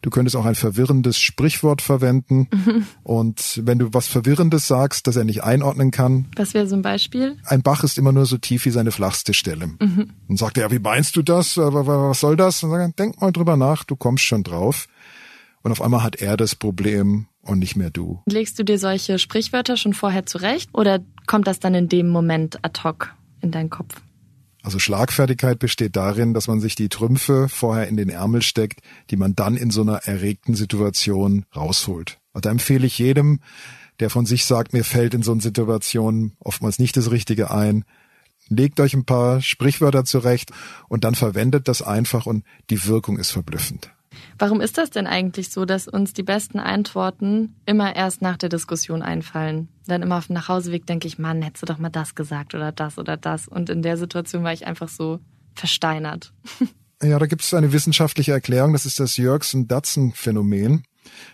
Du 0.02 0.08
könntest 0.08 0.34
auch 0.34 0.46
ein 0.46 0.54
verwirrendes 0.54 1.18
Sprichwort 1.18 1.82
verwenden. 1.82 2.48
Mhm. 2.52 2.86
Und 3.02 3.60
wenn 3.64 3.78
du 3.78 3.92
was 3.92 4.06
Verwirrendes 4.06 4.66
sagst, 4.66 5.06
das 5.06 5.16
er 5.16 5.24
nicht 5.24 5.44
einordnen 5.44 5.90
kann. 5.90 6.28
Was 6.36 6.54
wäre 6.54 6.66
so 6.66 6.76
ein 6.76 6.82
Beispiel? 6.82 7.36
Ein 7.44 7.60
Bach 7.60 7.84
ist 7.84 7.98
immer 7.98 8.12
nur 8.12 8.24
so 8.24 8.38
tief 8.38 8.64
wie 8.64 8.70
seine 8.70 8.92
flachste 8.92 9.34
Stelle. 9.34 9.66
Mhm. 9.66 10.10
Und 10.26 10.38
sagt 10.38 10.56
er, 10.56 10.64
ja, 10.64 10.70
wie 10.70 10.78
meinst 10.78 11.16
du 11.16 11.22
das? 11.22 11.58
Was 11.58 12.20
soll 12.20 12.36
das? 12.36 12.62
Und 12.62 12.70
sagt, 12.70 12.98
denk 12.98 13.20
mal 13.20 13.32
drüber 13.32 13.58
nach, 13.58 13.84
du 13.84 13.94
kommst 13.94 14.24
schon 14.24 14.42
drauf. 14.42 14.86
Und 15.62 15.72
auf 15.72 15.82
einmal 15.82 16.02
hat 16.02 16.16
er 16.16 16.36
das 16.36 16.54
Problem 16.54 17.26
und 17.42 17.58
nicht 17.58 17.76
mehr 17.76 17.90
du. 17.90 18.22
Legst 18.26 18.58
du 18.58 18.64
dir 18.64 18.78
solche 18.78 19.18
Sprichwörter 19.18 19.76
schon 19.76 19.94
vorher 19.94 20.26
zurecht 20.26 20.70
oder 20.72 21.00
kommt 21.26 21.46
das 21.46 21.60
dann 21.60 21.74
in 21.74 21.88
dem 21.88 22.08
Moment 22.08 22.64
ad 22.64 22.82
hoc 22.82 23.14
in 23.40 23.50
deinen 23.50 23.70
Kopf? 23.70 24.00
Also 24.62 24.78
Schlagfertigkeit 24.78 25.58
besteht 25.58 25.96
darin, 25.96 26.34
dass 26.34 26.46
man 26.46 26.60
sich 26.60 26.74
die 26.74 26.90
Trümpfe 26.90 27.48
vorher 27.48 27.88
in 27.88 27.96
den 27.96 28.10
Ärmel 28.10 28.42
steckt, 28.42 28.80
die 29.10 29.16
man 29.16 29.34
dann 29.34 29.56
in 29.56 29.70
so 29.70 29.80
einer 29.80 30.04
erregten 30.04 30.54
Situation 30.54 31.46
rausholt. 31.56 32.18
Und 32.32 32.44
da 32.44 32.50
empfehle 32.50 32.86
ich 32.86 32.98
jedem, 32.98 33.40
der 34.00 34.10
von 34.10 34.26
sich 34.26 34.44
sagt, 34.44 34.72
mir 34.72 34.84
fällt 34.84 35.14
in 35.14 35.22
so 35.22 35.32
einer 35.32 35.40
Situation 35.40 36.32
oftmals 36.40 36.78
nicht 36.78 36.96
das 36.96 37.10
Richtige 37.10 37.50
ein, 37.50 37.84
legt 38.48 38.80
euch 38.80 38.94
ein 38.94 39.04
paar 39.04 39.40
Sprichwörter 39.40 40.04
zurecht 40.04 40.50
und 40.88 41.04
dann 41.04 41.14
verwendet 41.14 41.68
das 41.68 41.80
einfach 41.82 42.26
und 42.26 42.44
die 42.68 42.84
Wirkung 42.86 43.18
ist 43.18 43.30
verblüffend. 43.30 43.90
Warum 44.40 44.62
ist 44.62 44.78
das 44.78 44.88
denn 44.88 45.06
eigentlich 45.06 45.50
so, 45.50 45.66
dass 45.66 45.86
uns 45.86 46.14
die 46.14 46.22
besten 46.22 46.60
Antworten 46.60 47.56
immer 47.66 47.94
erst 47.94 48.22
nach 48.22 48.38
der 48.38 48.48
Diskussion 48.48 49.02
einfallen? 49.02 49.68
Dann 49.86 50.00
immer 50.00 50.16
auf 50.16 50.28
dem 50.28 50.34
Nachhauseweg 50.34 50.86
denke 50.86 51.06
ich, 51.06 51.18
Mann, 51.18 51.42
hättest 51.42 51.62
du 51.62 51.66
doch 51.66 51.76
mal 51.76 51.90
das 51.90 52.14
gesagt 52.14 52.54
oder 52.54 52.72
das 52.72 52.96
oder 52.96 53.18
das. 53.18 53.48
Und 53.48 53.68
in 53.68 53.82
der 53.82 53.98
Situation 53.98 54.42
war 54.42 54.54
ich 54.54 54.66
einfach 54.66 54.88
so 54.88 55.20
versteinert. 55.54 56.32
Ja, 57.02 57.18
da 57.18 57.24
gibt 57.24 57.40
es 57.40 57.54
eine 57.54 57.72
wissenschaftliche 57.72 58.32
Erklärung, 58.32 58.74
das 58.74 58.84
ist 58.84 59.00
das 59.00 59.16
Jörgsen-Datsen-Phänomen. 59.16 60.84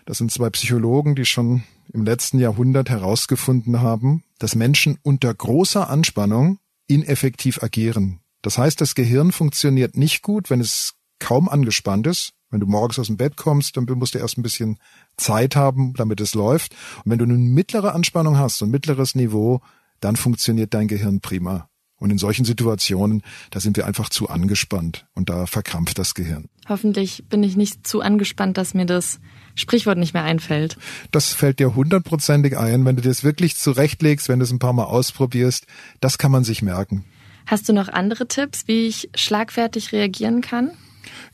Das 0.05 0.17
sind 0.17 0.31
zwei 0.31 0.49
Psychologen, 0.49 1.13
die 1.13 1.25
schon 1.25 1.63
im 1.91 2.05
letzten 2.05 2.39
Jahrhundert 2.39 2.89
herausgefunden 2.89 3.81
haben, 3.81 4.23
dass 4.39 4.55
Menschen 4.55 4.97
unter 5.03 5.33
großer 5.33 5.89
Anspannung 5.89 6.59
ineffektiv 6.87 7.61
agieren. 7.61 8.21
Das 8.41 8.57
heißt, 8.57 8.79
das 8.79 8.95
Gehirn 8.95 9.33
funktioniert 9.33 9.97
nicht 9.97 10.21
gut, 10.21 10.49
wenn 10.49 10.61
es 10.61 10.93
kaum 11.19 11.49
angespannt 11.49 12.07
ist 12.07 12.31
wenn 12.49 12.59
du 12.59 12.65
morgens 12.65 12.99
aus 12.99 13.07
dem 13.07 13.17
Bett 13.17 13.35
kommst, 13.37 13.77
dann 13.77 13.85
musst 13.85 14.15
du 14.15 14.19
erst 14.19 14.37
ein 14.37 14.43
bisschen 14.43 14.77
Zeit 15.17 15.55
haben, 15.55 15.93
damit 15.95 16.21
es 16.21 16.33
läuft. 16.33 16.73
Und 17.03 17.11
wenn 17.11 17.19
du 17.19 17.25
eine 17.25 17.37
mittlere 17.37 17.93
Anspannung 17.93 18.37
hast, 18.37 18.57
so 18.57 18.65
ein 18.65 18.71
mittleres 18.71 19.15
Niveau, 19.15 19.61
dann 19.99 20.15
funktioniert 20.15 20.73
dein 20.73 20.87
Gehirn 20.87 21.19
prima. 21.19 21.69
Und 21.99 22.11
in 22.11 22.19
solchen 22.19 22.45
Situationen, 22.45 23.23
da 23.49 23.59
sind 23.59 23.75
wir 23.75 23.87
einfach 23.87 24.09
zu 24.09 24.29
angespannt 24.29 25.07
und 25.15 25.29
da 25.29 25.47
verkrampft 25.47 25.97
das 25.97 26.13
Gehirn. 26.13 26.45
Hoffentlich 26.69 27.25
bin 27.27 27.41
ich 27.41 27.57
nicht 27.57 27.87
zu 27.87 28.01
angespannt, 28.01 28.57
dass 28.57 28.75
mir 28.75 28.85
das 28.85 29.19
Sprichwort 29.55 29.97
nicht 29.97 30.13
mehr 30.13 30.23
einfällt. 30.23 30.77
Das 31.11 31.33
fällt 31.33 31.59
dir 31.59 31.75
hundertprozentig 31.75 32.55
ein, 32.55 32.85
wenn 32.85 32.97
du 32.97 33.01
dir 33.01 33.09
das 33.09 33.23
wirklich 33.23 33.55
zurechtlegst, 33.55 34.29
wenn 34.29 34.37
du 34.37 34.43
es 34.43 34.51
ein 34.51 34.59
paar 34.59 34.73
Mal 34.73 34.83
ausprobierst. 34.83 35.65
Das 35.99 36.19
kann 36.19 36.31
man 36.31 36.43
sich 36.43 36.61
merken. 36.61 37.03
Hast 37.47 37.67
du 37.67 37.73
noch 37.73 37.87
andere 37.87 38.27
Tipps, 38.27 38.67
wie 38.67 38.87
ich 38.87 39.09
schlagfertig 39.15 39.91
reagieren 39.91 40.41
kann? 40.41 40.71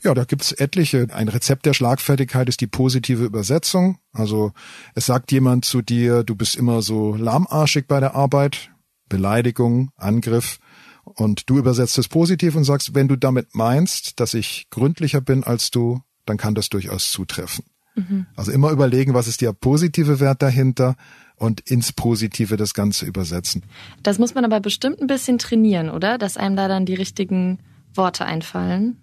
Ja, 0.02 0.14
da 0.14 0.24
gibt's 0.24 0.52
etliche. 0.52 1.06
Ein 1.12 1.28
Rezept 1.28 1.66
der 1.66 1.74
Schlagfertigkeit 1.74 2.48
ist 2.48 2.60
die 2.60 2.66
positive 2.66 3.24
Übersetzung. 3.24 3.98
Also 4.12 4.52
es 4.94 5.06
sagt 5.06 5.32
jemand 5.32 5.64
zu 5.64 5.82
dir, 5.82 6.24
du 6.24 6.34
bist 6.34 6.56
immer 6.56 6.82
so 6.82 7.14
lahmarschig 7.14 7.86
bei 7.86 8.00
der 8.00 8.14
Arbeit, 8.14 8.70
Beleidigung, 9.08 9.90
Angriff. 9.96 10.58
Und 11.04 11.48
du 11.50 11.58
übersetzt 11.58 11.98
es 11.98 12.08
positiv 12.08 12.56
und 12.56 12.64
sagst, 12.64 12.94
wenn 12.94 13.08
du 13.08 13.16
damit 13.16 13.54
meinst, 13.54 14.20
dass 14.20 14.34
ich 14.34 14.66
gründlicher 14.70 15.20
bin 15.20 15.44
als 15.44 15.70
du, 15.70 16.00
dann 16.24 16.38
kann 16.38 16.54
das 16.54 16.70
durchaus 16.70 17.10
zutreffen. 17.10 17.64
Mhm. 17.94 18.26
Also 18.36 18.52
immer 18.52 18.70
überlegen, 18.70 19.14
was 19.14 19.28
ist 19.28 19.40
der 19.40 19.52
positive 19.52 20.20
Wert 20.20 20.42
dahinter 20.42 20.96
und 21.36 21.60
ins 21.60 21.92
Positive 21.92 22.56
das 22.56 22.74
Ganze 22.74 23.06
übersetzen. 23.06 23.64
Das 24.02 24.18
muss 24.18 24.34
man 24.34 24.44
aber 24.44 24.60
bestimmt 24.60 25.00
ein 25.00 25.06
bisschen 25.06 25.38
trainieren, 25.38 25.90
oder? 25.90 26.18
Dass 26.18 26.36
einem 26.36 26.56
da 26.56 26.68
dann 26.68 26.86
die 26.86 26.94
richtigen 26.94 27.58
Worte 27.94 28.24
einfallen. 28.24 28.98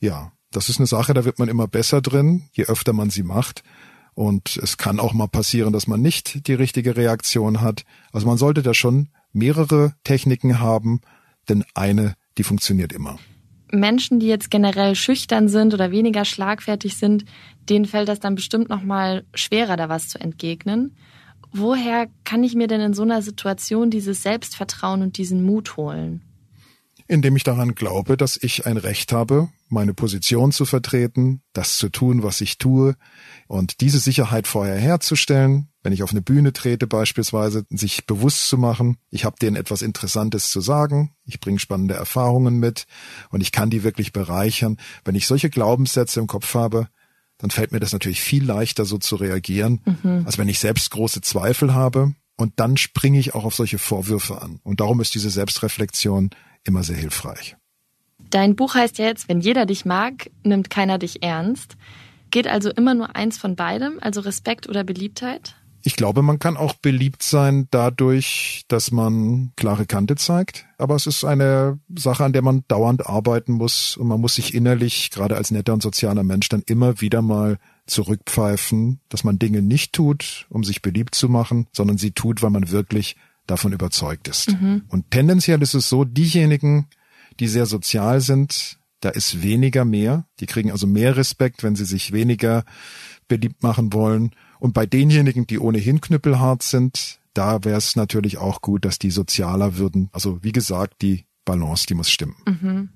Ja, 0.00 0.32
das 0.50 0.68
ist 0.68 0.78
eine 0.78 0.86
Sache, 0.86 1.14
da 1.14 1.24
wird 1.24 1.38
man 1.38 1.48
immer 1.48 1.68
besser 1.68 2.00
drin, 2.00 2.44
je 2.52 2.64
öfter 2.64 2.92
man 2.92 3.10
sie 3.10 3.22
macht. 3.22 3.62
Und 4.14 4.56
es 4.56 4.78
kann 4.78 4.98
auch 4.98 5.12
mal 5.12 5.26
passieren, 5.26 5.72
dass 5.72 5.86
man 5.86 6.00
nicht 6.00 6.48
die 6.48 6.54
richtige 6.54 6.96
Reaktion 6.96 7.60
hat. 7.60 7.84
Also 8.12 8.26
man 8.26 8.38
sollte 8.38 8.62
da 8.62 8.72
schon 8.72 9.08
mehrere 9.32 9.94
Techniken 10.04 10.58
haben, 10.58 11.00
denn 11.48 11.64
eine, 11.74 12.14
die 12.38 12.42
funktioniert 12.42 12.92
immer. 12.92 13.18
Menschen, 13.70 14.20
die 14.20 14.28
jetzt 14.28 14.50
generell 14.50 14.94
schüchtern 14.94 15.48
sind 15.48 15.74
oder 15.74 15.90
weniger 15.90 16.24
schlagfertig 16.24 16.96
sind, 16.96 17.24
denen 17.68 17.84
fällt 17.84 18.08
das 18.08 18.20
dann 18.20 18.36
bestimmt 18.36 18.70
noch 18.70 18.82
mal 18.82 19.26
schwerer, 19.34 19.76
da 19.76 19.88
was 19.90 20.08
zu 20.08 20.18
entgegnen. 20.18 20.96
Woher 21.52 22.06
kann 22.24 22.42
ich 22.44 22.54
mir 22.54 22.68
denn 22.68 22.80
in 22.80 22.94
so 22.94 23.02
einer 23.02 23.20
Situation 23.20 23.90
dieses 23.90 24.22
Selbstvertrauen 24.22 25.02
und 25.02 25.18
diesen 25.18 25.44
Mut 25.44 25.76
holen? 25.76 26.22
indem 27.08 27.36
ich 27.36 27.44
daran 27.44 27.74
glaube, 27.74 28.16
dass 28.16 28.36
ich 28.40 28.66
ein 28.66 28.76
Recht 28.76 29.12
habe, 29.12 29.48
meine 29.68 29.94
Position 29.94 30.52
zu 30.52 30.64
vertreten, 30.64 31.42
das 31.52 31.78
zu 31.78 31.88
tun, 31.88 32.22
was 32.22 32.40
ich 32.40 32.58
tue 32.58 32.96
und 33.48 33.80
diese 33.80 33.98
Sicherheit 33.98 34.46
vorher 34.46 34.76
herzustellen, 34.76 35.68
wenn 35.82 35.92
ich 35.92 36.02
auf 36.02 36.10
eine 36.10 36.22
Bühne 36.22 36.52
trete 36.52 36.86
beispielsweise, 36.86 37.64
sich 37.70 38.06
bewusst 38.06 38.48
zu 38.48 38.58
machen, 38.58 38.98
ich 39.10 39.24
habe 39.24 39.36
denen 39.40 39.56
etwas 39.56 39.82
Interessantes 39.82 40.50
zu 40.50 40.60
sagen, 40.60 41.14
ich 41.24 41.40
bringe 41.40 41.58
spannende 41.58 41.94
Erfahrungen 41.94 42.58
mit 42.58 42.86
und 43.30 43.40
ich 43.40 43.52
kann 43.52 43.70
die 43.70 43.84
wirklich 43.84 44.12
bereichern. 44.12 44.78
Wenn 45.04 45.14
ich 45.14 45.26
solche 45.26 45.50
Glaubenssätze 45.50 46.20
im 46.20 46.26
Kopf 46.26 46.54
habe, 46.54 46.88
dann 47.38 47.50
fällt 47.50 47.72
mir 47.72 47.80
das 47.80 47.92
natürlich 47.92 48.20
viel 48.20 48.44
leichter 48.44 48.84
so 48.84 48.98
zu 48.98 49.16
reagieren, 49.16 49.80
mhm. 50.02 50.22
als 50.26 50.38
wenn 50.38 50.48
ich 50.48 50.58
selbst 50.58 50.90
große 50.90 51.20
Zweifel 51.20 51.74
habe 51.74 52.14
und 52.36 52.54
dann 52.60 52.76
springe 52.76 53.18
ich 53.18 53.34
auch 53.34 53.44
auf 53.44 53.54
solche 53.54 53.78
Vorwürfe 53.78 54.40
an. 54.42 54.60
Und 54.62 54.80
darum 54.80 55.00
ist 55.00 55.14
diese 55.14 55.30
Selbstreflexion 55.30 56.30
immer 56.64 56.82
sehr 56.82 56.96
hilfreich. 56.96 57.56
Dein 58.30 58.56
Buch 58.56 58.74
heißt 58.74 58.98
ja 58.98 59.06
jetzt, 59.06 59.28
wenn 59.28 59.40
jeder 59.40 59.66
dich 59.66 59.84
mag, 59.84 60.30
nimmt 60.42 60.70
keiner 60.70 60.98
dich 60.98 61.22
ernst. 61.22 61.76
Geht 62.30 62.48
also 62.48 62.70
immer 62.70 62.94
nur 62.94 63.14
eins 63.16 63.38
von 63.38 63.56
beidem, 63.56 63.98
also 64.00 64.20
Respekt 64.20 64.68
oder 64.68 64.84
Beliebtheit? 64.84 65.54
Ich 65.86 65.94
glaube, 65.94 66.22
man 66.22 66.40
kann 66.40 66.56
auch 66.56 66.74
beliebt 66.74 67.22
sein 67.22 67.68
dadurch, 67.70 68.64
dass 68.66 68.90
man 68.90 69.52
klare 69.54 69.86
Kante 69.86 70.16
zeigt. 70.16 70.66
Aber 70.78 70.96
es 70.96 71.06
ist 71.06 71.24
eine 71.24 71.78
Sache, 71.94 72.24
an 72.24 72.32
der 72.32 72.42
man 72.42 72.64
dauernd 72.66 73.06
arbeiten 73.06 73.52
muss. 73.52 73.96
Und 73.96 74.08
man 74.08 74.20
muss 74.20 74.34
sich 74.34 74.52
innerlich, 74.52 75.12
gerade 75.12 75.36
als 75.36 75.52
netter 75.52 75.72
und 75.72 75.84
sozialer 75.84 76.24
Mensch, 76.24 76.48
dann 76.48 76.64
immer 76.66 77.00
wieder 77.00 77.22
mal 77.22 77.58
zurückpfeifen, 77.86 78.98
dass 79.08 79.22
man 79.22 79.38
Dinge 79.38 79.62
nicht 79.62 79.92
tut, 79.92 80.46
um 80.50 80.64
sich 80.64 80.82
beliebt 80.82 81.14
zu 81.14 81.28
machen, 81.28 81.68
sondern 81.72 81.98
sie 81.98 82.10
tut, 82.10 82.42
weil 82.42 82.50
man 82.50 82.72
wirklich 82.72 83.14
davon 83.46 83.72
überzeugt 83.72 84.26
ist. 84.26 84.60
Mhm. 84.60 84.82
Und 84.88 85.12
tendenziell 85.12 85.62
ist 85.62 85.74
es 85.74 85.88
so, 85.88 86.04
diejenigen, 86.04 86.88
die 87.40 87.48
sehr 87.48 87.66
sozial 87.66 88.20
sind, 88.20 88.78
da 89.00 89.10
ist 89.10 89.42
weniger 89.42 89.84
mehr. 89.84 90.26
Die 90.40 90.46
kriegen 90.46 90.70
also 90.70 90.86
mehr 90.86 91.16
Respekt, 91.16 91.62
wenn 91.62 91.76
sie 91.76 91.84
sich 91.84 92.12
weniger 92.12 92.64
beliebt 93.28 93.62
machen 93.62 93.92
wollen. 93.92 94.32
Und 94.58 94.72
bei 94.72 94.86
denjenigen, 94.86 95.46
die 95.46 95.58
ohnehin 95.58 96.00
knüppelhart 96.00 96.62
sind, 96.62 97.20
da 97.34 97.64
wäre 97.64 97.76
es 97.76 97.96
natürlich 97.96 98.38
auch 98.38 98.62
gut, 98.62 98.84
dass 98.84 98.98
die 98.98 99.10
sozialer 99.10 99.76
würden. 99.76 100.08
Also 100.12 100.42
wie 100.42 100.52
gesagt, 100.52 101.02
die 101.02 101.26
Balance, 101.44 101.86
die 101.86 101.94
muss 101.94 102.10
stimmen. 102.10 102.36
Mhm. 102.46 102.88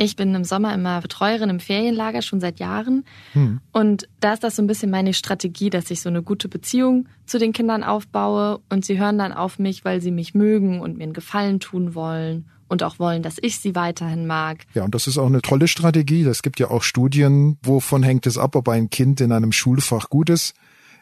Ich 0.00 0.14
bin 0.14 0.32
im 0.36 0.44
Sommer 0.44 0.72
immer 0.72 1.00
Betreuerin 1.00 1.50
im 1.50 1.58
Ferienlager 1.58 2.22
schon 2.22 2.38
seit 2.38 2.60
Jahren. 2.60 3.04
Hm. 3.32 3.60
Und 3.72 4.08
da 4.20 4.32
ist 4.34 4.44
das 4.44 4.54
so 4.54 4.62
ein 4.62 4.68
bisschen 4.68 4.92
meine 4.92 5.12
Strategie, 5.12 5.70
dass 5.70 5.90
ich 5.90 6.00
so 6.00 6.08
eine 6.08 6.22
gute 6.22 6.48
Beziehung 6.48 7.08
zu 7.26 7.40
den 7.40 7.52
Kindern 7.52 7.82
aufbaue 7.82 8.60
und 8.68 8.84
sie 8.84 8.96
hören 8.96 9.18
dann 9.18 9.32
auf 9.32 9.58
mich, 9.58 9.84
weil 9.84 10.00
sie 10.00 10.12
mich 10.12 10.34
mögen 10.34 10.80
und 10.80 10.98
mir 10.98 11.02
einen 11.02 11.14
Gefallen 11.14 11.58
tun 11.58 11.96
wollen 11.96 12.48
und 12.68 12.82
auch 12.82 12.98
wollen, 12.98 13.22
dass 13.22 13.36
ich 13.40 13.58
sie 13.58 13.74
weiterhin 13.74 14.26
mag. 14.26 14.66
Ja, 14.74 14.84
und 14.84 14.94
das 14.94 15.06
ist 15.06 15.18
auch 15.18 15.26
eine 15.26 15.42
tolle 15.42 15.68
Strategie. 15.68 16.22
Es 16.22 16.42
gibt 16.42 16.60
ja 16.60 16.70
auch 16.70 16.82
Studien, 16.82 17.58
wovon 17.62 18.02
hängt 18.02 18.26
es 18.26 18.38
ab, 18.38 18.56
ob 18.56 18.68
ein 18.68 18.90
Kind 18.90 19.20
in 19.20 19.32
einem 19.32 19.52
Schulfach 19.52 20.08
gut 20.10 20.30
ist. 20.30 20.54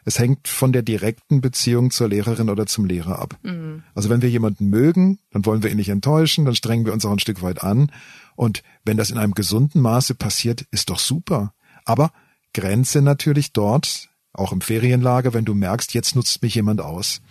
Es 0.05 0.19
hängt 0.19 0.47
von 0.47 0.71
der 0.71 0.83
direkten 0.83 1.41
Beziehung 1.41 1.91
zur 1.91 2.07
Lehrerin 2.07 2.49
oder 2.49 2.65
zum 2.65 2.85
Lehrer 2.85 3.19
ab. 3.19 3.37
Mhm. 3.43 3.83
Also 3.93 4.09
wenn 4.09 4.21
wir 4.21 4.29
jemanden 4.29 4.69
mögen, 4.69 5.19
dann 5.31 5.45
wollen 5.45 5.63
wir 5.63 5.69
ihn 5.69 5.75
nicht 5.75 5.89
enttäuschen, 5.89 6.45
dann 6.45 6.55
strengen 6.55 6.85
wir 6.85 6.93
uns 6.93 7.03
auch 7.03 7.11
ein 7.11 7.19
Stück 7.19 7.41
weit 7.41 7.61
an. 7.61 7.91
Und 8.37 8.63
wenn 8.85 8.95
das 8.95 9.09
in 9.09 9.17
einem 9.17 9.33
gesunden 9.33 9.81
Maße 9.81 10.15
passiert, 10.15 10.65
ist 10.71 10.89
doch 10.89 10.99
super. 10.99 11.53
Aber 11.83 12.11
Grenze 12.53 13.01
natürlich 13.01 13.51
dort, 13.51 14.07
auch 14.31 14.53
im 14.53 14.61
Ferienlager, 14.61 15.33
wenn 15.33 15.43
du 15.43 15.53
merkst, 15.53 15.93
jetzt 15.93 16.15
nutzt 16.15 16.41
mich 16.41 16.55
jemand 16.55 16.79
aus. 16.79 17.21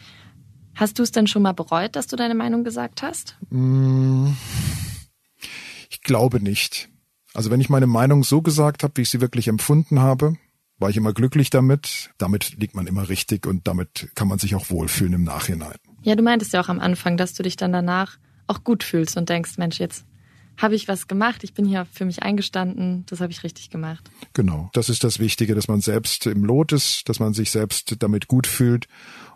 Hast 0.76 0.98
du 0.98 1.02
es 1.02 1.10
denn 1.10 1.26
schon 1.26 1.42
mal 1.42 1.52
bereut, 1.52 1.96
dass 1.96 2.06
du 2.06 2.16
deine 2.16 2.34
Meinung 2.34 2.62
gesagt 2.62 3.02
hast? 3.02 3.36
Mm, 3.48 4.28
ich 5.88 6.02
glaube 6.02 6.38
nicht. 6.38 6.90
Also 7.32 7.50
wenn 7.50 7.62
ich 7.62 7.70
meine 7.70 7.86
Meinung 7.86 8.24
so 8.24 8.42
gesagt 8.42 8.82
habe, 8.82 8.92
wie 8.96 9.02
ich 9.02 9.10
sie 9.10 9.22
wirklich 9.22 9.48
empfunden 9.48 10.00
habe, 10.00 10.34
war 10.78 10.90
ich 10.90 10.98
immer 10.98 11.14
glücklich 11.14 11.48
damit. 11.48 12.10
Damit 12.18 12.58
liegt 12.58 12.74
man 12.74 12.86
immer 12.86 13.08
richtig 13.08 13.46
und 13.46 13.66
damit 13.66 14.10
kann 14.14 14.28
man 14.28 14.38
sich 14.38 14.54
auch 14.54 14.68
wohlfühlen 14.68 15.14
im 15.14 15.24
Nachhinein. 15.24 15.76
Ja, 16.02 16.14
du 16.14 16.22
meintest 16.22 16.52
ja 16.52 16.60
auch 16.60 16.68
am 16.68 16.80
Anfang, 16.80 17.16
dass 17.16 17.32
du 17.32 17.42
dich 17.42 17.56
dann 17.56 17.72
danach 17.72 18.18
auch 18.46 18.62
gut 18.62 18.84
fühlst 18.84 19.16
und 19.16 19.30
denkst, 19.30 19.56
Mensch, 19.56 19.80
jetzt 19.80 20.04
habe 20.56 20.74
ich 20.74 20.88
was 20.88 21.06
gemacht, 21.06 21.44
ich 21.44 21.52
bin 21.52 21.66
hier 21.66 21.86
für 21.92 22.04
mich 22.04 22.22
eingestanden, 22.22 23.04
das 23.06 23.20
habe 23.20 23.30
ich 23.32 23.42
richtig 23.42 23.70
gemacht. 23.70 24.10
Genau, 24.32 24.70
das 24.72 24.88
ist 24.88 25.04
das 25.04 25.18
Wichtige, 25.18 25.54
dass 25.54 25.68
man 25.68 25.80
selbst 25.80 26.26
im 26.26 26.44
Lot 26.44 26.72
ist, 26.72 27.08
dass 27.08 27.20
man 27.20 27.34
sich 27.34 27.50
selbst 27.50 27.96
damit 27.98 28.28
gut 28.28 28.46
fühlt. 28.46 28.88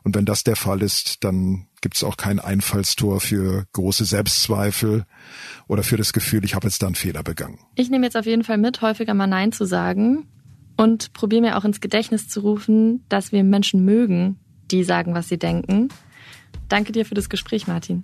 Und 0.02 0.16
wenn 0.16 0.24
das 0.24 0.44
der 0.44 0.56
Fall 0.56 0.82
ist, 0.82 1.24
dann 1.24 1.66
gibt 1.80 1.96
es 1.96 2.04
auch 2.04 2.16
kein 2.16 2.38
Einfallstor 2.38 3.20
für 3.20 3.66
große 3.72 4.04
Selbstzweifel 4.04 5.04
oder 5.68 5.82
für 5.82 5.96
das 5.96 6.12
Gefühl, 6.12 6.44
ich 6.44 6.54
habe 6.54 6.66
jetzt 6.66 6.82
da 6.82 6.86
einen 6.86 6.94
Fehler 6.94 7.22
begangen. 7.22 7.58
Ich 7.74 7.90
nehme 7.90 8.06
jetzt 8.06 8.16
auf 8.16 8.26
jeden 8.26 8.44
Fall 8.44 8.58
mit, 8.58 8.82
häufiger 8.82 9.14
mal 9.14 9.26
Nein 9.26 9.52
zu 9.52 9.64
sagen 9.64 10.26
und 10.76 11.12
probiere 11.12 11.42
mir 11.42 11.58
auch 11.58 11.64
ins 11.64 11.80
Gedächtnis 11.80 12.28
zu 12.28 12.40
rufen, 12.40 13.04
dass 13.08 13.32
wir 13.32 13.44
Menschen 13.44 13.84
mögen, 13.84 14.38
die 14.70 14.84
sagen, 14.84 15.14
was 15.14 15.28
sie 15.28 15.38
denken. 15.38 15.88
Danke 16.68 16.92
dir 16.92 17.04
für 17.04 17.14
das 17.14 17.28
Gespräch, 17.28 17.66
Martin. 17.66 18.02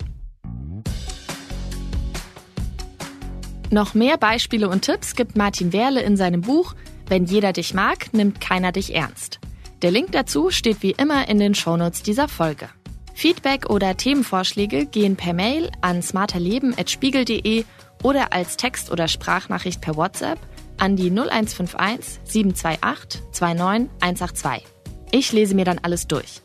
Noch 3.70 3.94
mehr 3.94 4.16
Beispiele 4.16 4.68
und 4.68 4.82
Tipps 4.82 5.16
gibt 5.16 5.36
Martin 5.36 5.72
Werle 5.72 6.02
in 6.02 6.16
seinem 6.16 6.40
Buch 6.42 6.74
Wenn 7.08 7.24
jeder 7.24 7.52
dich 7.52 7.72
mag, 7.72 8.12
nimmt 8.12 8.40
keiner 8.40 8.72
dich 8.72 8.94
ernst. 8.94 9.38
Der 9.82 9.90
Link 9.90 10.12
dazu 10.12 10.50
steht 10.50 10.82
wie 10.82 10.92
immer 10.92 11.28
in 11.28 11.38
den 11.38 11.54
Shownotes 11.54 12.02
dieser 12.02 12.28
Folge. 12.28 12.68
Feedback 13.14 13.70
oder 13.70 13.96
Themenvorschläge 13.96 14.86
gehen 14.86 15.16
per 15.16 15.32
Mail 15.32 15.70
an 15.80 16.02
smarterleben.spiegel.de 16.02 17.64
oder 18.02 18.32
als 18.32 18.56
Text- 18.56 18.90
oder 18.90 19.08
Sprachnachricht 19.08 19.80
per 19.80 19.96
WhatsApp 19.96 20.38
an 20.78 20.96
die 20.96 21.10
0151 21.10 22.20
728 22.24 23.22
29 23.32 23.90
182. 24.00 24.66
Ich 25.12 25.32
lese 25.32 25.54
mir 25.54 25.64
dann 25.64 25.78
alles 25.78 26.06
durch. 26.06 26.42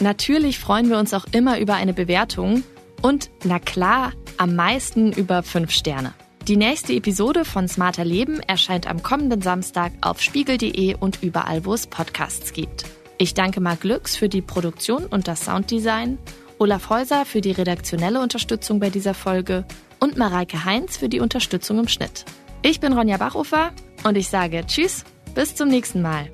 Natürlich 0.00 0.58
freuen 0.58 0.88
wir 0.88 0.98
uns 0.98 1.14
auch 1.14 1.26
immer 1.32 1.58
über 1.58 1.74
eine 1.74 1.94
Bewertung 1.94 2.64
und, 3.02 3.30
na 3.44 3.58
klar, 3.58 4.12
am 4.36 4.54
meisten 4.56 5.12
über 5.12 5.42
5 5.42 5.70
Sterne. 5.70 6.14
Die 6.46 6.58
nächste 6.58 6.92
Episode 6.92 7.46
von 7.46 7.68
Smarter 7.68 8.04
Leben 8.04 8.38
erscheint 8.40 8.86
am 8.86 9.02
kommenden 9.02 9.40
Samstag 9.40 9.92
auf 10.02 10.20
spiegel.de 10.20 10.94
und 10.94 11.22
überall, 11.22 11.64
wo 11.64 11.72
es 11.72 11.86
Podcasts 11.86 12.52
gibt. 12.52 12.84
Ich 13.16 13.32
danke 13.32 13.62
Marc 13.62 13.80
Glücks 13.80 14.14
für 14.14 14.28
die 14.28 14.42
Produktion 14.42 15.06
und 15.06 15.26
das 15.26 15.46
Sounddesign, 15.46 16.18
Olaf 16.58 16.90
Häuser 16.90 17.24
für 17.24 17.40
die 17.40 17.52
redaktionelle 17.52 18.20
Unterstützung 18.20 18.78
bei 18.78 18.90
dieser 18.90 19.14
Folge 19.14 19.64
und 20.00 20.18
Mareike 20.18 20.66
Heinz 20.66 20.98
für 20.98 21.08
die 21.08 21.20
Unterstützung 21.20 21.78
im 21.78 21.88
Schnitt. 21.88 22.26
Ich 22.60 22.78
bin 22.78 22.92
Ronja 22.92 23.16
Bachofer 23.16 23.70
und 24.04 24.18
ich 24.18 24.28
sage 24.28 24.66
Tschüss, 24.66 25.02
bis 25.34 25.54
zum 25.54 25.68
nächsten 25.68 26.02
Mal. 26.02 26.28